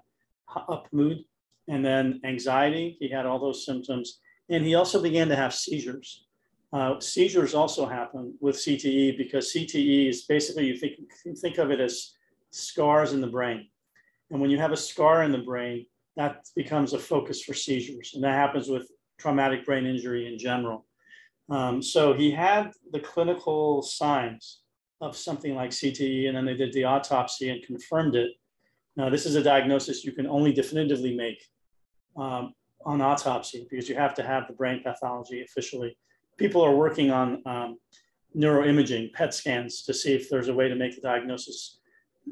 up 0.55 0.87
mood, 0.91 1.23
and 1.67 1.85
then 1.85 2.21
anxiety. 2.23 2.97
He 2.99 3.09
had 3.09 3.25
all 3.25 3.39
those 3.39 3.65
symptoms. 3.65 4.19
And 4.49 4.65
he 4.65 4.75
also 4.75 5.01
began 5.01 5.27
to 5.27 5.35
have 5.35 5.53
seizures. 5.53 6.25
Uh, 6.71 6.99
seizures 6.99 7.53
also 7.53 7.85
happen 7.85 8.33
with 8.39 8.55
CTE 8.55 9.17
because 9.17 9.53
CTE 9.53 10.09
is 10.09 10.23
basically, 10.23 10.65
you 10.65 10.77
think, 10.77 10.93
you 11.25 11.35
think 11.35 11.57
of 11.57 11.71
it 11.71 11.79
as 11.79 12.13
scars 12.51 13.13
in 13.13 13.21
the 13.21 13.27
brain. 13.27 13.67
And 14.31 14.41
when 14.41 14.49
you 14.49 14.57
have 14.57 14.71
a 14.71 14.77
scar 14.77 15.23
in 15.23 15.31
the 15.31 15.37
brain, 15.39 15.85
that 16.15 16.45
becomes 16.55 16.93
a 16.93 16.99
focus 16.99 17.43
for 17.43 17.53
seizures. 17.53 18.11
And 18.13 18.23
that 18.23 18.33
happens 18.33 18.69
with 18.69 18.89
traumatic 19.17 19.65
brain 19.65 19.85
injury 19.85 20.31
in 20.31 20.37
general. 20.37 20.85
Um, 21.49 21.81
so 21.81 22.13
he 22.13 22.31
had 22.31 22.71
the 22.91 22.99
clinical 22.99 23.81
signs 23.81 24.61
of 25.01 25.15
something 25.15 25.55
like 25.55 25.71
CTE, 25.71 26.27
and 26.27 26.35
then 26.35 26.45
they 26.45 26.55
did 26.55 26.73
the 26.73 26.83
autopsy 26.83 27.49
and 27.49 27.63
confirmed 27.63 28.15
it. 28.15 28.31
Now, 28.95 29.09
this 29.09 29.25
is 29.25 29.35
a 29.35 29.43
diagnosis 29.43 30.03
you 30.03 30.11
can 30.11 30.25
only 30.27 30.51
definitively 30.51 31.15
make 31.15 31.43
um, 32.15 32.53
on 32.85 33.01
autopsy 33.01 33.67
because 33.69 33.87
you 33.87 33.95
have 33.95 34.15
to 34.15 34.23
have 34.23 34.47
the 34.47 34.53
brain 34.53 34.81
pathology 34.83 35.41
officially. 35.41 35.95
People 36.37 36.63
are 36.63 36.75
working 36.75 37.11
on 37.11 37.41
um, 37.45 37.77
neuroimaging, 38.35 39.13
PET 39.13 39.33
scans, 39.33 39.83
to 39.83 39.93
see 39.93 40.13
if 40.13 40.29
there's 40.29 40.47
a 40.47 40.53
way 40.53 40.67
to 40.67 40.75
make 40.75 40.95
the 40.95 41.01
diagnosis 41.01 41.79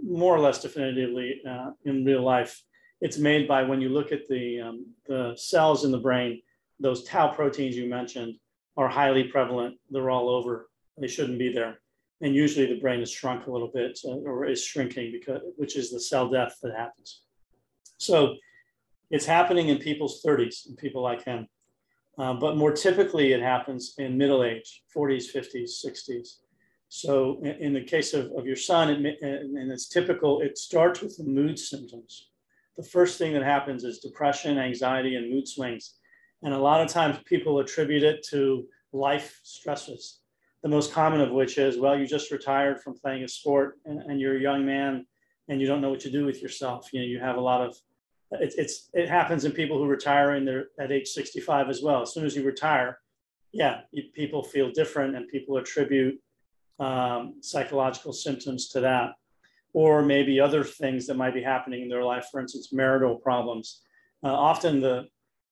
more 0.03 0.35
or 0.35 0.39
less 0.39 0.61
definitively 0.61 1.41
uh, 1.47 1.71
in 1.85 2.03
real 2.03 2.23
life. 2.23 2.63
It's 3.01 3.17
made 3.17 3.47
by 3.47 3.63
when 3.63 3.81
you 3.81 3.89
look 3.89 4.11
at 4.11 4.27
the, 4.27 4.61
um, 4.61 4.85
the 5.07 5.33
cells 5.37 5.85
in 5.85 5.91
the 5.91 5.99
brain, 5.99 6.41
those 6.79 7.03
tau 7.03 7.27
proteins 7.27 7.75
you 7.75 7.87
mentioned 7.87 8.35
are 8.77 8.89
highly 8.89 9.25
prevalent. 9.25 9.77
They're 9.89 10.09
all 10.09 10.29
over. 10.29 10.69
They 10.97 11.07
shouldn't 11.07 11.39
be 11.39 11.53
there. 11.53 11.79
And 12.21 12.33
usually 12.33 12.65
the 12.65 12.79
brain 12.79 13.01
is 13.01 13.11
shrunk 13.11 13.47
a 13.47 13.51
little 13.51 13.71
bit 13.73 13.99
uh, 14.05 14.17
or 14.25 14.45
is 14.45 14.63
shrinking 14.63 15.11
because, 15.11 15.41
which 15.57 15.75
is 15.75 15.91
the 15.91 15.99
cell 15.99 16.29
death 16.29 16.55
that 16.63 16.75
happens. 16.75 17.21
So 17.97 18.35
it's 19.11 19.25
happening 19.25 19.69
in 19.69 19.77
people's 19.77 20.23
30s, 20.23 20.69
in 20.69 20.75
people 20.75 21.01
like 21.01 21.23
him. 21.23 21.47
Uh, 22.17 22.33
but 22.33 22.55
more 22.55 22.71
typically, 22.71 23.33
it 23.33 23.41
happens 23.41 23.95
in 23.97 24.17
middle 24.17 24.43
age, 24.43 24.83
40s, 24.95 25.25
50s, 25.35 25.85
60s. 25.85 26.37
So 26.87 27.39
in, 27.43 27.55
in 27.61 27.73
the 27.73 27.83
case 27.83 28.13
of, 28.13 28.31
of 28.37 28.45
your 28.45 28.55
son, 28.55 29.05
it, 29.05 29.17
and 29.21 29.71
it's 29.71 29.89
typical, 29.89 30.41
it 30.41 30.57
starts 30.57 31.01
with 31.01 31.17
the 31.17 31.25
mood 31.25 31.59
symptoms. 31.59 32.29
The 32.77 32.83
first 32.83 33.17
thing 33.17 33.33
that 33.33 33.43
happens 33.43 33.83
is 33.83 33.99
depression, 33.99 34.57
anxiety, 34.57 35.15
and 35.15 35.29
mood 35.29 35.47
swings. 35.47 35.95
And 36.43 36.53
a 36.53 36.57
lot 36.57 36.81
of 36.81 36.89
times 36.89 37.17
people 37.25 37.59
attribute 37.59 38.03
it 38.03 38.25
to 38.29 38.65
life 38.91 39.39
stresses. 39.43 40.19
The 40.65 40.71
most 40.71 40.91
common 40.91 41.21
of 41.21 41.29
which 41.29 41.59
is, 41.59 41.77
well, 41.77 41.95
you 41.95 42.07
just 42.07 42.31
retired 42.31 42.81
from 42.81 42.97
playing 42.97 43.23
a 43.23 43.27
sport 43.27 43.77
and, 43.85 44.01
and 44.01 44.19
you're 44.19 44.35
a 44.35 44.41
young 44.41 44.65
man 44.65 45.05
and 45.47 45.61
you 45.61 45.67
don't 45.67 45.79
know 45.79 45.91
what 45.91 45.99
to 45.99 46.09
do 46.09 46.25
with 46.25 46.41
yourself. 46.41 46.89
You 46.91 47.01
know, 47.01 47.05
you 47.05 47.19
have 47.19 47.35
a 47.35 47.39
lot 47.39 47.61
of 47.61 47.77
it, 48.31 48.55
it's 48.57 48.89
it 48.91 49.07
happens 49.07 49.45
in 49.45 49.51
people 49.51 49.77
who 49.77 49.85
retire 49.85 50.33
in 50.33 50.43
their 50.43 50.69
at 50.79 50.91
age 50.91 51.09
65 51.09 51.69
as 51.69 51.83
well. 51.83 52.01
As 52.01 52.15
soon 52.15 52.25
as 52.25 52.35
you 52.35 52.43
retire, 52.43 52.97
yeah, 53.51 53.81
you, 53.91 54.05
people 54.15 54.41
feel 54.41 54.71
different 54.71 55.15
and 55.15 55.27
people 55.27 55.57
attribute 55.57 56.19
um, 56.79 57.35
psychological 57.41 58.11
symptoms 58.11 58.69
to 58.69 58.79
that, 58.79 59.11
or 59.73 60.01
maybe 60.01 60.39
other 60.39 60.63
things 60.63 61.05
that 61.05 61.15
might 61.15 61.35
be 61.35 61.43
happening 61.43 61.83
in 61.83 61.89
their 61.89 62.03
life. 62.03 62.29
For 62.31 62.41
instance, 62.41 62.73
marital 62.73 63.17
problems. 63.17 63.83
Uh, 64.23 64.33
often 64.33 64.81
the 64.81 65.09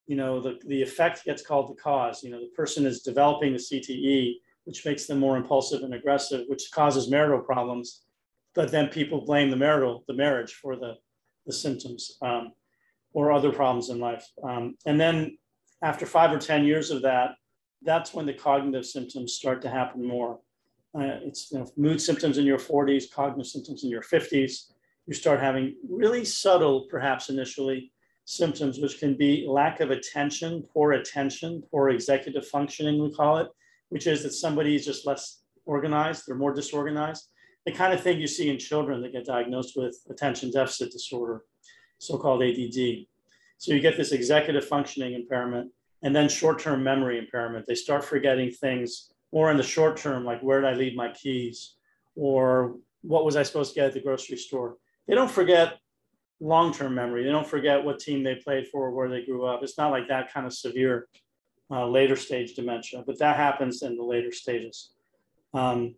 you 0.07 0.15
know 0.15 0.41
the, 0.41 0.59
the 0.65 0.81
effect 0.81 1.23
gets 1.23 1.45
called 1.45 1.69
the 1.69 1.79
cause. 1.79 2.23
You 2.23 2.31
know, 2.31 2.39
the 2.39 2.55
person 2.55 2.87
is 2.87 3.03
developing 3.03 3.53
the 3.53 3.59
CTE, 3.59 4.37
which 4.65 4.85
makes 4.85 5.05
them 5.05 5.19
more 5.19 5.37
impulsive 5.37 5.83
and 5.83 5.93
aggressive, 5.93 6.45
which 6.47 6.71
causes 6.71 7.09
marital 7.09 7.39
problems. 7.39 8.03
But 8.55 8.71
then 8.71 8.87
people 8.87 9.25
blame 9.25 9.49
the 9.49 9.55
marital 9.55 10.03
the 10.07 10.13
marriage 10.13 10.53
for 10.53 10.75
the 10.75 10.95
the 11.45 11.53
symptoms. 11.53 12.17
Um, 12.21 12.53
or 13.13 13.31
other 13.31 13.51
problems 13.51 13.89
in 13.89 13.99
life. 13.99 14.27
Um, 14.43 14.75
and 14.85 14.99
then 14.99 15.37
after 15.81 16.05
five 16.05 16.31
or 16.31 16.39
10 16.39 16.65
years 16.65 16.91
of 16.91 17.03
that, 17.03 17.31
that's 17.83 18.13
when 18.13 18.25
the 18.25 18.33
cognitive 18.33 18.85
symptoms 18.85 19.33
start 19.33 19.61
to 19.61 19.69
happen 19.69 20.05
more. 20.05 20.39
Uh, 20.95 21.19
it's 21.23 21.51
you 21.51 21.59
know, 21.59 21.67
mood 21.77 22.01
symptoms 22.01 22.37
in 22.37 22.45
your 22.45 22.57
40s, 22.57 23.11
cognitive 23.11 23.47
symptoms 23.47 23.83
in 23.83 23.89
your 23.89 24.01
50s. 24.01 24.71
You 25.05 25.13
start 25.13 25.39
having 25.39 25.75
really 25.87 26.23
subtle, 26.23 26.87
perhaps 26.89 27.29
initially, 27.29 27.91
symptoms, 28.25 28.79
which 28.79 28.99
can 28.99 29.15
be 29.17 29.45
lack 29.47 29.81
of 29.81 29.91
attention, 29.91 30.63
poor 30.73 30.93
attention, 30.93 31.61
poor 31.71 31.89
executive 31.89 32.47
functioning, 32.47 33.01
we 33.01 33.11
call 33.11 33.37
it, 33.37 33.47
which 33.89 34.07
is 34.07 34.23
that 34.23 34.33
somebody 34.33 34.75
is 34.75 34.85
just 34.85 35.05
less 35.05 35.43
organized, 35.65 36.23
they're 36.27 36.35
more 36.35 36.53
disorganized. 36.53 37.29
The 37.65 37.71
kind 37.71 37.93
of 37.93 38.01
thing 38.01 38.19
you 38.19 38.27
see 38.27 38.49
in 38.49 38.57
children 38.57 39.01
that 39.01 39.13
get 39.13 39.25
diagnosed 39.25 39.73
with 39.75 39.97
attention 40.09 40.51
deficit 40.51 40.91
disorder 40.91 41.43
so-called 41.99 42.43
ADD. 42.43 43.05
So 43.57 43.73
you 43.73 43.79
get 43.79 43.95
this 43.95 44.11
executive 44.11 44.65
functioning 44.65 45.13
impairment 45.13 45.71
and 46.01 46.13
then 46.13 46.27
short-term 46.27 46.83
memory 46.83 47.17
impairment. 47.17 47.65
They 47.65 47.75
start 47.75 48.03
forgetting 48.03 48.51
things 48.51 49.13
more 49.31 49.49
in 49.49 49.57
the 49.57 49.63
short 49.63 49.97
term, 49.97 50.25
like 50.25 50.41
where 50.41 50.61
did 50.61 50.69
I 50.69 50.73
leave 50.73 50.95
my 50.95 51.11
keys? 51.11 51.75
Or 52.15 52.75
what 53.01 53.25
was 53.25 53.35
I 53.35 53.43
supposed 53.43 53.73
to 53.73 53.79
get 53.79 53.87
at 53.87 53.93
the 53.93 54.01
grocery 54.01 54.37
store? 54.37 54.75
They 55.07 55.15
don't 55.15 55.31
forget 55.31 55.79
long-term 56.39 56.93
memory. 56.93 57.23
They 57.23 57.31
don't 57.31 57.47
forget 57.47 57.83
what 57.83 57.99
team 57.99 58.23
they 58.23 58.35
played 58.35 58.67
for, 58.67 58.91
where 58.91 59.09
they 59.09 59.25
grew 59.25 59.45
up. 59.45 59.63
It's 59.63 59.77
not 59.77 59.91
like 59.91 60.07
that 60.09 60.31
kind 60.31 60.45
of 60.45 60.53
severe 60.53 61.07
uh, 61.73 61.87
later 61.87 62.15
stage 62.15 62.53
dementia, 62.53 63.03
but 63.07 63.17
that 63.19 63.35
happens 63.35 63.81
in 63.81 63.97
the 63.97 64.03
later 64.03 64.31
stages. 64.31 64.91
Um, 65.53 65.95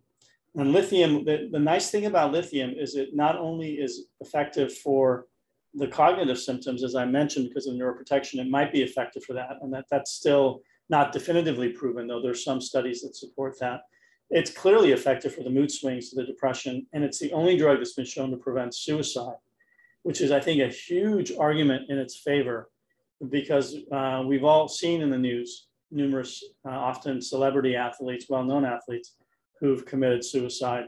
and 0.54 0.72
lithium, 0.72 1.12
the, 1.24 1.48
the 1.52 1.58
nice 1.58 1.90
thing 1.90 2.06
about 2.06 2.32
lithium 2.32 2.70
is 2.84 2.96
it 2.96 3.10
not 3.14 3.36
only 3.36 3.72
is 3.86 4.06
effective 4.20 4.70
for 4.84 5.26
the 5.74 5.86
cognitive 5.86 6.38
symptoms, 6.38 6.82
as 6.82 6.94
I 6.94 7.04
mentioned, 7.04 7.48
because 7.48 7.66
of 7.66 7.74
neuroprotection, 7.74 8.40
it 8.40 8.48
might 8.48 8.72
be 8.72 8.82
effective 8.82 9.22
for 9.24 9.34
that. 9.34 9.56
And 9.60 9.70
that, 9.74 9.84
that's 9.90 10.12
still 10.12 10.62
not 10.88 11.12
definitively 11.12 11.70
proven, 11.70 12.06
though 12.06 12.22
there's 12.22 12.42
some 12.42 12.60
studies 12.60 13.02
that 13.02 13.14
support 13.14 13.58
that. 13.60 13.80
It's 14.30 14.50
clearly 14.50 14.92
effective 14.92 15.34
for 15.34 15.42
the 15.42 15.50
mood 15.50 15.70
swings, 15.70 16.10
the 16.10 16.24
depression, 16.24 16.86
and 16.94 17.04
it's 17.04 17.18
the 17.18 17.32
only 17.32 17.56
drug 17.58 17.78
that's 17.78 17.92
been 17.92 18.06
shown 18.06 18.30
to 18.30 18.36
prevent 18.38 18.74
suicide, 18.74 19.36
which 20.04 20.22
is, 20.22 20.32
I 20.32 20.40
think, 20.40 20.62
a 20.62 20.68
huge 20.68 21.32
argument 21.38 21.90
in 21.90 21.98
its 21.98 22.16
favor 22.16 22.70
because 23.28 23.76
uh, 23.92 24.22
we've 24.26 24.44
all 24.44 24.68
seen 24.68 25.00
in 25.02 25.10
the 25.10 25.18
news 25.18 25.68
numerous, 25.90 26.42
uh, 26.66 26.70
often 26.70 27.22
celebrity 27.22 27.76
athletes, 27.76 28.26
well 28.28 28.44
known 28.44 28.64
athletes, 28.64 29.16
who've 29.60 29.86
committed 29.86 30.24
suicide, 30.24 30.84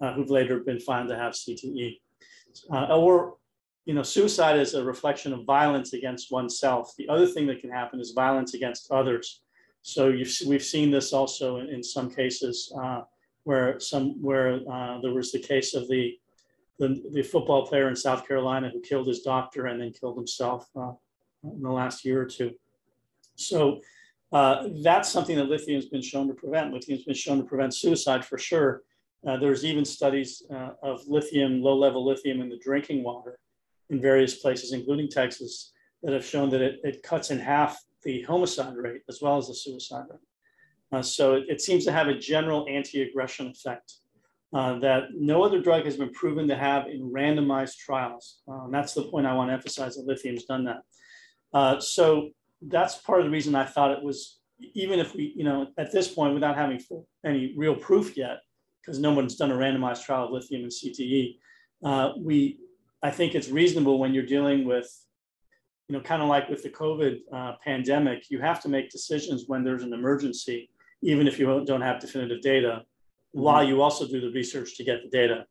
uh, 0.00 0.12
who've 0.12 0.30
later 0.30 0.60
been 0.60 0.80
found 0.80 1.08
to 1.08 1.16
have 1.16 1.32
CTE. 1.32 1.98
Uh, 2.70 2.96
or 2.96 3.36
you 3.84 3.94
know, 3.94 4.02
suicide 4.02 4.58
is 4.58 4.74
a 4.74 4.84
reflection 4.84 5.32
of 5.32 5.44
violence 5.44 5.92
against 5.92 6.30
oneself. 6.30 6.92
The 6.96 7.08
other 7.08 7.26
thing 7.26 7.46
that 7.48 7.60
can 7.60 7.70
happen 7.70 8.00
is 8.00 8.12
violence 8.12 8.54
against 8.54 8.90
others. 8.92 9.42
So 9.82 10.14
we've 10.46 10.62
seen 10.62 10.90
this 10.92 11.12
also 11.12 11.56
in, 11.56 11.68
in 11.68 11.82
some 11.82 12.08
cases 12.08 12.72
uh, 12.80 13.02
where 13.42 13.80
some 13.80 14.22
where 14.22 14.60
uh, 14.70 15.00
there 15.00 15.12
was 15.12 15.32
the 15.32 15.40
case 15.40 15.74
of 15.74 15.88
the, 15.88 16.16
the, 16.78 17.02
the 17.12 17.22
football 17.22 17.66
player 17.66 17.88
in 17.88 17.96
South 17.96 18.26
Carolina 18.28 18.70
who 18.72 18.80
killed 18.80 19.08
his 19.08 19.22
doctor 19.22 19.66
and 19.66 19.80
then 19.80 19.92
killed 19.92 20.16
himself 20.16 20.68
in 21.44 21.62
the 21.62 21.70
last 21.70 22.04
year 22.04 22.20
or 22.20 22.26
two. 22.26 22.52
So 23.36 23.80
uh, 24.32 24.68
that's 24.82 25.10
something 25.10 25.36
that 25.36 25.48
lithium 25.48 25.80
has 25.80 25.90
been 25.90 26.02
shown 26.02 26.28
to 26.28 26.34
prevent. 26.34 26.72
Lithium 26.72 26.98
has 26.98 27.04
been 27.04 27.14
shown 27.14 27.38
to 27.38 27.44
prevent 27.44 27.74
suicide 27.74 28.24
for 28.24 28.38
sure. 28.38 28.82
Uh, 29.26 29.36
there's 29.36 29.64
even 29.64 29.84
studies 29.84 30.42
uh, 30.52 30.70
of 30.82 31.06
lithium, 31.06 31.62
low-level 31.62 32.04
lithium 32.04 32.40
in 32.40 32.48
the 32.48 32.58
drinking 32.58 33.04
water 33.04 33.38
in 33.90 34.00
various 34.00 34.36
places, 34.36 34.72
including 34.72 35.08
Texas, 35.08 35.72
that 36.02 36.12
have 36.12 36.24
shown 36.24 36.50
that 36.50 36.60
it, 36.60 36.80
it 36.82 37.02
cuts 37.02 37.30
in 37.30 37.38
half 37.38 37.78
the 38.02 38.22
homicide 38.22 38.74
rate 38.74 39.02
as 39.08 39.20
well 39.22 39.36
as 39.36 39.48
the 39.48 39.54
suicide 39.54 40.04
rate. 40.10 40.20
Uh, 40.90 41.02
so 41.02 41.34
it, 41.34 41.44
it, 41.48 41.60
seems 41.60 41.84
to 41.84 41.92
have 41.92 42.08
a 42.08 42.18
general 42.18 42.66
anti-aggression 42.68 43.46
effect 43.46 43.94
uh, 44.52 44.78
that 44.80 45.04
no 45.14 45.42
other 45.42 45.60
drug 45.60 45.84
has 45.84 45.96
been 45.96 46.10
proven 46.12 46.48
to 46.48 46.56
have 46.56 46.86
in 46.86 47.10
randomized 47.10 47.76
trials. 47.76 48.40
Uh, 48.50 48.66
that's 48.70 48.92
the 48.92 49.04
point 49.04 49.26
I 49.26 49.34
want 49.34 49.50
to 49.50 49.54
emphasize 49.54 49.96
that 49.96 50.06
lithium's 50.06 50.44
done 50.44 50.64
that. 50.64 50.82
Uh, 51.52 51.78
so 51.80 52.30
that's 52.62 52.96
part 52.96 53.20
of 53.20 53.26
the 53.26 53.30
reason 53.30 53.54
I 53.54 53.64
thought 53.64 53.90
it 53.90 54.02
was, 54.02 54.38
even 54.74 54.98
if 54.98 55.14
we, 55.14 55.32
you 55.36 55.44
know, 55.44 55.68
at 55.76 55.92
this 55.92 56.08
point, 56.08 56.34
without 56.34 56.56
having 56.56 56.78
full, 56.78 57.06
any 57.24 57.54
real 57.56 57.74
proof 57.74 58.16
yet, 58.16 58.38
because 58.80 58.98
no 58.98 59.12
one's 59.12 59.36
done 59.36 59.50
a 59.50 59.56
randomized 59.56 60.04
trial 60.04 60.26
of 60.26 60.30
lithium 60.30 60.62
and 60.62 60.72
CTE, 60.72 61.36
uh, 61.84 62.12
we 62.18 62.58
I 63.02 63.10
think 63.10 63.34
it's 63.34 63.48
reasonable 63.48 63.98
when 63.98 64.14
you're 64.14 64.24
dealing 64.24 64.64
with, 64.64 64.88
you 65.88 65.96
know, 65.96 66.02
kind 66.02 66.22
of 66.22 66.28
like 66.28 66.48
with 66.48 66.62
the 66.62 66.70
COVID 66.70 67.18
uh, 67.32 67.54
pandemic, 67.62 68.30
you 68.30 68.40
have 68.40 68.62
to 68.62 68.68
make 68.68 68.90
decisions 68.90 69.44
when 69.48 69.64
there's 69.64 69.82
an 69.82 69.92
emergency, 69.92 70.70
even 71.02 71.26
if 71.26 71.38
you 71.38 71.64
don't 71.66 71.80
have 71.80 72.00
definitive 72.00 72.40
data, 72.40 72.82
mm-hmm. 72.82 73.40
while 73.40 73.64
you 73.64 73.82
also 73.82 74.06
do 74.06 74.20
the 74.20 74.30
research 74.30 74.76
to 74.76 74.84
get 74.84 75.02
the 75.02 75.10
data. 75.10 75.46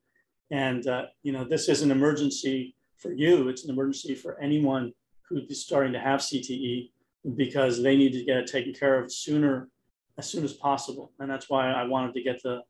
And, 0.49 0.87
uh, 0.87 1.05
you 1.23 1.33
know, 1.33 1.43
this 1.43 1.67
is 1.67 1.81
an 1.81 1.91
emergency 1.91 2.75
for 2.95 3.11
you. 3.11 3.49
It's 3.49 3.65
an 3.65 3.71
emergency 3.71 4.15
for 4.15 4.39
anyone 4.39 4.93
who's 5.31 5.63
starting 5.63 5.93
to 5.93 5.99
have 5.99 6.19
CTE 6.19 6.89
because 7.35 7.81
they 7.81 7.95
need 7.95 8.13
to 8.13 8.23
get 8.23 8.37
it 8.37 8.47
taken 8.47 8.73
care 8.73 9.01
of 9.01 9.11
sooner, 9.11 9.69
as 10.17 10.29
soon 10.29 10.43
as 10.43 10.53
possible. 10.53 11.11
And 11.19 11.29
that's 11.29 11.49
why 11.49 11.71
I 11.71 11.83
wanted 11.83 12.13
to 12.15 12.23
get 12.23 12.41
the, 12.43 12.61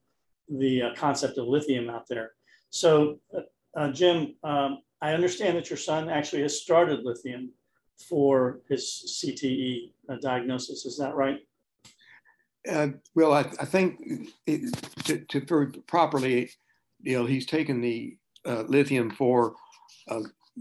the 0.49 0.83
uh, 0.83 0.95
concept 0.95 1.37
of 1.37 1.47
lithium 1.47 1.89
out 1.89 2.05
there. 2.07 2.31
So 2.69 3.19
uh, 3.35 3.41
uh, 3.79 3.91
Jim, 3.91 4.35
um, 4.43 4.79
I 5.01 5.13
understand 5.13 5.57
that 5.57 5.69
your 5.69 5.77
son 5.77 6.09
actually 6.09 6.41
has 6.43 6.61
started 6.61 7.03
lithium 7.03 7.51
for 8.09 8.61
his 8.69 9.23
CTE 9.23 9.93
uh, 10.09 10.15
diagnosis. 10.21 10.85
Is 10.85 10.97
that 10.97 11.15
right? 11.15 11.39
Well, 13.15 13.33
I, 13.33 13.39
I 13.59 13.65
think 13.65 13.99
it, 14.45 14.71
to, 15.05 15.17
to 15.25 15.71
properly, 15.87 16.51
you 17.01 17.17
know, 17.17 17.25
he's 17.25 17.47
taken 17.47 17.81
the 17.81 18.17
lithium 18.45 19.09
for 19.09 19.55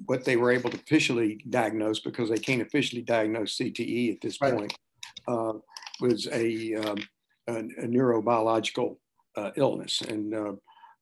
what 0.06 0.24
they 0.24 0.36
were 0.36 0.52
able 0.52 0.70
to 0.70 0.76
officially 0.76 1.44
diagnose 1.48 2.00
because 2.00 2.30
they 2.30 2.38
can't 2.38 2.62
officially 2.62 3.02
diagnose 3.02 3.56
CTE 3.56 4.12
at 4.14 4.20
this 4.20 4.40
Right. 4.40 4.54
point 4.54 4.78
uh, 5.26 5.54
was 6.00 6.28
a, 6.28 6.74
um, 6.74 6.98
a, 7.48 7.56
a 7.56 7.86
neurobiological 7.86 8.96
uh, 9.36 9.50
illness, 9.56 10.00
and 10.02 10.34
uh, 10.34 10.52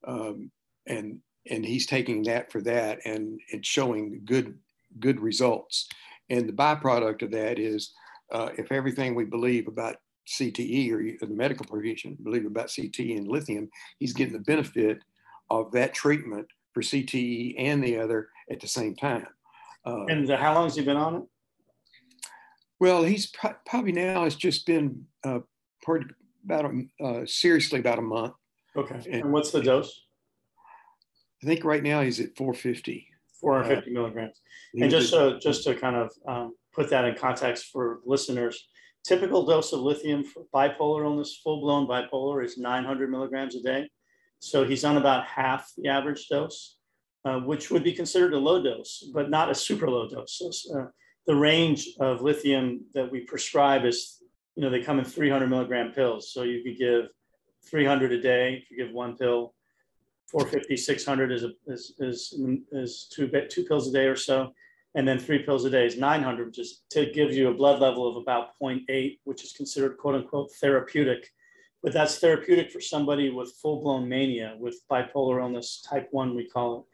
um, 0.07 0.51
and 0.87 1.21
and 1.51 1.65
he's 1.65 1.87
taking 1.87 2.23
that 2.25 2.53
for 2.53 2.61
that, 2.63 2.99
and 3.05 3.41
it's 3.49 3.69
showing 3.69 4.21
good 4.25 4.59
good 4.99 5.21
results. 5.21 5.89
And 6.31 6.49
the 6.49 6.53
byproduct 6.53 7.23
of 7.23 7.31
that 7.31 7.59
is, 7.59 7.93
uh, 8.33 8.51
if 8.59 8.71
everything 8.71 9.15
we 9.15 9.25
believe 9.25 9.67
about 9.67 9.97
CTE 10.27 10.93
or 10.93 11.27
the 11.27 11.33
medical 11.33 11.65
profession 11.65 12.19
believe 12.23 12.45
about 12.45 12.67
CTE 12.69 13.17
and 13.17 13.29
lithium, 13.29 13.69
he's 13.99 14.13
getting 14.13 14.35
the 14.35 14.41
benefit 14.41 15.03
of 15.49 15.73
that 15.73 15.95
treatment 15.95 16.47
for 16.75 16.83
CTE 16.83 17.55
and 17.57 17.83
the 17.83 17.99
other 17.99 18.29
at 18.51 18.61
the 18.61 18.69
same 18.69 18.95
time. 18.97 19.27
Uh, 19.87 20.05
And 20.07 20.31
uh, 20.31 20.37
how 20.37 20.55
long 20.55 20.65
has 20.65 20.77
he 20.77 20.83
been 20.85 20.97
on 20.97 21.15
it? 21.17 21.23
well, 22.81 23.03
he's 23.03 23.27
pro- 23.27 23.57
probably 23.67 23.93
now 23.93 24.25
it's 24.25 24.37
just 24.37 24.67
been 24.67 25.05
uh, 25.25 25.41
part- 25.85 26.13
about 26.45 26.65
a, 26.67 27.05
uh, 27.05 27.27
seriously 27.27 27.81
about 27.81 27.99
a 27.99 28.03
month. 28.03 28.35
Okay. 28.77 28.95
And- 29.07 29.23
And 29.25 29.33
what's 29.33 29.51
the 29.51 29.61
dose? 29.63 30.03
I 31.43 31.47
think 31.47 31.65
right 31.65 31.83
now 31.83 32.03
he's 32.03 32.21
at 32.21 32.37
450. 32.37 33.07
450 33.41 33.93
milligrams. 33.93 34.41
And 34.75 34.91
just 34.91 35.11
so, 35.11 35.39
just 35.39 35.63
to 35.65 35.75
kind 35.75 35.95
of 35.97 36.11
um, 36.27 36.55
put 36.73 36.91
that 36.91 37.05
in 37.05 37.15
context 37.15 37.67
for 37.73 38.01
listeners, 38.05 38.69
typical 39.07 39.47
dose 39.47 39.73
of 39.73 39.81
lithium 39.81 40.25
for 40.25 40.43
bipolar 40.53 41.05
illness, 41.05 41.41
full-blown 41.45 41.87
bipolar, 41.87 42.45
is 42.45 42.59
900 42.59 43.09
milligrams 43.11 43.55
a 43.55 43.63
day. 43.63 43.89
So 44.41 44.65
he's 44.65 44.85
on 44.85 44.97
about 44.97 45.25
half 45.27 45.71
the 45.77 45.89
average 45.89 46.27
dose, 46.29 46.78
uh, 47.25 47.41
which 47.41 47.71
would 47.71 47.85
be 47.85 47.93
considered 47.93 48.33
a 48.33 48.39
low 48.39 48.63
dose, 48.63 49.11
but 49.13 49.31
not 49.31 49.51
a 49.51 49.55
super 49.55 49.91
low 49.91 50.09
dose. 50.09 50.39
So, 50.39 50.81
uh, 50.81 50.87
the 51.29 51.37
range 51.37 51.91
of 52.01 52.23
lithium 52.23 52.81
that 52.95 53.13
we 53.13 53.21
prescribe 53.21 53.85
is, 53.85 54.23
you 54.57 54.63
know, 54.63 54.71
they 54.71 54.83
come 54.83 54.99
in 54.99 55.05
300 55.05 55.47
milligram 55.47 55.93
pills. 55.93 56.33
So 56.33 56.43
you 56.43 56.65
could 56.65 56.79
give 56.79 57.09
300 57.71 58.13
a 58.13 58.21
day 58.21 58.55
if 58.63 58.71
you 58.71 58.79
give 58.79 58.95
one 58.95 59.15
pill. 59.15 59.55
450, 60.31 60.77
600 60.77 61.33
is, 61.33 61.45
a, 61.45 61.51
is, 61.67 61.95
is, 61.99 62.41
is 62.73 63.11
two, 63.15 63.31
two 63.51 63.65
pills 63.65 63.89
a 63.89 63.93
day 63.93 64.07
or 64.07 64.17
so. 64.17 64.53
And 64.95 65.07
then 65.07 65.19
three 65.19 65.43
pills 65.43 65.67
a 65.67 65.71
day 65.71 65.85
is 65.85 65.99
900, 65.99 66.47
which 66.47 66.59
is 66.59 66.83
to 66.91 67.11
give 67.13 67.33
you 67.33 67.49
a 67.49 67.55
blood 67.55 67.81
level 67.81 68.09
of 68.09 68.17
about 68.17 68.59
0.8, 68.61 69.19
which 69.25 69.45
is 69.45 69.53
considered 69.53 69.99
quote 69.99 70.15
unquote 70.15 70.51
therapeutic. 70.61 71.29
But 71.83 71.93
that's 71.93 72.19
therapeutic 72.19 72.73
for 72.73 72.81
somebody 72.81 73.29
with 73.29 73.55
full 73.63 73.83
blown 73.83 74.09
mania, 74.09 74.57
with 74.59 74.81
bipolar 74.91 75.41
illness 75.41 75.85
type 75.89 76.09
one, 76.11 76.35
we 76.35 76.49
call 76.49 76.81
it. 76.81 76.85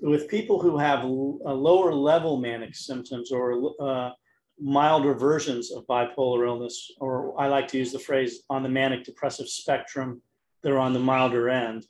With 0.00 0.28
people 0.28 0.60
who 0.60 0.76
have 0.78 1.04
lower 1.04 1.94
level 1.94 2.36
manic 2.36 2.74
symptoms 2.74 3.32
or 3.32 3.72
uh, 3.80 4.10
milder 4.60 5.14
versions 5.14 5.72
of 5.72 5.86
bipolar 5.86 6.46
illness, 6.46 6.90
or 7.00 7.40
I 7.40 7.46
like 7.46 7.68
to 7.68 7.78
use 7.78 7.92
the 7.92 7.98
phrase 7.98 8.42
on 8.50 8.62
the 8.62 8.68
manic 8.68 9.04
depressive 9.04 9.48
spectrum, 9.48 10.20
they're 10.62 10.78
on 10.78 10.92
the 10.92 11.00
milder 11.00 11.48
end 11.48 11.86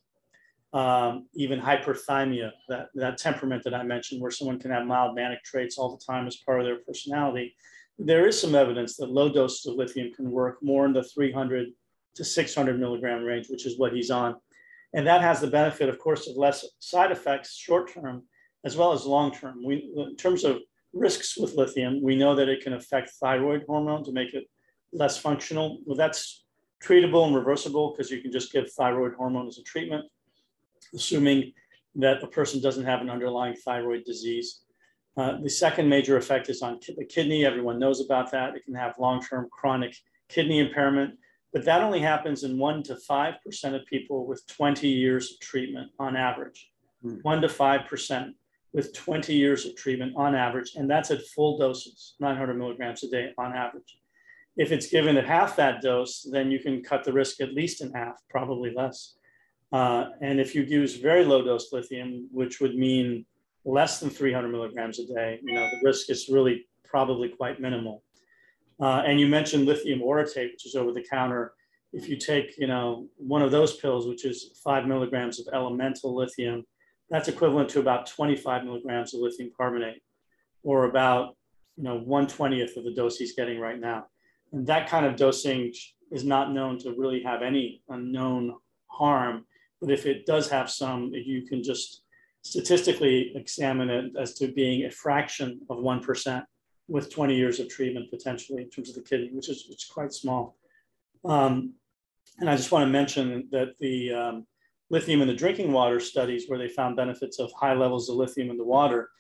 um, 0.75 1.27
even 1.35 1.61
hyperthymia, 1.61 2.51
that, 2.69 2.89
that 2.97 3.17
temperament 3.17 3.63
that 3.63 3.75
I 3.75 3.85
mentioned, 3.85 4.21
where 4.21 4.33
someone 4.33 4.59
can 4.59 4.73
have 4.73 4.85
mild 4.85 5.15
manic 5.15 5.45
traits 5.45 5.79
all 5.79 5.97
the 5.97 6.05
time 6.05 6.27
as 6.27 6.37
part 6.37 6.59
of 6.59 6.67
their 6.67 6.81
personality. 6.81 7.55
There 7.97 8.27
is 8.27 8.39
some 8.39 8.57
evidence 8.57 8.97
that 8.97 9.09
low 9.09 9.33
doses 9.33 9.67
of 9.67 9.77
lithium 9.77 10.13
can 10.13 10.33
work 10.33 10.59
more 10.63 10.85
in 10.85 10.93
the 10.93 11.05
300 11.05 11.69
to 12.17 12.25
600 12.25 12.81
milligram 12.81 13.23
range, 13.23 13.49
which 13.49 13.67
is 13.67 13.79
what 13.79 13.93
he's 13.93 14.11
on. 14.11 14.35
And 14.95 15.07
that 15.07 15.23
has 15.23 15.41
the 15.41 15.49
benefit, 15.49 15.89
of 15.89 15.99
course, 15.99 16.29
of 16.29 16.37
less 16.37 16.65
side 16.79 17.11
effects 17.11 17.57
short 17.57 17.93
term 17.93 18.23
as 18.65 18.77
well 18.77 18.93
as 18.93 19.05
long 19.05 19.33
term. 19.33 19.63
In 19.65 20.17
terms 20.17 20.45
of 20.45 20.59
risks 20.93 21.37
with 21.37 21.55
lithium, 21.55 22.03
we 22.03 22.17
know 22.17 22.35
that 22.35 22.49
it 22.49 22.63
can 22.63 22.73
affect 22.73 23.11
thyroid 23.21 23.65
hormone 23.67 24.05
to 24.05 24.13
make 24.13 24.33
it 24.33 24.45
less 24.93 25.19
functional. 25.19 25.81
Well, 25.85 25.97
that's 25.97 26.45
treatable 26.83 27.27
and 27.27 27.35
reversible 27.35 27.91
because 27.91 28.11
you 28.11 28.23
can 28.23 28.33
just 28.33 28.53
give 28.53 28.73
thyroid 28.73 29.15
hormone 29.15 29.49
as 29.49 29.59
a 29.59 29.63
treatment 29.63 30.07
assuming 30.95 31.53
that 31.97 32.23
a 32.23 32.27
person 32.27 32.61
doesn't 32.61 32.85
have 32.85 33.01
an 33.01 33.11
underlying 33.11 33.55
thyroid 33.55 34.05
disease. 34.05 34.63
Uh, 35.17 35.41
the 35.41 35.51
second 35.51 35.89
major 35.89 36.17
effect 36.17 36.49
is 36.49 36.61
on 36.61 36.79
the 36.97 37.05
kidney. 37.05 37.47
Everyone 37.47 37.79
knows 37.79 38.01
about 38.01 38.33
that. 38.33 38.57
It 38.57 38.65
can 38.65 38.75
have 38.75 38.99
long-term 38.99 39.49
chronic 39.51 39.97
kidney 40.29 40.59
impairment, 40.59 41.15
but 41.55 41.65
that 41.65 41.83
only 41.83 42.01
happens 42.01 42.43
in 42.43 42.59
one 42.59 42.83
to 42.83 42.97
5% 42.97 43.37
of 43.75 43.87
people 43.87 44.27
with 44.27 44.45
20 44.49 44.89
years 44.89 45.33
of 45.33 45.41
treatment 45.41 45.91
on 46.01 46.17
average. 46.17 46.71
Hmm. 47.03 47.19
One 47.23 47.41
to 47.41 47.49
5% 47.49 48.35
with 48.75 48.93
20 48.93 49.33
years 49.33 49.65
of 49.65 49.77
treatment 49.77 50.15
on 50.17 50.35
average, 50.35 50.73
and 50.75 50.91
that's 50.91 51.13
at 51.13 51.25
full 51.29 51.57
doses, 51.57 52.17
900 52.19 52.55
milligrams 52.55 53.05
a 53.05 53.09
day 53.09 53.31
on 53.39 53.53
average. 53.53 53.99
If 54.57 54.73
it's 54.73 54.89
given 54.89 55.17
at 55.17 55.27
half 55.27 55.57
that 55.57 55.81
dose, 55.81 56.27
then 56.31 56.51
you 56.51 56.59
can 56.59 56.83
cut 56.83 57.05
the 57.05 57.13
risk 57.13 57.41
at 57.41 57.55
least 57.55 57.81
in 57.83 57.93
half, 57.93 58.17
probably 58.29 58.73
less. 58.75 59.15
Uh, 59.73 60.07
and 60.21 60.41
if 60.41 60.55
you 60.55 60.63
use 60.63 60.97
very 60.97 61.25
low 61.25 61.45
dose 61.45 61.73
lithium, 61.73 62.29
which 62.33 62.61
would 62.61 62.77
mean 62.77 63.27
less 63.65 64.01
than 64.01 64.11
300 64.11 64.49
milligrams 64.49 64.99
a 64.99 65.07
day, 65.07 65.41
you 65.43 65.55
know, 65.55 65.69
the 65.71 65.81
risk 65.85 66.11
is 66.11 66.29
really 66.29 66.67
probably 66.85 67.29
quite 67.29 67.61
minimal. 67.61 68.04
Uh, 68.81 69.03
and 69.07 69.21
you 69.21 69.27
mentioned 69.27 69.67
lithium 69.67 70.01
orotate, 70.01 70.53
which 70.53 70.67
is 70.67 70.75
over 70.75 70.93
the 70.93 71.05
counter. 71.09 71.55
If 71.93 72.09
you 72.09 72.17
take, 72.17 72.59
you 72.59 72.67
know, 72.67 73.09
one 73.17 73.43
of 73.43 73.51
those 73.51 73.77
pills, 73.77 74.07
which 74.07 74.25
is 74.25 74.61
five 74.65 74.87
milligrams 74.87 75.39
of 75.39 75.47
elemental 75.53 76.15
lithium, 76.15 76.65
that's 77.09 77.29
equivalent 77.29 77.69
to 77.71 77.81
about 77.81 78.07
25 78.07 78.65
milligrams 78.65 79.15
of 79.15 79.21
lithium 79.21 79.51
carbonate, 79.57 80.03
or 80.63 80.85
about, 80.85 81.37
you 81.77 81.85
know, 81.85 82.01
120th 82.01 82.77
of 82.77 82.85
the 82.85 82.95
dose 82.95 83.17
he's 83.17 83.35
getting 83.35 83.61
right 83.61 83.79
now. 83.79 84.07
And 84.53 84.67
that 84.67 84.89
kind 84.89 85.07
of 85.07 85.17
dosing 85.17 85.73
is 86.11 86.25
not 86.25 86.53
known 86.53 86.79
to 86.79 86.95
really 86.97 87.23
have 87.23 87.43
any 87.43 87.83
unknown 87.89 88.55
harm. 88.87 89.45
But 89.81 89.91
if 89.91 90.07
it 90.07 90.27
does 90.27 90.49
have 90.51 90.71
some, 90.71 91.13
you 91.13 91.47
can 91.47 91.63
just 91.63 92.03
statistically 92.43 93.33
examine 93.35 93.91
it 93.91 94.13
as 94.19 94.35
to 94.35 94.49
being 94.49 94.85
a 94.85 94.91
fraction 94.91 95.61
of 95.71 95.79
1% 95.79 96.45
with 96.89 97.13
20 97.13 97.35
years 97.35 97.61
of 97.61 97.69
treatment 97.69 98.11
potentially 98.11 98.63
in 98.63 98.71
terms 98.71 98.91
of 98.91 98.95
the 98.95 99.03
kidney, 99.03 99.31
which 99.33 99.49
is, 99.49 99.67
which 99.69 99.85
is 99.85 99.91
quite 99.91 100.13
small. 100.13 100.57
Um, 101.25 101.75
and 102.39 102.51
I 102.51 102.57
just 102.57 102.73
want 102.73 102.87
to 102.87 102.91
mention 102.91 103.49
that 103.53 103.75
the 103.81 104.13
um, 104.13 104.47
lithium 104.91 105.23
in 105.23 105.29
the 105.29 105.35
drinking 105.35 105.73
water 105.73 106.01
studies 106.01 106.45
where 106.49 106.59
they 106.59 106.69
found 106.69 106.97
benefits 106.97 107.39
of 107.39 107.53
high 107.53 107.75
levels 107.75 108.09
of 108.09 108.17
lithium 108.17 108.51
in 108.51 108.59
the 108.59 108.65
water 108.65 109.11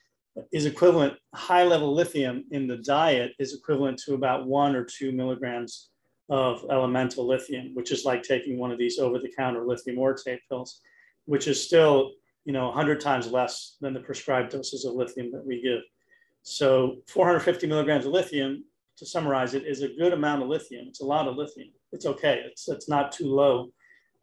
is 0.52 0.66
equivalent, 0.66 1.14
high 1.34 1.64
level 1.64 1.94
lithium 1.94 2.44
in 2.50 2.66
the 2.66 2.78
diet 2.78 3.32
is 3.38 3.54
equivalent 3.54 3.98
to 4.04 4.14
about 4.14 4.46
one 4.46 4.74
or 4.74 4.84
two 4.84 5.12
milligrams 5.12 5.90
of 6.28 6.64
elemental 6.70 7.26
lithium, 7.26 7.70
which 7.74 7.92
is 7.92 8.04
like 8.04 8.22
taking 8.22 8.58
one 8.58 8.72
of 8.72 8.78
these 8.78 8.98
over 8.98 9.18
the 9.18 9.32
counter 9.36 9.64
lithium 9.64 9.96
orotate 9.96 10.40
pills, 10.48 10.80
which 11.26 11.46
is 11.46 11.62
still, 11.62 12.12
you 12.44 12.52
know, 12.52 12.66
100 12.66 13.00
times 13.00 13.30
less 13.30 13.76
than 13.80 13.92
the 13.94 14.00
prescribed 14.00 14.50
doses 14.50 14.84
of 14.84 14.94
lithium 14.94 15.30
that 15.30 15.46
we 15.46 15.62
give. 15.62 15.82
So 16.44 16.98
450 17.08 17.66
milligrams 17.66 18.06
of 18.06 18.12
lithium, 18.12 18.64
to 18.98 19.04
summarize 19.04 19.54
it, 19.54 19.66
is 19.66 19.82
a 19.82 19.88
good 19.88 20.12
amount 20.12 20.42
of 20.42 20.48
lithium. 20.48 20.86
It's 20.86 21.00
a 21.00 21.04
lot 21.04 21.26
of 21.26 21.36
lithium. 21.36 21.70
It's 21.90 22.06
okay. 22.06 22.42
It's, 22.46 22.68
it's 22.68 22.88
not 22.88 23.10
too 23.10 23.26
low. 23.26 23.70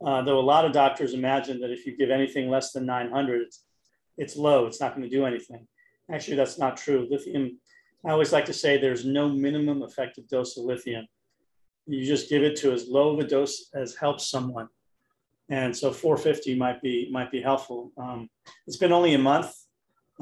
Uh, 0.04 0.22
though 0.22 0.38
a 0.38 0.40
lot 0.40 0.64
of 0.64 0.72
doctors 0.72 1.12
imagine 1.12 1.60
that 1.60 1.70
if 1.70 1.86
you 1.86 1.96
give 1.96 2.10
anything 2.10 2.48
less 2.48 2.72
than 2.72 2.86
900, 2.86 3.42
it's, 3.42 3.64
it's 4.16 4.36
low. 4.36 4.66
It's 4.66 4.80
not 4.80 4.96
going 4.96 5.08
to 5.08 5.14
do 5.14 5.26
anything. 5.26 5.66
Actually, 6.10 6.38
that's 6.38 6.58
not 6.58 6.78
true. 6.78 7.06
Lithium, 7.10 7.58
I 8.06 8.10
always 8.10 8.32
like 8.32 8.46
to 8.46 8.52
say 8.52 8.78
there's 8.78 9.04
no 9.04 9.28
minimum 9.28 9.82
effective 9.82 10.26
dose 10.28 10.56
of 10.56 10.64
lithium 10.64 11.06
you 11.86 12.04
just 12.04 12.28
give 12.28 12.42
it 12.42 12.56
to 12.56 12.72
as 12.72 12.88
low 12.88 13.12
of 13.12 13.18
a 13.18 13.26
dose 13.26 13.70
as 13.74 13.94
helps 13.94 14.30
someone. 14.30 14.68
And 15.48 15.76
so 15.76 15.92
450 15.92 16.56
might 16.56 16.80
be 16.80 17.08
might 17.10 17.30
be 17.30 17.42
helpful. 17.42 17.92
Um, 17.96 18.30
it's 18.66 18.76
been 18.76 18.92
only 18.92 19.14
a 19.14 19.18
month, 19.18 19.54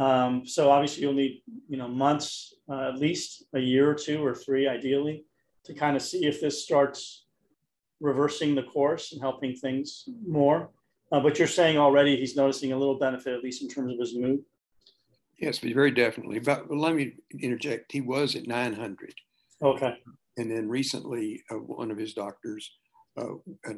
um, 0.01 0.47
so 0.47 0.71
obviously 0.71 1.03
you'll 1.03 1.13
need 1.13 1.43
you 1.69 1.77
know 1.77 1.87
months, 1.87 2.55
uh, 2.71 2.89
at 2.89 2.99
least 2.99 3.45
a 3.55 3.61
year 3.61 3.91
or 3.91 3.95
two 3.95 4.25
or 4.25 4.35
three, 4.35 4.67
ideally, 4.67 5.25
to 5.65 5.75
kind 5.75 5.95
of 5.95 6.03
see 6.03 6.25
if 6.25 6.41
this 6.41 6.65
starts 6.65 7.27
reversing 8.01 8.55
the 8.55 8.63
course 8.63 9.13
and 9.13 9.21
helping 9.21 9.55
things 9.55 10.09
more. 10.27 10.71
Uh, 11.13 11.21
but 11.21 11.39
you're 11.39 11.49
saying 11.49 11.77
already 11.77 12.17
he's 12.17 12.35
noticing 12.35 12.73
a 12.73 12.77
little 12.77 12.99
benefit, 12.99 13.35
at 13.35 13.43
least 13.43 13.63
in 13.63 13.69
terms 13.69 13.93
of 13.93 13.99
his 13.99 14.17
mood. 14.17 14.41
Yes, 15.39 15.59
but 15.59 15.73
very 15.75 15.91
definitely. 15.91 16.39
But, 16.39 16.71
let 16.71 16.95
me 16.95 17.15
interject. 17.41 17.93
He 17.93 18.01
was 18.01 18.37
at 18.37 18.47
900. 18.47 19.15
Okay. 19.63 19.95
And 20.37 20.51
then 20.51 20.69
recently, 20.69 21.43
uh, 21.51 21.57
one 21.57 21.91
of 21.91 21.99
his 21.99 22.15
doctors 22.15 22.71
uh, 23.19 23.35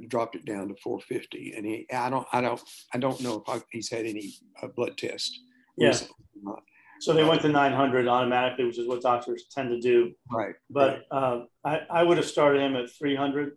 dropped 0.09 0.37
it 0.37 0.45
down 0.45 0.69
to 0.69 0.75
450. 0.83 1.55
And 1.57 1.67
he, 1.67 1.87
I 1.93 2.11
don't, 2.11 2.27
I 2.33 2.41
don't, 2.41 2.61
I 2.93 2.99
don't 2.99 3.21
know 3.21 3.43
if 3.49 3.63
he's 3.71 3.91
had 3.91 4.07
any 4.07 4.35
uh, 4.63 4.69
blood 4.69 4.97
test. 4.97 5.37
Yeah. 5.83 6.55
So 7.01 7.13
they 7.13 7.25
went 7.25 7.43
to 7.43 7.49
900 7.49 8.07
automatically, 8.07 8.65
which 8.65 8.79
is 8.79 8.87
what 8.87 9.03
doctors 9.03 9.47
tend 9.53 9.71
to 9.71 9.81
do. 9.81 10.13
Right. 10.31 10.55
But 10.71 11.03
uh, 11.11 11.41
I, 11.65 11.81
I 11.91 12.03
would 12.05 12.17
have 12.17 12.27
started 12.27 12.63
him 12.63 12.77
at 12.77 12.91
300 12.93 13.57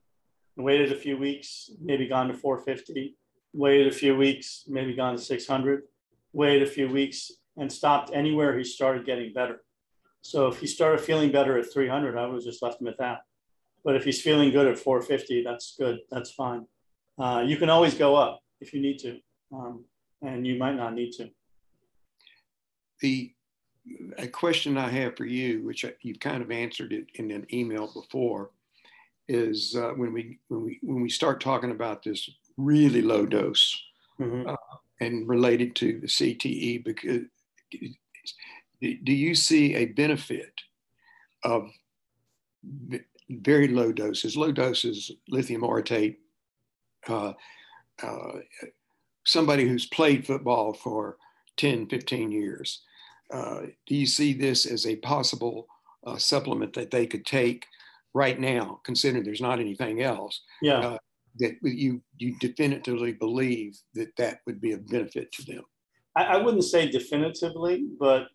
and 0.58 0.66
waited 0.66 0.92
a 0.92 0.96
few 0.96 1.16
weeks, 1.16 1.70
maybe 1.80 2.08
gone 2.08 2.28
to 2.30 2.34
450, 2.34 3.16
waited 3.54 3.86
a 3.86 3.92
few 3.96 4.18
weeks, 4.18 4.64
maybe 4.68 4.96
gone 4.96 5.16
to 5.16 5.22
600, 5.22 5.84
waited 6.34 6.64
a 6.64 6.72
few 6.72 6.90
weeks 6.90 7.32
and 7.56 7.72
stopped 7.72 8.10
anywhere 8.14 8.58
he 8.58 8.64
started 8.64 9.06
getting 9.06 9.32
better. 9.32 9.62
So 10.22 10.48
if 10.48 10.60
he 10.60 10.66
started 10.66 11.02
feeling 11.02 11.32
better 11.32 11.56
at 11.58 11.72
300, 11.72 12.18
I 12.18 12.26
would 12.26 12.36
have 12.36 12.44
just 12.44 12.64
left 12.64 12.82
him 12.82 12.88
at 12.88 12.98
that. 12.98 13.20
But 13.84 13.96
if 13.96 14.04
he's 14.04 14.22
feeling 14.24 14.50
good 14.50 14.66
at 14.66 14.80
450, 14.80 15.44
that's 15.44 15.76
good. 15.78 16.00
That's 16.10 16.32
fine. 16.32 16.66
Uh, 17.20 17.44
you 17.46 17.58
can 17.58 17.70
always 17.70 17.94
go 17.94 18.16
up 18.16 18.42
if 18.60 18.74
you 18.74 18.82
need 18.82 18.98
to, 19.00 19.20
um, 19.54 19.86
and 20.24 20.48
you 20.48 20.58
might 20.58 20.76
not 20.76 20.96
need 20.96 21.12
to. 21.14 21.30
The 23.02 23.32
a 24.18 24.28
question 24.28 24.78
I 24.78 24.90
have 24.90 25.16
for 25.16 25.26
you, 25.26 25.64
which 25.64 25.86
you've 26.02 26.20
kind 26.20 26.42
of 26.42 26.50
answered 26.50 26.92
it 26.92 27.06
in 27.16 27.30
an 27.32 27.46
email 27.54 27.92
before, 27.94 28.50
is 29.28 29.76
uh, 29.76 29.92
when 29.92 30.14
we 30.14 30.40
when 30.48 30.64
we 30.64 30.80
when 30.82 31.02
we 31.02 31.10
start 31.10 31.42
talking 31.42 31.72
about 31.72 32.04
this 32.04 32.30
really 32.58 33.02
low 33.02 33.26
dose 33.26 33.80
mm-hmm. 34.20 34.50
uh, 34.50 34.56
and 35.02 35.28
related 35.28 35.76
to 35.76 36.00
the 36.00 36.08
CTE, 36.08 36.84
because 36.84 37.22
do 38.82 39.14
you 39.14 39.36
see 39.36 39.76
a 39.76 39.86
benefit 39.86 40.54
of 41.44 41.70
very 43.30 43.68
low 43.68 43.92
doses, 43.92 44.38
low 44.38 44.52
doses 44.52 45.12
lithium 45.30 45.62
orotate? 45.62 46.18
Uh, 47.08 47.34
uh, 48.02 48.32
somebody 49.26 49.68
who's 49.68 49.86
played 49.86 50.26
football 50.26 50.74
for 50.74 51.18
10, 51.58 51.88
15 51.88 52.32
years, 52.32 52.82
uh, 53.32 53.62
do 53.88 53.96
you 53.96 54.06
see 54.06 54.34
this 54.34 54.66
as 54.66 54.86
a 54.86 54.96
possible 54.98 55.68
uh, 56.06 56.18
supplement 56.18 56.74
that 56.74 56.92
they 56.92 57.08
could 57.08 57.26
take 57.26 57.66
right 58.14 58.40
now, 58.40 58.80
considering 58.84 59.24
there's 59.24 59.42
not 59.42 59.60
anything 59.60 60.02
else? 60.02 60.42
Yeah. 60.62 60.80
Uh, 60.80 60.98
that 61.38 61.58
you 61.64 62.02
you 62.18 62.34
definitively 62.40 63.12
believe 63.12 63.78
that 63.94 64.16
that 64.16 64.40
would 64.46 64.62
be 64.62 64.72
a 64.72 64.78
benefit 64.78 65.32
to 65.34 65.44
them. 65.44 65.64
I, 66.16 66.24
I 66.24 66.38
wouldn't 66.38 66.64
say 66.64 66.90
definitively, 66.90 67.86
but 68.00 68.28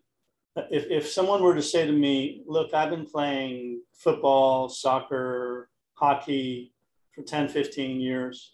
if, 0.69 0.85
if 0.89 1.09
someone 1.09 1.41
were 1.41 1.55
to 1.55 1.61
say 1.61 1.85
to 1.85 1.91
me, 1.91 2.43
look, 2.45 2.73
I've 2.73 2.89
been 2.89 3.05
playing 3.05 3.81
football, 3.93 4.69
soccer, 4.69 5.69
hockey 5.93 6.73
for 7.15 7.23
10, 7.23 7.49
15 7.49 7.99
years, 7.99 8.53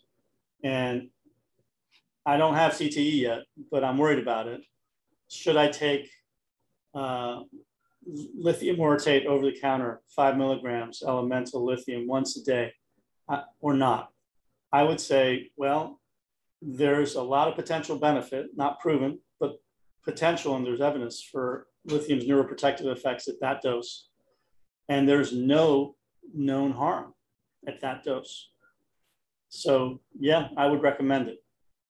and 0.64 1.10
I 2.26 2.38
don't 2.38 2.56
have 2.56 2.74
CTE 2.74 3.22
yet, 3.22 3.40
but 3.72 3.84
I'm 3.84 3.98
worried 3.98 4.20
about 4.20 4.48
it. 4.48 4.62
Should 5.30 5.58
I 5.58 5.70
take 5.70 6.10
uh, 6.98 7.44
lithium 8.38 8.78
orotate 8.78 9.26
over 9.26 9.46
the 9.46 9.60
counter, 9.60 10.02
five 10.16 10.38
milligrams 10.38 11.04
elemental 11.06 11.64
lithium 11.66 12.08
once 12.08 12.38
a 12.38 12.44
day, 12.44 12.74
uh, 13.30 13.42
or 13.60 13.74
not? 13.74 14.10
I 14.72 14.84
would 14.84 15.00
say, 15.00 15.52
well, 15.56 16.00
there's 16.62 17.16
a 17.16 17.22
lot 17.22 17.48
of 17.48 17.56
potential 17.56 17.98
benefit, 17.98 18.48
not 18.56 18.80
proven, 18.80 19.20
but 19.40 19.62
potential, 20.04 20.56
and 20.56 20.66
there's 20.66 20.82
evidence 20.82 21.22
for 21.22 21.68
lithium's 21.86 22.26
neuroprotective 22.26 22.86
effects 22.86 23.28
at 23.28 23.40
that 23.42 23.62
dose. 23.62 24.10
And 24.90 25.08
there's 25.08 25.34
no 25.34 25.96
known 26.34 26.72
harm 26.72 27.14
at 27.68 27.82
that 27.82 28.04
dose. 28.04 28.50
So, 29.50 30.02
yeah, 30.20 30.48
I 30.58 30.68
would 30.68 30.82
recommend 30.82 31.28
it. 31.28 31.38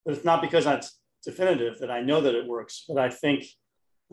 But 0.05 0.15
it's 0.15 0.25
not 0.25 0.41
because 0.41 0.65
that's 0.65 0.99
definitive 1.23 1.79
that 1.79 1.91
I 1.91 2.01
know 2.01 2.21
that 2.21 2.35
it 2.35 2.47
works, 2.47 2.85
but 2.87 2.97
I 2.97 3.09
think 3.09 3.43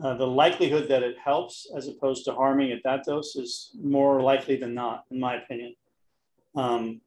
uh, 0.03 0.13
the 0.15 0.27
likelihood 0.27 0.87
that 0.89 1.03
it 1.03 1.15
helps 1.23 1.67
as 1.75 1.87
opposed 1.87 2.25
to 2.25 2.33
harming 2.33 2.71
at 2.71 2.83
that 2.83 3.05
dose 3.05 3.35
is 3.35 3.71
more 3.81 4.21
likely 4.21 4.57
than 4.57 4.73
not, 4.73 5.05
in 5.09 5.19
my 5.19 5.35
opinion. 5.35 5.73
Um, 6.55 7.01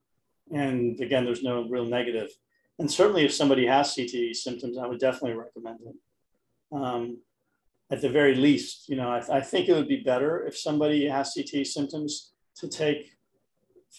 and 0.51 0.99
again, 1.01 1.25
there's 1.25 1.43
no 1.43 1.69
real 1.69 1.85
negative. 1.85 2.31
And 2.79 2.91
certainly, 2.91 3.25
if 3.25 3.35
somebody 3.35 3.67
has 3.67 3.95
CTE 3.95 4.35
symptoms, 4.35 4.79
I 4.79 4.87
would 4.87 5.01
definitely 5.01 5.37
recommend 5.37 5.81
it. 5.87 6.77
Um, 6.77 7.19
at 7.91 8.01
the 8.01 8.09
very 8.09 8.35
least, 8.35 8.89
you 8.89 8.97
know, 8.97 9.11
I, 9.11 9.39
I, 9.39 9.41
think 9.41 9.69
it 9.69 9.73
would 9.73 9.89
be 9.89 10.01
better 10.01 10.47
if 10.47 10.57
somebody 10.57 11.09
has 11.09 11.35
CTE 11.35 11.67
symptoms 11.67 12.33
to 12.57 12.69
take 12.69 13.17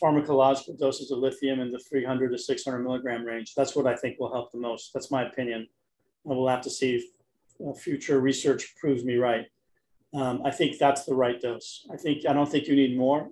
pharmacological 0.02 0.78
doses 0.78 1.10
of 1.10 1.18
lithium 1.18 1.60
in 1.60 1.72
the 1.72 1.80
300 1.80 2.32
to 2.32 2.38
600 2.38 2.80
milligram 2.80 3.26
range. 3.26 3.56
That's 3.56 3.76
what 3.76 3.88
I 3.88 3.96
think 3.96 4.20
will 4.20 4.32
help 4.32 4.52
the 4.52 4.60
most. 4.60 4.94
That's 4.94 5.10
my 5.10 5.24
opinion. 5.24 5.68
And 6.26 6.38
we'll 6.38 6.48
have 6.48 6.62
to 6.62 6.70
see 6.70 7.10
future 7.78 8.20
research 8.20 8.76
proves 8.80 9.04
me 9.04 9.16
right. 9.18 9.46
Um, 10.14 10.42
I 10.44 10.52
think 10.52 10.78
that's 10.78 11.06
the 11.06 11.14
right 11.14 11.40
dose. 11.40 11.86
I 11.92 11.98
think 11.98 12.26
I 12.28 12.34
don't 12.34 12.50
think 12.50 12.68
you 12.68 12.76
need 12.76 12.98
more, 12.98 13.30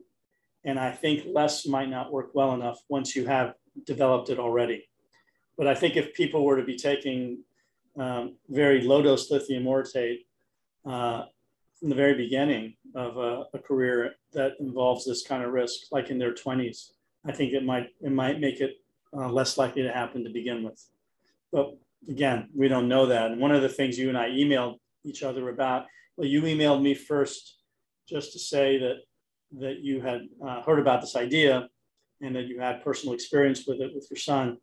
and 0.63 0.79
I 0.79 0.91
think 0.91 1.23
less 1.25 1.65
might 1.65 1.89
not 1.89 2.11
work 2.11 2.31
well 2.33 2.53
enough 2.53 2.79
once 2.89 3.15
you 3.15 3.25
have 3.25 3.55
developed 3.85 4.29
it 4.29 4.39
already. 4.39 4.87
But 5.57 5.67
I 5.67 5.75
think 5.75 5.95
if 5.95 6.13
people 6.13 6.45
were 6.45 6.57
to 6.57 6.63
be 6.63 6.77
taking 6.77 7.39
um, 7.97 8.35
very 8.47 8.81
low 8.81 9.01
dose 9.01 9.31
lithium 9.31 9.63
orotate 9.63 10.25
uh, 10.85 11.25
from 11.79 11.89
the 11.89 11.95
very 11.95 12.13
beginning 12.13 12.75
of 12.95 13.17
a, 13.17 13.45
a, 13.53 13.59
career 13.59 14.15
that 14.33 14.53
involves 14.59 15.03
this 15.03 15.25
kind 15.25 15.43
of 15.43 15.51
risk, 15.51 15.87
like 15.91 16.09
in 16.09 16.19
their 16.19 16.33
20s, 16.33 16.91
I 17.25 17.31
think 17.31 17.53
it 17.53 17.63
might 17.63 17.89
it 18.01 18.11
might 18.11 18.39
make 18.39 18.61
it 18.61 18.77
uh, 19.15 19.29
less 19.29 19.57
likely 19.57 19.81
to 19.81 19.91
happen 19.91 20.23
to 20.23 20.29
begin 20.29 20.63
with. 20.63 20.83
But 21.51 21.75
again, 22.07 22.49
we 22.55 22.67
don't 22.67 22.87
know 22.87 23.07
that. 23.07 23.31
And 23.31 23.41
one 23.41 23.51
of 23.51 23.61
the 23.61 23.69
things 23.69 23.97
you 23.97 24.09
and 24.09 24.17
I 24.17 24.29
emailed 24.29 24.77
each 25.03 25.23
other 25.23 25.49
about, 25.49 25.85
well, 26.15 26.27
you 26.27 26.41
emailed 26.41 26.81
me 26.81 26.93
first 26.93 27.57
just 28.07 28.33
to 28.33 28.39
say 28.39 28.77
that 28.79 28.97
that 29.59 29.79
you 29.79 30.01
had 30.01 30.27
uh, 30.45 30.61
heard 30.61 30.79
about 30.79 30.99
this 30.99 31.15
idea 31.15 31.69
and 32.21 32.35
that 32.35 32.47
you 32.47 32.59
had 32.59 32.83
personal 32.83 33.13
experience 33.13 33.65
with 33.65 33.79
it 33.79 33.95
with 33.95 34.05
your 34.09 34.17
son 34.17 34.57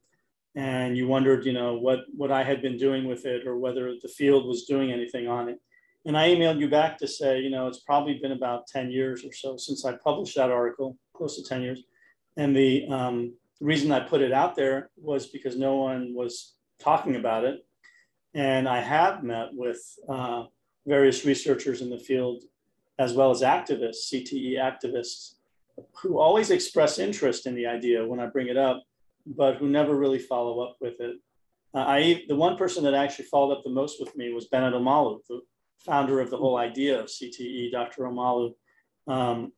and 0.57 0.95
you 0.95 1.09
wondered 1.09 1.47
you 1.47 1.55
know 1.55 1.79
what 1.79 2.01
what 2.15 2.31
i 2.31 2.45
had 2.45 2.61
been 2.61 2.77
doing 2.77 3.09
with 3.09 3.25
it 3.25 3.47
or 3.47 3.57
whether 3.57 3.95
the 4.03 4.09
field 4.09 4.47
was 4.47 4.67
doing 4.67 4.93
anything 4.93 5.27
on 5.27 5.49
it 5.49 5.59
and 6.07 6.17
I 6.17 6.29
emailed 6.29 6.61
you 6.61 6.69
back 6.69 6.99
to 6.99 7.09
say, 7.09 7.41
you 7.41 7.51
know, 7.51 7.67
it's 7.67 7.81
probably 7.81 8.19
been 8.19 8.33
about 8.33 8.67
10 8.67 8.91
years 8.91 9.25
or 9.25 9.33
so 9.33 9.57
since 9.57 9.85
I 9.85 9.97
published 9.97 10.37
that 10.37 10.51
article, 10.51 10.99
close 11.15 11.37
to 11.37 11.49
10 11.49 11.63
years. 11.63 11.83
And 12.37 12.55
the 12.55 12.87
um, 12.89 13.35
reason 13.61 13.91
I 13.91 14.01
put 14.01 14.21
it 14.21 14.33
out 14.33 14.55
there 14.55 14.91
was 14.97 15.27
because 15.27 15.57
no 15.57 15.77
one 15.77 16.13
was 16.15 16.54
talking 16.79 17.17
about 17.17 17.45
it. 17.45 17.65
And 18.35 18.69
I 18.69 18.81
have 18.81 19.23
met 19.23 19.49
with 19.53 19.81
uh, 20.09 20.45
various 20.87 21.25
researchers 21.25 21.81
in 21.81 21.91
the 21.91 21.99
field, 21.99 22.45
as 22.99 23.13
well 23.13 23.31
as 23.31 23.43
activists, 23.43 24.13
CTE 24.13 24.57
activists, 24.59 25.35
who 26.03 26.19
always 26.19 26.51
express 26.51 26.99
interest 26.99 27.47
in 27.47 27.55
the 27.55 27.67
idea 27.67 28.07
when 28.07 28.21
I 28.21 28.27
bring 28.27 28.49
it 28.49 28.57
up, 28.57 28.83
but 29.27 29.57
who 29.57 29.69
never 29.69 29.95
really 29.97 30.19
follow 30.19 30.61
up 30.61 30.77
with 30.81 31.01
it. 31.01 31.17
Uh, 31.75 31.85
I, 31.87 32.25
the 32.29 32.37
one 32.37 32.57
person 32.57 32.85
that 32.85 32.95
actually 32.95 33.25
followed 33.27 33.53
up 33.53 33.65
the 33.65 33.71
most 33.71 33.99
with 33.99 34.17
me 34.17 34.33
was 34.33 34.47
Bennett 34.47 34.75
Omalu, 34.75 35.21
the 35.29 35.41
founder 35.85 36.21
of 36.21 36.31
the 36.31 36.37
whole 36.37 36.57
idea 36.57 37.01
of 37.01 37.07
CTE, 37.07 37.73
Dr. 37.73 38.05
Omalu, 38.05 38.55
um, 39.09 39.53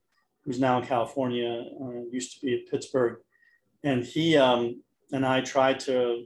who's 0.44 0.58
now 0.58 0.78
in 0.78 0.86
California, 0.86 1.64
uh, 1.82 2.00
used 2.10 2.34
to 2.34 2.46
be 2.46 2.54
at 2.54 2.70
Pittsburgh. 2.70 3.18
And 3.84 4.02
he 4.02 4.36
um, 4.36 4.82
and 5.12 5.26
I 5.26 5.40
tried 5.40 5.80
to 5.80 6.24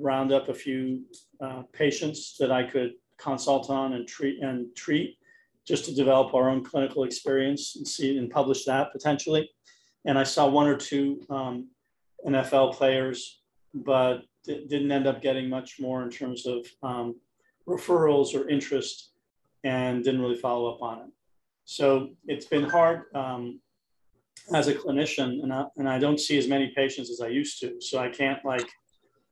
round 0.00 0.32
up 0.32 0.48
a 0.48 0.54
few 0.54 1.02
uh, 1.40 1.62
patients 1.72 2.36
that 2.38 2.50
I 2.50 2.64
could 2.64 2.92
consult 3.18 3.70
on 3.70 3.94
and 3.94 4.06
treat 4.06 4.42
and 4.42 4.74
treat 4.74 5.16
just 5.66 5.84
to 5.86 5.94
develop 5.94 6.34
our 6.34 6.48
own 6.48 6.64
clinical 6.64 7.04
experience 7.04 7.76
and 7.76 7.86
see 7.86 8.18
and 8.18 8.30
publish 8.30 8.64
that 8.64 8.92
potentially. 8.92 9.50
And 10.04 10.18
I 10.18 10.22
saw 10.22 10.48
one 10.48 10.68
or 10.68 10.76
two 10.76 11.20
um, 11.28 11.68
NFL 12.26 12.74
players, 12.74 13.40
but 13.74 14.22
didn't 14.44 14.92
end 14.92 15.06
up 15.06 15.20
getting 15.20 15.48
much 15.48 15.80
more 15.80 16.02
in 16.02 16.10
terms 16.10 16.46
of 16.46 16.66
um, 16.82 17.16
referrals 17.68 18.34
or 18.34 18.48
interest 18.48 19.10
and 19.64 20.04
didn't 20.04 20.20
really 20.20 20.36
follow 20.36 20.72
up 20.72 20.82
on 20.82 20.98
it. 21.00 21.10
So 21.64 22.10
it's 22.26 22.46
been 22.46 22.62
hard 22.62 23.04
um, 23.14 23.60
as 24.54 24.68
a 24.68 24.74
clinician, 24.74 25.42
and 25.42 25.52
I, 25.52 25.64
and 25.76 25.88
I 25.88 25.98
don't 25.98 26.20
see 26.20 26.38
as 26.38 26.46
many 26.46 26.72
patients 26.76 27.10
as 27.10 27.20
I 27.20 27.26
used 27.26 27.60
to. 27.60 27.80
So 27.80 27.98
I 27.98 28.08
can't 28.08 28.44
like 28.44 28.68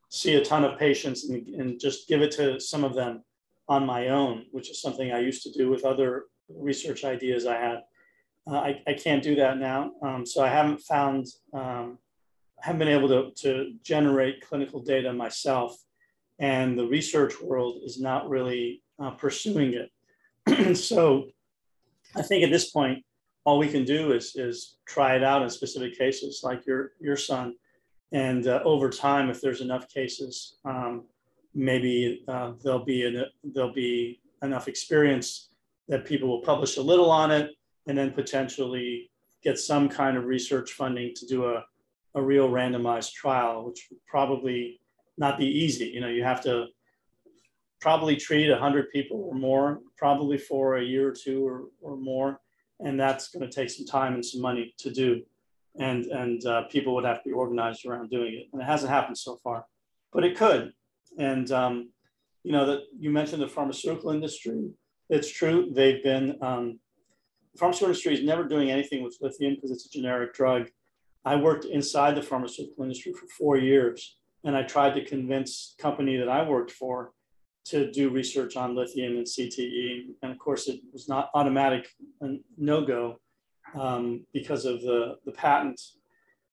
see 0.09 0.35
a 0.35 0.45
ton 0.45 0.65
of 0.65 0.79
patients 0.79 1.29
and, 1.29 1.47
and 1.49 1.81
just 1.81 2.09
give 2.09 2.23
it 2.23 2.31
to 2.33 2.61
some 2.61 2.85
of 2.85 2.95
them 2.95 3.23
on 3.69 3.87
my 3.87 4.09
own, 4.09 4.47
which 4.53 4.71
is 4.71 4.81
something 4.81 5.13
I 5.13 5.21
used 5.21 5.43
to 5.45 5.53
do 5.53 5.71
with 5.71 5.85
other 5.85 6.25
research 6.49 7.05
ideas 7.05 7.47
I 7.47 7.57
had. 7.57 7.83
Uh, 8.47 8.59
I, 8.59 8.83
I 8.87 8.93
can't 8.95 9.23
do 9.23 9.35
that 9.37 9.59
now. 9.59 9.93
Um, 10.03 10.27
so 10.27 10.45
I 10.45 10.49
haven't 10.49 10.83
found, 10.83 11.27
um, 11.55 11.99
I 12.63 12.67
haven't 12.67 12.81
been 12.81 12.89
able 12.89 13.09
to, 13.09 13.31
to 13.43 13.73
generate 13.83 14.47
clinical 14.47 14.81
data 14.81 15.13
myself. 15.13 15.77
And 16.39 16.79
the 16.79 16.87
research 16.87 17.41
world 17.41 17.81
is 17.85 18.01
not 18.01 18.29
really 18.29 18.83
uh, 18.99 19.13
pursuing 19.13 19.75
it. 19.75 20.77
so 20.77 21.29
I 22.17 22.23
think 22.23 22.45
at 22.45 22.51
this 22.51 22.71
point, 22.71 23.05
all 23.45 23.59
we 23.59 23.69
can 23.69 23.85
do 23.85 24.13
is, 24.13 24.37
is 24.37 24.77
try 24.87 25.17
it 25.17 25.25
out 25.25 25.43
in 25.43 25.51
specific 25.51 25.97
cases 25.99 26.41
like 26.43 26.67
your, 26.67 26.93
your 27.01 27.17
son. 27.17 27.55
And 28.13 28.47
uh, 28.47 28.61
over 28.65 28.91
time, 28.91 29.31
if 29.31 29.41
there's 29.41 29.61
enough 29.61 29.89
cases, 29.89 30.57
um, 30.65 31.05
maybe 31.55 32.25
uh, 32.29 32.53
there'll, 32.63 32.85
be 32.85 33.05
an, 33.05 33.25
there'll 33.43 33.73
be 33.73 34.21
enough 34.43 34.69
experience 34.69 35.49
that 35.89 36.05
people 36.05 36.29
will 36.29 36.43
publish 36.43 36.77
a 36.77 36.83
little 36.83 37.11
on 37.11 37.31
it 37.31 37.51
and 37.87 37.99
then 37.99 38.11
potentially 38.13 39.11
get 39.43 39.59
some 39.59 39.89
kind 39.89 40.17
of 40.17 40.25
research 40.25 40.73
funding 40.73 41.13
to 41.15 41.27
do 41.27 41.47
a, 41.47 41.65
a 42.15 42.23
real 42.23 42.49
randomized 42.49 43.13
trial, 43.13 43.65
which 43.67 43.89
would 43.91 44.01
probably 44.07 44.81
not 45.19 45.39
be 45.39 45.47
easy. 45.47 45.87
You 45.87 46.01
know, 46.01 46.09
you 46.09 46.25
have 46.25 46.43
to 46.45 46.67
probably 47.81 48.17
treat 48.17 48.51
100 48.51 48.91
people 48.91 49.29
or 49.31 49.35
more, 49.35 49.81
probably 49.99 50.39
for 50.39 50.77
a 50.77 50.83
year 50.83 51.09
or 51.09 51.15
two 51.15 51.47
or, 51.47 51.65
or 51.83 51.97
more. 51.97 52.41
And 52.81 52.99
that's 52.99 53.29
going 53.29 53.49
to 53.49 53.55
take 53.55 53.71
some 53.71 53.87
time 53.87 54.15
and 54.15 54.25
some 54.25 54.41
money 54.41 54.75
to 54.79 54.91
do. 54.91 55.23
And, 55.79 56.07
and 56.07 56.45
uh, 56.47 56.63
people 56.65 56.95
would 56.95 57.05
have 57.05 57.23
to 57.23 57.29
be 57.29 57.33
organized 57.33 57.85
around 57.85 58.11
doing 58.11 58.35
it. 58.35 58.49
And 58.53 58.63
it 58.63 58.65
hasn't 58.65 58.93
happened 58.93 59.19
so 59.19 59.37
far, 59.43 59.67
but 60.13 60.25
it 60.25 60.37
could. 60.37 60.73
And, 61.19 61.51
um, 61.51 61.91
you 62.45 62.53
know, 62.53 62.67
that 62.67 62.83
you 62.99 63.11
mentioned 63.11 63.43
the 63.43 63.49
pharmaceutical 63.49 64.11
industry. 64.11 64.71
It's 65.11 65.31
true. 65.31 65.71
They've 65.75 66.03
been, 66.03 66.39
um, 66.43 66.79
the 67.53 67.59
pharmaceutical 67.59 67.89
industry 67.89 68.15
is 68.15 68.23
never 68.23 68.45
doing 68.45 68.71
anything 68.71 69.03
with 69.03 69.17
lithium 69.21 69.55
because 69.55 69.71
it's 69.71 69.87
a 69.87 69.91
generic 69.91 70.35
drug. 70.35 70.69
I 71.25 71.37
worked 71.37 71.65
inside 71.65 72.17
the 72.17 72.23
pharmaceutical 72.23 72.85
industry 72.85 73.13
for 73.13 73.27
four 73.27 73.57
years 73.57 74.17
and 74.45 74.57
I 74.57 74.63
tried 74.63 74.95
to 74.95 75.05
convince 75.05 75.75
company 75.79 76.17
that 76.19 76.29
I 76.29 76.47
worked 76.47 76.71
for 76.71 77.13
to 77.67 77.91
do 77.91 78.11
research 78.11 78.57
on 78.57 78.77
lithium 78.77 79.17
and 79.17 79.27
CTE. 79.27 80.15
And 80.23 80.31
of 80.31 80.39
course, 80.39 80.69
it 80.69 80.81
was 80.93 81.09
not 81.09 81.31
automatic 81.35 81.89
and 82.21 82.41
no 82.59 82.85
go 82.85 83.21
um, 83.75 84.25
because 84.33 84.65
of 84.65 84.81
the, 84.83 85.17
the 85.25 85.33
patent. 85.33 85.81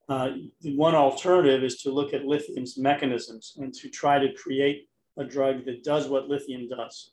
Uh, 0.09 0.32
one 0.63 0.95
alternative 0.95 1.63
is 1.63 1.82
to 1.82 1.91
look 1.91 2.13
at 2.13 2.26
lithium's 2.26 2.78
mechanisms 2.78 3.57
and 3.59 3.74
to 3.74 3.89
try 3.89 4.19
to 4.19 4.34
create 4.34 4.89
a 5.17 5.24
drug 5.24 5.65
that 5.65 5.84
does 5.84 6.07
what 6.07 6.28
lithium 6.28 6.67
does. 6.67 7.11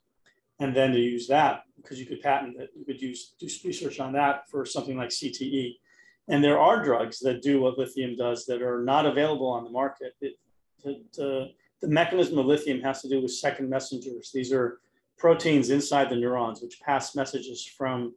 And 0.60 0.74
then 0.74 0.92
to 0.92 0.98
use 0.98 1.28
that, 1.28 1.62
because 1.76 2.00
you 2.00 2.06
could 2.06 2.20
patent 2.20 2.56
it, 2.58 2.70
you 2.76 2.84
could 2.84 3.00
use 3.00 3.34
do 3.38 3.46
research 3.64 4.00
on 4.00 4.12
that 4.14 4.48
for 4.50 4.64
something 4.64 4.96
like 4.96 5.10
CTE. 5.10 5.76
And 6.26 6.42
there 6.42 6.58
are 6.58 6.82
drugs 6.82 7.20
that 7.20 7.42
do 7.42 7.60
what 7.60 7.78
lithium 7.78 8.16
does 8.16 8.44
that 8.46 8.60
are 8.60 8.82
not 8.82 9.06
available 9.06 9.46
on 9.46 9.64
the 9.64 9.70
market. 9.70 10.14
It, 10.20 10.34
the, 10.82 11.52
the 11.80 11.88
mechanism 11.88 12.38
of 12.38 12.46
lithium 12.46 12.80
has 12.80 13.02
to 13.02 13.08
do 13.08 13.22
with 13.22 13.32
second 13.32 13.70
messengers. 13.70 14.30
These 14.32 14.52
are 14.52 14.80
proteins 15.16 15.70
inside 15.70 16.10
the 16.10 16.16
neurons 16.16 16.60
which 16.60 16.80
pass 16.80 17.14
messages 17.14 17.64
from 17.64 18.14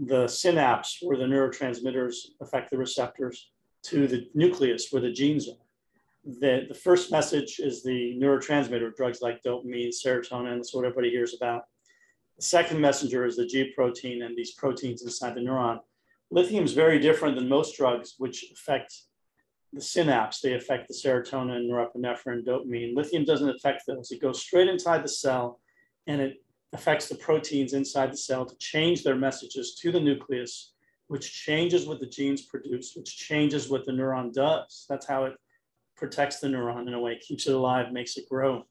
the 0.00 0.26
synapse 0.26 0.98
where 1.02 1.18
the 1.18 1.24
neurotransmitters 1.24 2.14
affect 2.40 2.70
the 2.70 2.78
receptors 2.78 3.50
to 3.82 4.06
the 4.06 4.28
nucleus 4.34 4.88
where 4.90 5.02
the 5.02 5.12
genes 5.12 5.48
are. 5.48 5.54
The, 6.24 6.66
the 6.68 6.74
first 6.74 7.10
message 7.10 7.60
is 7.60 7.82
the 7.82 8.18
neurotransmitter, 8.20 8.94
drugs 8.96 9.20
like 9.20 9.42
dopamine, 9.42 9.88
serotonin, 9.88 10.56
that's 10.56 10.74
what 10.74 10.84
everybody 10.84 11.10
hears 11.10 11.34
about. 11.34 11.62
The 12.36 12.42
second 12.42 12.80
messenger 12.80 13.26
is 13.26 13.36
the 13.36 13.46
G 13.46 13.72
protein 13.74 14.22
and 14.22 14.36
these 14.36 14.52
proteins 14.52 15.02
inside 15.02 15.34
the 15.34 15.40
neuron. 15.40 15.80
Lithium 16.30 16.64
is 16.64 16.72
very 16.72 16.98
different 16.98 17.36
than 17.36 17.48
most 17.48 17.76
drugs, 17.76 18.14
which 18.18 18.52
affect 18.52 18.94
the 19.72 19.80
synapse, 19.80 20.40
they 20.40 20.54
affect 20.54 20.88
the 20.88 20.94
serotonin, 20.94 21.68
norepinephrine, 21.68 22.44
dopamine. 22.44 22.96
Lithium 22.96 23.24
doesn't 23.24 23.50
affect 23.50 23.82
those. 23.86 24.10
It 24.10 24.20
goes 24.20 24.40
straight 24.40 24.68
inside 24.68 25.04
the 25.04 25.08
cell 25.08 25.60
and 26.06 26.20
it 26.20 26.42
affects 26.72 27.08
the 27.08 27.14
proteins 27.16 27.72
inside 27.72 28.12
the 28.12 28.16
cell 28.16 28.46
to 28.46 28.56
change 28.56 29.02
their 29.02 29.16
messages 29.16 29.74
to 29.76 29.90
the 29.90 30.00
nucleus, 30.00 30.72
which 31.08 31.32
changes 31.32 31.86
what 31.86 32.00
the 32.00 32.06
genes 32.06 32.42
produce, 32.42 32.94
which 32.94 33.16
changes 33.16 33.68
what 33.68 33.84
the 33.84 33.92
neuron 33.92 34.32
does. 34.32 34.86
That's 34.88 35.06
how 35.06 35.24
it 35.24 35.34
protects 35.96 36.40
the 36.40 36.48
neuron 36.48 36.86
in 36.86 36.94
a 36.94 37.00
way, 37.00 37.18
keeps 37.18 37.46
it 37.46 37.54
alive, 37.54 37.92
makes 37.92 38.16
it 38.16 38.28
grow. 38.28 38.64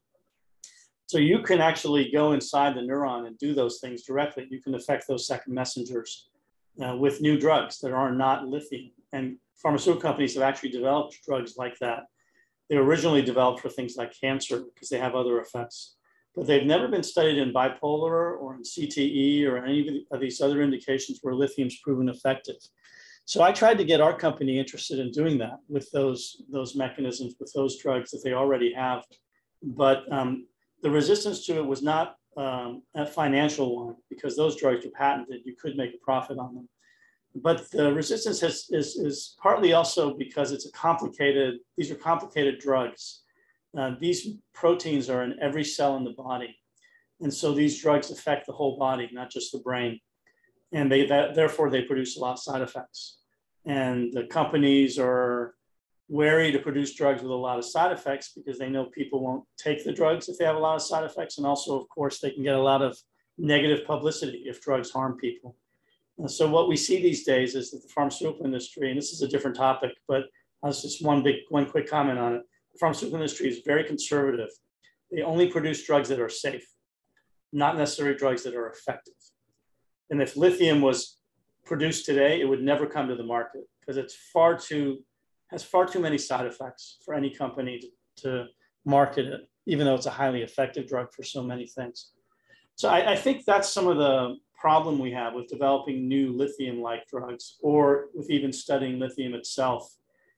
So 1.06 1.18
you 1.18 1.40
can 1.42 1.60
actually 1.60 2.10
go 2.10 2.32
inside 2.32 2.74
the 2.74 2.82
neuron 2.82 3.26
and 3.26 3.36
do 3.36 3.52
those 3.52 3.80
things 3.80 4.04
directly. 4.04 4.46
You 4.48 4.62
can 4.62 4.74
affect 4.74 5.08
those 5.08 5.26
second 5.26 5.52
messengers 5.52 6.30
uh, 6.80 6.96
with 6.96 7.20
new 7.20 7.38
drugs 7.38 7.78
that 7.80 7.92
are 7.92 8.14
not 8.14 8.46
lithium. 8.46 8.92
And 9.12 9.36
pharmaceutical 9.56 10.00
companies 10.00 10.34
have 10.34 10.44
actually 10.44 10.70
developed 10.70 11.18
drugs 11.26 11.56
like 11.56 11.78
that. 11.80 12.04
They 12.68 12.76
originally 12.76 13.22
developed 13.22 13.60
for 13.60 13.68
things 13.68 13.96
like 13.96 14.14
cancer 14.18 14.60
because 14.72 14.88
they 14.88 14.98
have 14.98 15.16
other 15.16 15.40
effects, 15.40 15.96
but 16.34 16.46
they've 16.46 16.66
never 16.66 16.88
been 16.88 17.02
studied 17.02 17.38
in 17.38 17.52
bipolar 17.52 18.38
or 18.38 18.54
in 18.54 18.62
CTE 18.62 19.46
or 19.46 19.58
any 19.58 20.06
of 20.10 20.20
these 20.20 20.40
other 20.40 20.62
indications 20.62 21.18
where 21.22 21.34
lithium's 21.34 21.78
proven 21.80 22.08
effective. 22.08 22.56
So 23.24 23.42
I 23.42 23.52
tried 23.52 23.78
to 23.78 23.84
get 23.84 24.00
our 24.00 24.16
company 24.16 24.58
interested 24.58 24.98
in 24.98 25.10
doing 25.10 25.38
that 25.38 25.58
with 25.68 25.90
those, 25.92 26.42
those 26.50 26.74
mechanisms, 26.74 27.34
with 27.38 27.52
those 27.54 27.78
drugs 27.78 28.10
that 28.10 28.22
they 28.24 28.32
already 28.32 28.72
have. 28.72 29.04
But 29.62 30.10
um, 30.12 30.46
the 30.82 30.90
resistance 30.90 31.46
to 31.46 31.58
it 31.58 31.66
was 31.66 31.82
not 31.82 32.16
um, 32.36 32.82
a 32.94 33.06
financial 33.06 33.84
one 33.84 33.96
because 34.08 34.36
those 34.36 34.56
drugs 34.56 34.86
are 34.86 34.90
patented. 34.90 35.42
You 35.44 35.54
could 35.60 35.76
make 35.76 35.94
a 35.94 36.04
profit 36.04 36.38
on 36.38 36.54
them 36.54 36.68
but 37.34 37.70
the 37.70 37.92
resistance 37.92 38.40
has, 38.40 38.66
is, 38.70 38.96
is 38.96 39.36
partly 39.40 39.72
also 39.72 40.14
because 40.14 40.52
it's 40.52 40.66
a 40.66 40.72
complicated, 40.72 41.58
these 41.76 41.90
are 41.90 41.96
complicated 41.96 42.58
drugs. 42.58 43.22
Uh, 43.76 43.92
these 44.00 44.28
proteins 44.52 45.08
are 45.08 45.22
in 45.22 45.38
every 45.40 45.64
cell 45.64 45.96
in 45.96 46.04
the 46.04 46.12
body. 46.12 46.56
And 47.20 47.32
so 47.32 47.52
these 47.52 47.80
drugs 47.80 48.10
affect 48.10 48.46
the 48.46 48.52
whole 48.52 48.78
body, 48.78 49.08
not 49.12 49.30
just 49.30 49.52
the 49.52 49.58
brain. 49.58 50.00
And 50.72 50.90
they, 50.90 51.06
that, 51.06 51.34
therefore 51.34 51.70
they 51.70 51.82
produce 51.82 52.16
a 52.16 52.20
lot 52.20 52.32
of 52.32 52.38
side 52.38 52.62
effects. 52.62 53.18
And 53.66 54.12
the 54.12 54.24
companies 54.24 54.98
are 54.98 55.54
wary 56.08 56.50
to 56.50 56.58
produce 56.58 56.94
drugs 56.94 57.22
with 57.22 57.30
a 57.30 57.34
lot 57.34 57.58
of 57.58 57.64
side 57.64 57.92
effects 57.92 58.32
because 58.34 58.58
they 58.58 58.68
know 58.68 58.86
people 58.86 59.22
won't 59.22 59.44
take 59.56 59.84
the 59.84 59.92
drugs 59.92 60.28
if 60.28 60.38
they 60.38 60.44
have 60.44 60.56
a 60.56 60.60
lot 60.60 60.74
of 60.74 60.82
side 60.82 61.04
effects. 61.04 61.38
And 61.38 61.46
also, 61.46 61.78
of 61.78 61.88
course, 61.88 62.20
they 62.20 62.30
can 62.30 62.42
get 62.42 62.56
a 62.56 62.62
lot 62.62 62.82
of 62.82 62.98
negative 63.38 63.86
publicity 63.86 64.44
if 64.46 64.60
drugs 64.60 64.90
harm 64.90 65.16
people. 65.16 65.56
So 66.26 66.48
what 66.48 66.68
we 66.68 66.76
see 66.76 67.00
these 67.00 67.24
days 67.24 67.54
is 67.54 67.70
that 67.70 67.82
the 67.82 67.88
pharmaceutical 67.88 68.44
industry, 68.44 68.90
and 68.90 68.98
this 68.98 69.12
is 69.12 69.22
a 69.22 69.28
different 69.28 69.56
topic, 69.56 69.92
but 70.06 70.24
that's 70.62 70.82
just 70.82 71.02
one 71.02 71.22
big, 71.22 71.36
one 71.48 71.64
quick 71.64 71.88
comment 71.88 72.18
on 72.18 72.34
it. 72.34 72.42
Pharmaceutical 72.80 73.20
industry 73.20 73.48
is 73.48 73.60
very 73.64 73.84
conservative. 73.84 74.48
They 75.12 75.22
only 75.22 75.50
produce 75.50 75.86
drugs 75.86 76.08
that 76.08 76.18
are 76.18 76.30
safe, 76.30 76.66
not 77.52 77.76
necessarily 77.76 78.16
drugs 78.16 78.42
that 78.44 78.54
are 78.54 78.70
effective. 78.70 79.14
And 80.10 80.22
if 80.22 80.36
lithium 80.36 80.80
was 80.80 81.18
produced 81.64 82.06
today, 82.06 82.40
it 82.40 82.48
would 82.48 82.62
never 82.62 82.86
come 82.86 83.06
to 83.08 83.14
the 83.14 83.22
market 83.22 83.62
because 83.80 83.96
it's 83.96 84.16
far 84.32 84.56
too, 84.56 85.04
has 85.50 85.62
far 85.62 85.86
too 85.86 86.00
many 86.00 86.18
side 86.18 86.46
effects 86.46 86.98
for 87.04 87.14
any 87.14 87.30
company 87.30 87.78
to, 87.80 87.88
to 88.22 88.46
market 88.84 89.26
it, 89.26 89.40
even 89.66 89.84
though 89.86 89.94
it's 89.94 90.06
a 90.06 90.10
highly 90.10 90.42
effective 90.42 90.88
drug 90.88 91.12
for 91.12 91.22
so 91.22 91.42
many 91.42 91.66
things. 91.66 92.12
So 92.76 92.88
I, 92.88 93.12
I 93.12 93.16
think 93.16 93.44
that's 93.44 93.70
some 93.70 93.88
of 93.88 93.98
the 93.98 94.36
problem 94.58 94.98
we 94.98 95.10
have 95.12 95.34
with 95.34 95.48
developing 95.48 96.08
new 96.08 96.32
lithium 96.32 96.80
like 96.80 97.06
drugs 97.06 97.56
or 97.62 98.06
with 98.14 98.30
even 98.30 98.52
studying 98.52 98.98
lithium 98.98 99.34
itself 99.34 99.94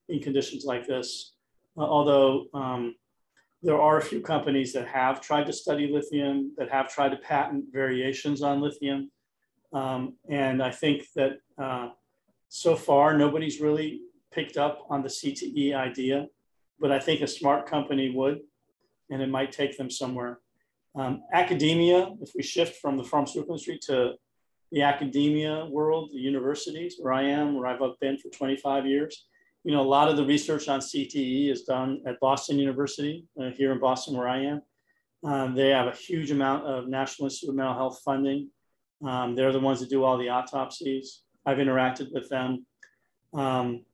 in 0.08 0.20
conditions 0.20 0.64
like 0.64 0.86
this. 0.86 1.31
Uh, 1.76 1.82
although 1.82 2.46
um, 2.54 2.94
there 3.62 3.80
are 3.80 3.98
a 3.98 4.02
few 4.02 4.20
companies 4.20 4.72
that 4.72 4.88
have 4.88 5.20
tried 5.20 5.46
to 5.46 5.52
study 5.52 5.86
lithium, 5.86 6.52
that 6.58 6.70
have 6.70 6.92
tried 6.92 7.10
to 7.10 7.16
patent 7.16 7.66
variations 7.72 8.42
on 8.42 8.60
lithium. 8.60 9.10
Um, 9.72 10.14
and 10.28 10.62
I 10.62 10.70
think 10.70 11.04
that 11.14 11.38
uh, 11.56 11.90
so 12.48 12.76
far, 12.76 13.16
nobody's 13.16 13.60
really 13.60 14.02
picked 14.32 14.56
up 14.56 14.86
on 14.90 15.02
the 15.02 15.08
CTE 15.08 15.74
idea, 15.74 16.26
but 16.80 16.90
I 16.90 16.98
think 16.98 17.20
a 17.20 17.26
smart 17.26 17.66
company 17.66 18.10
would, 18.10 18.40
and 19.10 19.22
it 19.22 19.28
might 19.28 19.52
take 19.52 19.78
them 19.78 19.90
somewhere. 19.90 20.40
Um, 20.94 21.22
academia, 21.32 22.10
if 22.20 22.32
we 22.34 22.42
shift 22.42 22.76
from 22.80 22.96
the 22.96 23.04
pharmaceutical 23.04 23.54
industry 23.54 23.78
to 23.84 24.14
the 24.72 24.82
academia 24.82 25.66
world, 25.66 26.10
the 26.12 26.18
universities, 26.18 26.96
where 26.98 27.12
I 27.12 27.22
am, 27.22 27.54
where 27.54 27.66
I've 27.66 27.80
been 28.00 28.18
for 28.18 28.28
25 28.30 28.86
years, 28.86 29.26
you 29.64 29.72
know, 29.72 29.80
a 29.80 29.82
lot 29.82 30.08
of 30.08 30.16
the 30.16 30.24
research 30.24 30.68
on 30.68 30.80
CTE 30.80 31.50
is 31.50 31.62
done 31.62 32.02
at 32.06 32.18
Boston 32.20 32.58
University, 32.58 33.24
uh, 33.40 33.50
here 33.50 33.72
in 33.72 33.78
Boston, 33.78 34.16
where 34.16 34.28
I 34.28 34.44
am. 34.44 34.62
Um, 35.24 35.54
they 35.54 35.68
have 35.68 35.86
a 35.86 35.96
huge 35.96 36.30
amount 36.30 36.66
of 36.66 36.88
National 36.88 37.26
Institute 37.26 37.50
of 37.50 37.56
Mental 37.56 37.74
Health 37.74 38.00
funding. 38.04 38.48
Um, 39.04 39.34
they're 39.34 39.52
the 39.52 39.60
ones 39.60 39.80
that 39.80 39.90
do 39.90 40.02
all 40.02 40.18
the 40.18 40.30
autopsies. 40.30 41.22
I've 41.46 41.58
interacted 41.58 42.12
with 42.12 42.28
them. 42.28 42.66
Um, 43.32 43.84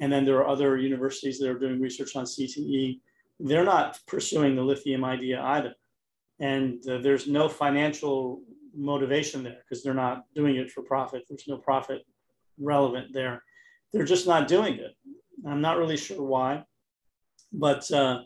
and 0.00 0.12
then 0.12 0.24
there 0.24 0.38
are 0.38 0.48
other 0.48 0.76
universities 0.78 1.38
that 1.38 1.50
are 1.50 1.58
doing 1.58 1.80
research 1.80 2.16
on 2.16 2.24
CTE. 2.24 3.00
They're 3.40 3.64
not 3.64 3.98
pursuing 4.06 4.56
the 4.56 4.62
lithium 4.62 5.04
idea 5.04 5.42
either 5.42 5.74
and 6.38 6.86
uh, 6.88 6.98
there's 6.98 7.26
no 7.26 7.48
financial 7.48 8.42
motivation 8.74 9.42
there 9.42 9.58
because 9.68 9.82
they're 9.82 9.94
not 9.94 10.24
doing 10.34 10.56
it 10.56 10.70
for 10.70 10.82
profit. 10.82 11.24
There's 11.28 11.48
no 11.48 11.56
profit 11.56 12.02
relevant 12.58 13.12
there. 13.12 13.42
They're 13.96 14.04
just 14.04 14.26
not 14.26 14.46
doing 14.46 14.74
it. 14.74 14.94
I'm 15.46 15.62
not 15.62 15.78
really 15.78 15.96
sure 15.96 16.22
why, 16.22 16.64
but 17.50 17.90
uh, 17.90 18.24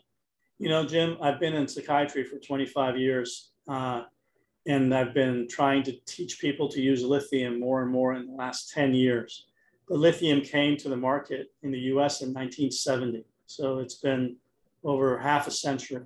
you 0.59 0.67
know, 0.67 0.85
Jim, 0.85 1.17
I've 1.21 1.39
been 1.39 1.53
in 1.53 1.65
psychiatry 1.65 2.25
for 2.25 2.37
25 2.39 2.97
years, 2.97 3.51
uh, 3.69 4.03
and 4.67 4.93
I've 4.93 5.13
been 5.13 5.47
trying 5.49 5.83
to 5.83 5.93
teach 6.05 6.41
people 6.41 6.67
to 6.67 6.81
use 6.81 7.03
lithium 7.03 7.57
more 7.57 7.83
and 7.83 7.89
more 7.89 8.15
in 8.15 8.27
the 8.27 8.33
last 8.33 8.71
10 8.71 8.93
years. 8.93 9.45
But 9.87 9.99
lithium 9.99 10.41
came 10.41 10.75
to 10.75 10.89
the 10.89 10.97
market 10.97 11.53
in 11.63 11.71
the 11.71 11.79
U.S. 11.93 12.21
in 12.21 12.33
1970, 12.33 13.23
so 13.45 13.79
it's 13.79 13.95
been 13.95 14.35
over 14.83 15.17
half 15.17 15.47
a 15.47 15.51
century. 15.51 16.03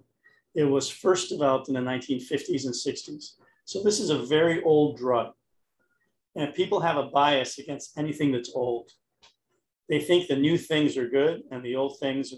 It 0.54 0.66
was 0.66 0.92
first 0.92 1.30
developed 1.30 1.70
in 1.70 1.74
the 1.74 1.80
1950s 1.80 2.66
and 2.66 2.74
60s. 2.74 3.32
So 3.66 3.82
this 3.82 4.00
is 4.00 4.12
a 4.12 4.20
very 4.20 4.62
old 4.62 4.98
drug. 4.98 5.34
And 6.36 6.54
people 6.54 6.80
have 6.82 6.98
a 6.98 7.08
bias 7.08 7.58
against 7.58 7.98
anything 7.98 8.32
that's 8.32 8.52
old. 8.54 8.92
They 9.90 10.00
think 10.00 10.28
the 10.28 10.36
new 10.36 10.58
things 10.58 10.98
are 10.98 11.08
good 11.08 11.42
and 11.52 11.64
the 11.64 11.76
old 11.76 12.00
things 12.00 12.34
are 12.34 12.38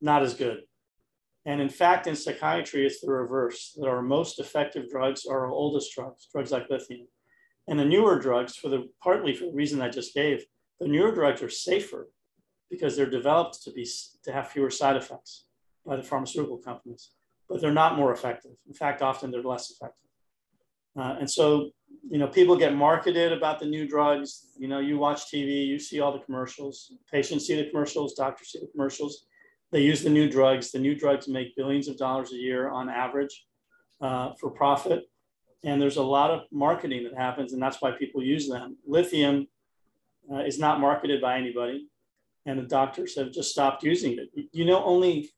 not 0.00 0.22
as 0.22 0.34
good. 0.34 0.60
And 1.44 1.60
in 1.60 1.68
fact, 1.68 2.06
in 2.06 2.16
psychiatry, 2.16 2.84
it's 2.86 3.00
the 3.00 3.10
reverse. 3.10 3.76
That 3.78 3.88
our 3.88 4.02
most 4.02 4.40
effective 4.40 4.88
drugs 4.90 5.26
are 5.26 5.46
our 5.46 5.50
oldest 5.50 5.94
drugs, 5.94 6.28
drugs 6.32 6.50
like 6.50 6.68
lithium. 6.68 7.06
And 7.68 7.78
the 7.78 7.84
newer 7.84 8.18
drugs, 8.18 8.56
for 8.56 8.68
the 8.68 8.88
partly 9.02 9.34
for 9.34 9.46
the 9.46 9.52
reason 9.52 9.80
I 9.80 9.88
just 9.88 10.14
gave, 10.14 10.44
the 10.80 10.88
newer 10.88 11.12
drugs 11.12 11.42
are 11.42 11.48
safer 11.48 12.08
because 12.70 12.96
they're 12.96 13.10
developed 13.10 13.62
to 13.62 13.72
be 13.72 13.88
to 14.24 14.32
have 14.32 14.48
fewer 14.48 14.70
side 14.70 14.96
effects 14.96 15.46
by 15.84 15.96
the 15.96 16.02
pharmaceutical 16.02 16.58
companies, 16.58 17.10
but 17.48 17.60
they're 17.60 17.72
not 17.72 17.96
more 17.96 18.12
effective. 18.12 18.52
In 18.66 18.74
fact, 18.74 19.02
often 19.02 19.30
they're 19.30 19.42
less 19.42 19.70
effective. 19.70 20.05
Uh, 20.96 21.16
and 21.20 21.30
so, 21.30 21.70
you 22.08 22.18
know, 22.18 22.26
people 22.26 22.56
get 22.56 22.74
marketed 22.74 23.32
about 23.32 23.58
the 23.58 23.66
new 23.66 23.86
drugs. 23.86 24.48
You 24.56 24.68
know, 24.68 24.78
you 24.78 24.98
watch 24.98 25.30
TV, 25.32 25.66
you 25.66 25.78
see 25.78 26.00
all 26.00 26.12
the 26.12 26.20
commercials. 26.20 26.92
Patients 27.10 27.46
see 27.46 27.56
the 27.56 27.68
commercials, 27.68 28.14
doctors 28.14 28.52
see 28.52 28.60
the 28.60 28.68
commercials. 28.68 29.26
They 29.72 29.80
use 29.80 30.02
the 30.02 30.10
new 30.10 30.28
drugs. 30.30 30.70
The 30.70 30.78
new 30.78 30.94
drugs 30.94 31.28
make 31.28 31.56
billions 31.56 31.88
of 31.88 31.96
dollars 31.98 32.32
a 32.32 32.36
year 32.36 32.70
on 32.70 32.88
average 32.88 33.46
uh, 34.00 34.32
for 34.40 34.50
profit. 34.50 35.04
And 35.64 35.82
there's 35.82 35.96
a 35.96 36.02
lot 36.02 36.30
of 36.30 36.42
marketing 36.52 37.04
that 37.04 37.18
happens, 37.18 37.52
and 37.52 37.60
that's 37.60 37.82
why 37.82 37.90
people 37.90 38.22
use 38.22 38.48
them. 38.48 38.76
Lithium 38.86 39.48
uh, 40.32 40.40
is 40.40 40.58
not 40.58 40.80
marketed 40.80 41.20
by 41.20 41.36
anybody, 41.38 41.88
and 42.44 42.58
the 42.58 42.64
doctors 42.64 43.16
have 43.16 43.32
just 43.32 43.50
stopped 43.50 43.82
using 43.82 44.16
it. 44.18 44.48
You 44.52 44.64
know, 44.64 44.84
only 44.84 45.30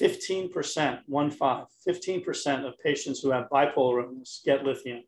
15%, 0.00 1.00
one 1.06 1.30
five, 1.30 1.66
15% 1.86 2.66
of 2.66 2.78
patients 2.78 3.20
who 3.20 3.30
have 3.30 3.48
bipolar 3.50 4.04
illness 4.04 4.40
get 4.44 4.64
lithium. 4.64 5.02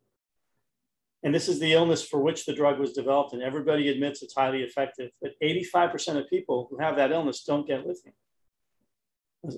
And 1.23 1.35
this 1.35 1.49
is 1.49 1.59
the 1.59 1.73
illness 1.73 2.07
for 2.07 2.21
which 2.21 2.45
the 2.45 2.53
drug 2.53 2.79
was 2.79 2.93
developed, 2.93 3.33
and 3.33 3.43
everybody 3.43 3.89
admits 3.89 4.23
it's 4.23 4.35
highly 4.35 4.63
effective. 4.63 5.11
But 5.23 5.33
85% 5.43 6.19
of 6.19 6.29
people 6.29 6.69
who 6.71 6.79
have 6.79 6.97
that 6.97 7.13
illness 7.13 7.45
don't 7.45 7.67
get 7.67 7.87
lithium. 7.87 8.15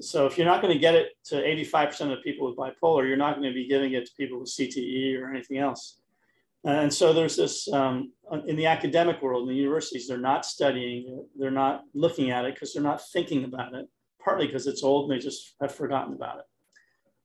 So 0.00 0.26
if 0.26 0.36
you're 0.36 0.46
not 0.46 0.62
going 0.62 0.74
to 0.74 0.78
get 0.78 0.94
it 0.94 1.10
to 1.26 1.36
85% 1.36 2.12
of 2.12 2.22
people 2.22 2.46
with 2.46 2.56
bipolar, 2.56 3.06
you're 3.06 3.16
not 3.16 3.36
going 3.36 3.48
to 3.48 3.54
be 3.54 3.68
giving 3.68 3.92
it 3.94 4.06
to 4.06 4.12
people 4.16 4.40
with 4.40 4.48
CTE 4.48 5.20
or 5.20 5.30
anything 5.30 5.58
else. 5.58 5.98
And 6.64 6.92
so 6.92 7.12
there's 7.12 7.36
this 7.36 7.72
um, 7.72 8.12
in 8.46 8.56
the 8.56 8.66
academic 8.66 9.22
world, 9.22 9.42
in 9.42 9.54
the 9.54 9.60
universities, 9.60 10.08
they're 10.08 10.18
not 10.18 10.44
studying 10.44 11.06
it, 11.08 11.26
they're 11.38 11.50
not 11.52 11.84
looking 11.94 12.30
at 12.30 12.44
it 12.44 12.54
because 12.54 12.72
they're 12.72 12.82
not 12.82 13.00
thinking 13.08 13.44
about 13.44 13.74
it 13.74 13.86
partly 14.26 14.46
because 14.46 14.66
it's 14.66 14.82
old 14.82 15.08
and 15.08 15.16
they 15.16 15.22
just 15.22 15.54
have 15.60 15.72
forgotten 15.72 16.12
about 16.12 16.40
it. 16.40 16.44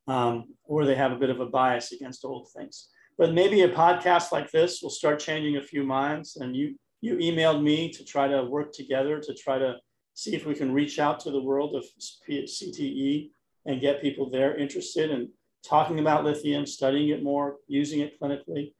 Um, 0.08 0.54
or 0.66 0.86
they 0.86 0.96
have 0.96 1.12
a 1.12 1.18
bit 1.18 1.32
of 1.32 1.40
a 1.40 1.48
bias 1.48 1.92
against 1.92 2.24
old 2.24 2.50
things. 2.56 2.90
But 3.18 3.34
maybe 3.34 3.62
a 3.62 3.70
podcast 3.70 4.32
like 4.32 4.52
this 4.52 4.82
will 4.82 4.92
start 4.92 5.20
changing 5.20 5.58
a 5.58 5.64
few 5.64 5.84
minds. 5.84 6.38
And 6.38 6.56
you, 6.56 6.76
you 7.02 7.16
emailed 7.16 7.64
me 7.64 7.90
to 7.90 8.06
try 8.06 8.28
to 8.28 8.44
work 8.44 8.72
together 8.72 9.20
to 9.20 9.34
try 9.34 9.58
to 9.58 9.78
see 10.14 10.36
if 10.36 10.46
we 10.46 10.54
can 10.54 10.72
reach 10.72 11.00
out 11.00 11.20
to 11.22 11.32
the 11.32 11.42
world 11.42 11.76
of 11.76 11.84
CTE 12.30 13.32
and 13.66 13.82
get 13.82 14.02
people 14.02 14.30
there 14.30 14.56
interested 14.56 15.10
in 15.10 15.30
talking 15.68 16.00
about 16.00 16.24
lithium, 16.24 16.68
studying 16.68 17.10
it 17.10 17.24
more, 17.24 17.58
using 17.68 18.02
it 18.02 18.20
clinically. 18.20 18.74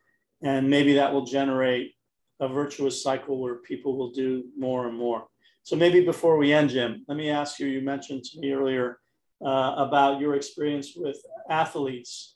And 0.44 0.70
maybe 0.70 0.94
that 0.94 1.12
will 1.12 1.26
generate 1.26 1.94
a 2.40 2.48
virtuous 2.48 3.02
cycle 3.02 3.40
where 3.40 3.56
people 3.56 3.98
will 3.98 4.12
do 4.12 4.44
more 4.56 4.88
and 4.88 4.98
more. 4.98 5.26
So 5.64 5.76
maybe 5.76 6.04
before 6.04 6.38
we 6.38 6.54
end, 6.54 6.72
Jim, 6.72 7.06
let 7.08 7.18
me 7.18 7.30
ask 7.30 7.60
you, 7.60 7.68
you 7.68 7.82
mentioned 7.82 8.24
to 8.26 8.40
me 8.40 8.52
earlier 8.52 9.00
uh, 9.46 9.76
about 9.78 10.20
your 10.20 10.36
experience 10.36 10.94
with 10.96 11.18
athletes 11.50 12.36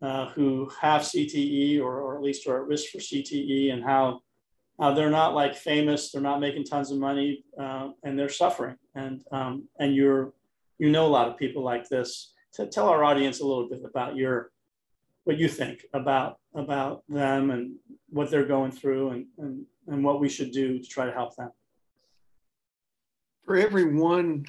uh, 0.00 0.30
who 0.30 0.70
have 0.80 1.02
CTE 1.02 1.80
or, 1.80 2.00
or 2.00 2.16
at 2.16 2.22
least 2.22 2.46
are 2.46 2.62
at 2.62 2.66
risk 2.66 2.90
for 2.90 2.98
CTE 2.98 3.72
and 3.72 3.84
how, 3.84 4.20
they're 4.96 5.10
not 5.10 5.34
like 5.34 5.54
famous, 5.54 6.10
they're 6.10 6.20
not 6.20 6.40
making 6.40 6.64
tons 6.64 6.90
of 6.90 6.98
money 6.98 7.44
uh, 7.60 7.90
and 8.02 8.18
they're 8.18 8.28
suffering. 8.28 8.74
And, 8.96 9.22
um, 9.30 9.68
and 9.78 9.94
you're, 9.94 10.32
you 10.78 10.90
know 10.90 11.06
a 11.06 11.08
lot 11.08 11.28
of 11.28 11.36
people 11.36 11.62
like 11.62 11.88
this. 11.88 12.32
To 12.54 12.66
tell 12.66 12.88
our 12.88 13.04
audience 13.04 13.40
a 13.40 13.46
little 13.46 13.68
bit 13.68 13.82
about 13.84 14.16
your, 14.16 14.50
what 15.22 15.38
you 15.38 15.46
think 15.46 15.84
about, 15.94 16.38
about 16.54 17.04
them 17.08 17.50
and 17.50 17.76
what 18.08 18.28
they're 18.28 18.44
going 18.44 18.72
through 18.72 19.10
and, 19.10 19.26
and, 19.38 19.64
and 19.86 20.02
what 20.02 20.20
we 20.20 20.28
should 20.28 20.50
do 20.50 20.80
to 20.80 20.84
try 20.88 21.06
to 21.06 21.12
help 21.12 21.36
them 21.36 21.50
for 23.52 23.58
every 23.58 23.84
one 23.84 24.46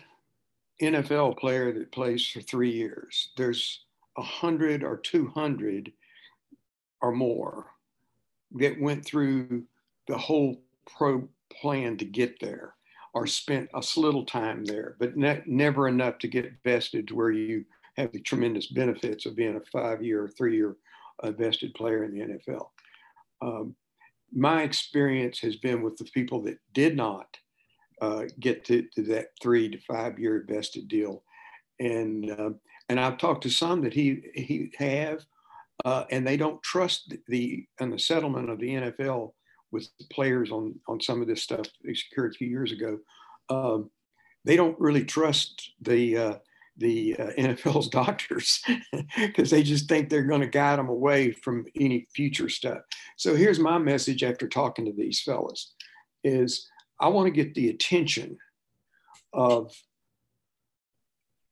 NFL 0.81 1.37
player 1.37 1.73
that 1.73 1.91
plays 1.91 2.25
for 2.25 2.39
three 2.39 2.71
years, 2.71 3.31
there's 3.35 3.83
a 4.17 4.21
hundred 4.21 4.81
or 4.81 4.95
two 4.95 5.27
hundred 5.27 5.91
or 7.01 7.11
more 7.11 7.65
that 8.53 8.79
went 8.79 9.05
through 9.05 9.63
the 10.07 10.17
whole 10.17 10.63
pro 10.87 11.27
plan 11.51 11.97
to 11.97 12.05
get 12.05 12.39
there 12.39 12.75
or 13.13 13.27
spent 13.27 13.69
a 13.73 13.83
little 13.97 14.25
time 14.25 14.63
there, 14.63 14.95
but 15.01 15.17
ne- 15.17 15.43
never 15.47 15.89
enough 15.89 16.17
to 16.19 16.29
get 16.29 16.53
vested 16.63 17.05
to 17.09 17.15
where 17.15 17.31
you 17.31 17.65
have 17.97 18.09
the 18.13 18.21
tremendous 18.21 18.67
benefits 18.67 19.25
of 19.25 19.35
being 19.35 19.57
a 19.57 19.77
five-year 19.77 20.23
or 20.23 20.29
three-year 20.29 20.77
uh, 21.23 21.31
vested 21.31 21.73
player 21.73 22.05
in 22.05 22.17
the 22.17 22.25
NFL. 22.25 22.69
Um, 23.41 23.75
my 24.31 24.63
experience 24.63 25.39
has 25.39 25.57
been 25.57 25.81
with 25.81 25.97
the 25.97 26.05
people 26.05 26.41
that 26.43 26.57
did 26.71 26.95
not 26.95 27.37
uh, 28.03 28.25
get 28.41 28.65
to, 28.65 28.85
to, 28.95 29.01
that 29.01 29.27
three 29.41 29.69
to 29.69 29.77
five 29.79 30.19
year 30.19 30.45
vested 30.47 30.89
deal. 30.89 31.23
And, 31.79 32.29
uh, 32.29 32.49
and 32.89 32.99
I've 32.99 33.17
talked 33.17 33.43
to 33.43 33.49
some 33.49 33.81
that 33.81 33.93
he, 33.93 34.21
he 34.33 34.71
have, 34.77 35.25
uh, 35.85 36.03
and 36.11 36.27
they 36.27 36.35
don't 36.35 36.61
trust 36.61 37.13
the, 37.29 37.65
and 37.79 37.93
the 37.93 37.99
settlement 37.99 38.49
of 38.49 38.59
the 38.59 38.67
NFL 38.67 39.31
with 39.71 39.87
the 39.99 40.05
players 40.11 40.51
on, 40.51 40.75
on 40.87 40.99
some 40.99 41.21
of 41.21 41.27
this 41.27 41.43
stuff 41.43 41.65
they 41.83 41.93
secured 41.93 42.33
a 42.33 42.37
few 42.37 42.47
years 42.49 42.73
ago. 42.73 42.99
Um, 43.49 43.89
they 44.43 44.57
don't 44.57 44.79
really 44.79 45.05
trust 45.05 45.71
the, 45.81 46.17
uh, 46.17 46.33
the 46.75 47.15
uh, 47.17 47.27
NFL's 47.37 47.87
doctors 47.87 48.61
because 49.15 49.49
they 49.49 49.63
just 49.63 49.87
think 49.87 50.09
they're 50.09 50.23
going 50.23 50.41
to 50.41 50.47
guide 50.47 50.77
them 50.77 50.89
away 50.89 51.31
from 51.31 51.65
any 51.79 52.05
future 52.13 52.49
stuff. 52.49 52.79
So 53.15 53.33
here's 53.33 53.59
my 53.59 53.77
message 53.77 54.23
after 54.23 54.49
talking 54.49 54.83
to 54.85 54.91
these 54.91 55.21
fellas 55.21 55.73
is 56.25 56.69
I 57.03 57.07
want 57.09 57.27
to 57.27 57.31
get 57.31 57.53
the 57.53 57.67
attention 57.67 58.37
of 59.33 59.75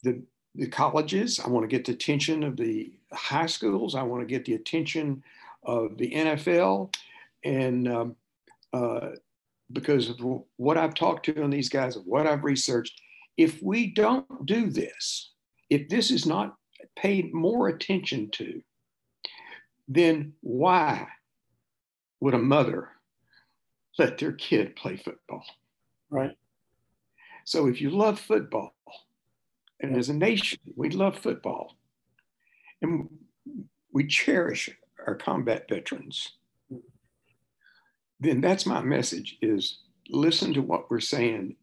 the, 0.02 0.24
the 0.56 0.68
colleges. 0.68 1.42
I 1.42 1.50
want 1.50 1.70
to 1.70 1.76
get 1.76 1.84
the 1.84 1.92
attention 1.92 2.44
of 2.44 2.56
the 2.56 2.94
high 3.12 3.48
schools. 3.48 3.94
I 3.94 4.04
want 4.04 4.22
to 4.22 4.34
get 4.34 4.46
the 4.46 4.54
attention 4.54 5.22
of 5.66 5.98
the 5.98 6.10
NFL. 6.10 6.96
And 7.44 7.86
um, 7.90 8.16
uh, 8.72 9.10
because 9.74 10.10
of 10.10 10.22
what 10.56 10.78
I've 10.78 10.94
talked 10.94 11.26
to 11.26 11.44
on 11.44 11.50
these 11.50 11.68
guys, 11.68 11.98
of 11.98 12.04
what 12.06 12.28
I've 12.28 12.46
researched, 12.46 13.02
if 13.36 13.62
we 13.62 13.88
don't 13.88 14.46
do 14.46 14.70
this, 14.70 15.34
if 15.70 15.90
this 15.90 16.12
is 16.12 16.26
not 16.26 16.56
paid 16.96 17.34
more 17.34 17.68
attention 17.68 18.30
to, 18.32 18.62
then 19.90 20.32
why 20.40 21.10
would 22.22 22.36
a 22.36 22.38
mother 22.38 22.92
let 23.98 24.18
their 24.18 24.32
kid 24.34 24.76
play 24.76 24.98
football. 24.98 25.44
Right. 26.10 26.38
So 27.46 27.68
if 27.68 27.82
you 27.82 27.90
love 27.90 28.20
football, 28.20 28.74
and 29.80 29.98
as 29.98 30.10
a 30.10 30.14
nation, 30.14 30.60
we 30.76 30.90
love 30.90 31.18
football, 31.18 31.76
and 32.82 33.10
we 33.92 34.08
cherish 34.08 34.70
our 35.08 35.16
combat 35.16 35.68
veterans, 35.68 36.34
then 38.20 38.40
that's 38.40 38.66
my 38.68 38.82
message 38.82 39.38
is 39.42 39.80
listen 40.10 40.54
to 40.54 40.62
what 40.62 40.90
we're 40.92 41.00
saying. 41.00 41.56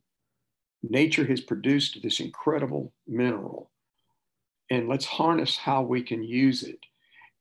Nature 0.82 1.24
has 1.26 1.40
produced 1.40 2.00
this 2.02 2.20
incredible 2.20 2.92
mineral, 3.06 3.70
and 4.70 4.88
let's 4.88 5.04
harness 5.04 5.56
how 5.56 5.82
we 5.82 6.02
can 6.02 6.22
use 6.22 6.64
it. 6.64 6.80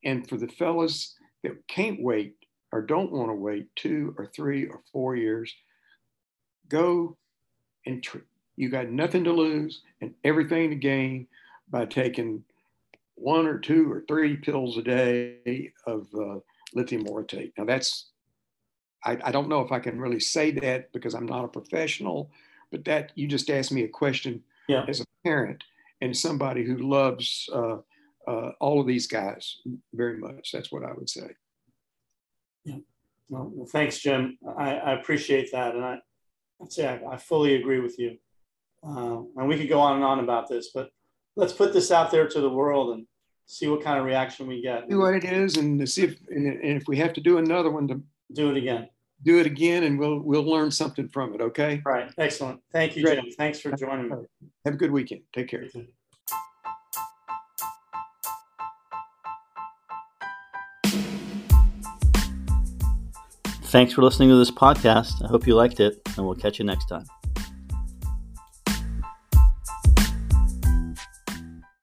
And 0.03 0.27
for 0.29 0.37
the 0.37 0.47
fellas 0.47 1.15
that 1.43 1.67
can't 1.67 2.01
wait 2.01 2.35
or 2.71 2.81
don't 2.81 3.11
want 3.11 3.29
to 3.29 3.35
wait 3.35 3.67
two 3.75 4.13
or 4.17 4.25
three 4.25 4.65
or 4.67 4.81
four 4.91 5.15
years, 5.15 5.53
go 6.69 7.17
and 7.85 8.03
tr- 8.03 8.17
you 8.55 8.69
got 8.69 8.89
nothing 8.89 9.23
to 9.23 9.31
lose 9.31 9.81
and 10.01 10.13
everything 10.23 10.69
to 10.69 10.75
gain 10.75 11.27
by 11.69 11.85
taking 11.85 12.43
one 13.15 13.47
or 13.47 13.57
two 13.57 13.91
or 13.91 14.03
three 14.07 14.35
pills 14.35 14.77
a 14.77 14.81
day 14.81 15.71
of 15.85 16.07
uh, 16.15 16.39
lithium 16.73 17.05
orotate. 17.05 17.51
Now 17.57 17.65
that's, 17.65 18.09
I, 19.03 19.17
I, 19.23 19.31
don't 19.31 19.49
know 19.49 19.61
if 19.61 19.71
I 19.71 19.79
can 19.79 19.99
really 19.99 20.19
say 20.19 20.51
that 20.51 20.91
because 20.91 21.13
I'm 21.13 21.25
not 21.25 21.45
a 21.45 21.49
professional, 21.49 22.31
but 22.71 22.85
that 22.85 23.11
you 23.15 23.27
just 23.27 23.49
asked 23.49 23.71
me 23.71 23.83
a 23.83 23.87
question 23.87 24.43
yeah. 24.67 24.85
as 24.87 25.01
a 25.01 25.05
parent 25.23 25.63
and 26.01 26.15
somebody 26.15 26.63
who 26.63 26.77
loves 26.77 27.49
uh, 27.53 27.77
uh, 28.27 28.51
all 28.59 28.81
of 28.81 28.87
these 28.87 29.07
guys 29.07 29.57
very 29.93 30.17
much. 30.17 30.51
That's 30.51 30.71
what 30.71 30.83
I 30.83 30.93
would 30.93 31.09
say. 31.09 31.31
Yeah. 32.67 32.77
Well, 33.29 33.51
well 33.53 33.67
thanks, 33.67 33.97
Jim. 33.99 34.37
I, 34.57 34.75
I, 34.75 34.91
appreciate 34.99 35.51
that. 35.51 35.75
And 35.75 35.83
I, 35.83 35.99
I'd 36.61 36.71
say 36.71 36.87
I, 36.87 37.13
I 37.13 37.17
fully 37.17 37.55
agree 37.55 37.79
with 37.79 37.97
you. 37.97 38.17
Uh, 38.83 39.21
and 39.37 39.47
we 39.47 39.57
could 39.57 39.69
go 39.69 39.79
on 39.79 39.95
and 39.95 40.03
on 40.03 40.19
about 40.19 40.47
this, 40.47 40.69
but 40.73 40.91
let's 41.35 41.53
put 41.53 41.73
this 41.73 41.91
out 41.91 42.11
there 42.11 42.27
to 42.27 42.41
the 42.41 42.49
world 42.49 42.95
and 42.95 43.05
see 43.45 43.67
what 43.67 43.81
kind 43.81 43.97
of 43.97 44.05
reaction 44.05 44.47
we 44.47 44.61
get. 44.61 44.83
See 44.89 44.95
what 44.95 45.15
it 45.15 45.23
is, 45.23 45.57
and 45.57 45.89
see 45.89 46.03
if 46.03 46.17
and 46.29 46.59
if 46.63 46.87
we 46.87 46.97
have 46.97 47.13
to 47.13 47.21
do 47.21 47.37
another 47.37 47.71
one 47.71 47.87
to 47.87 48.01
do 48.33 48.51
it 48.51 48.57
again. 48.57 48.87
Do 49.23 49.39
it 49.39 49.47
again, 49.47 49.83
and 49.83 49.97
we'll 49.97 50.19
we'll 50.19 50.43
learn 50.43 50.69
something 50.69 51.07
from 51.09 51.33
it. 51.33 51.41
Okay. 51.41 51.81
Right. 51.83 52.11
Excellent. 52.17 52.61
Thank 52.71 52.95
you, 52.95 53.03
Great. 53.03 53.19
Jim. 53.19 53.31
Thanks 53.35 53.59
for 53.59 53.71
joining 53.71 54.09
me. 54.09 54.15
Have 54.65 54.75
a 54.75 54.77
good 54.77 54.91
weekend. 54.91 55.21
Take 55.33 55.47
care. 55.47 55.65
Thanks 63.77 63.93
for 63.93 64.01
listening 64.01 64.29
to 64.29 64.37
this 64.37 64.49
podcast. 64.49 65.23
I 65.23 65.27
hope 65.27 65.45
you 65.45 65.53
liked 65.53 65.79
it, 65.79 66.01
and 66.17 66.25
we'll 66.25 66.33
catch 66.33 66.57
you 66.57 66.65
next 66.65 66.85
time. 66.85 67.05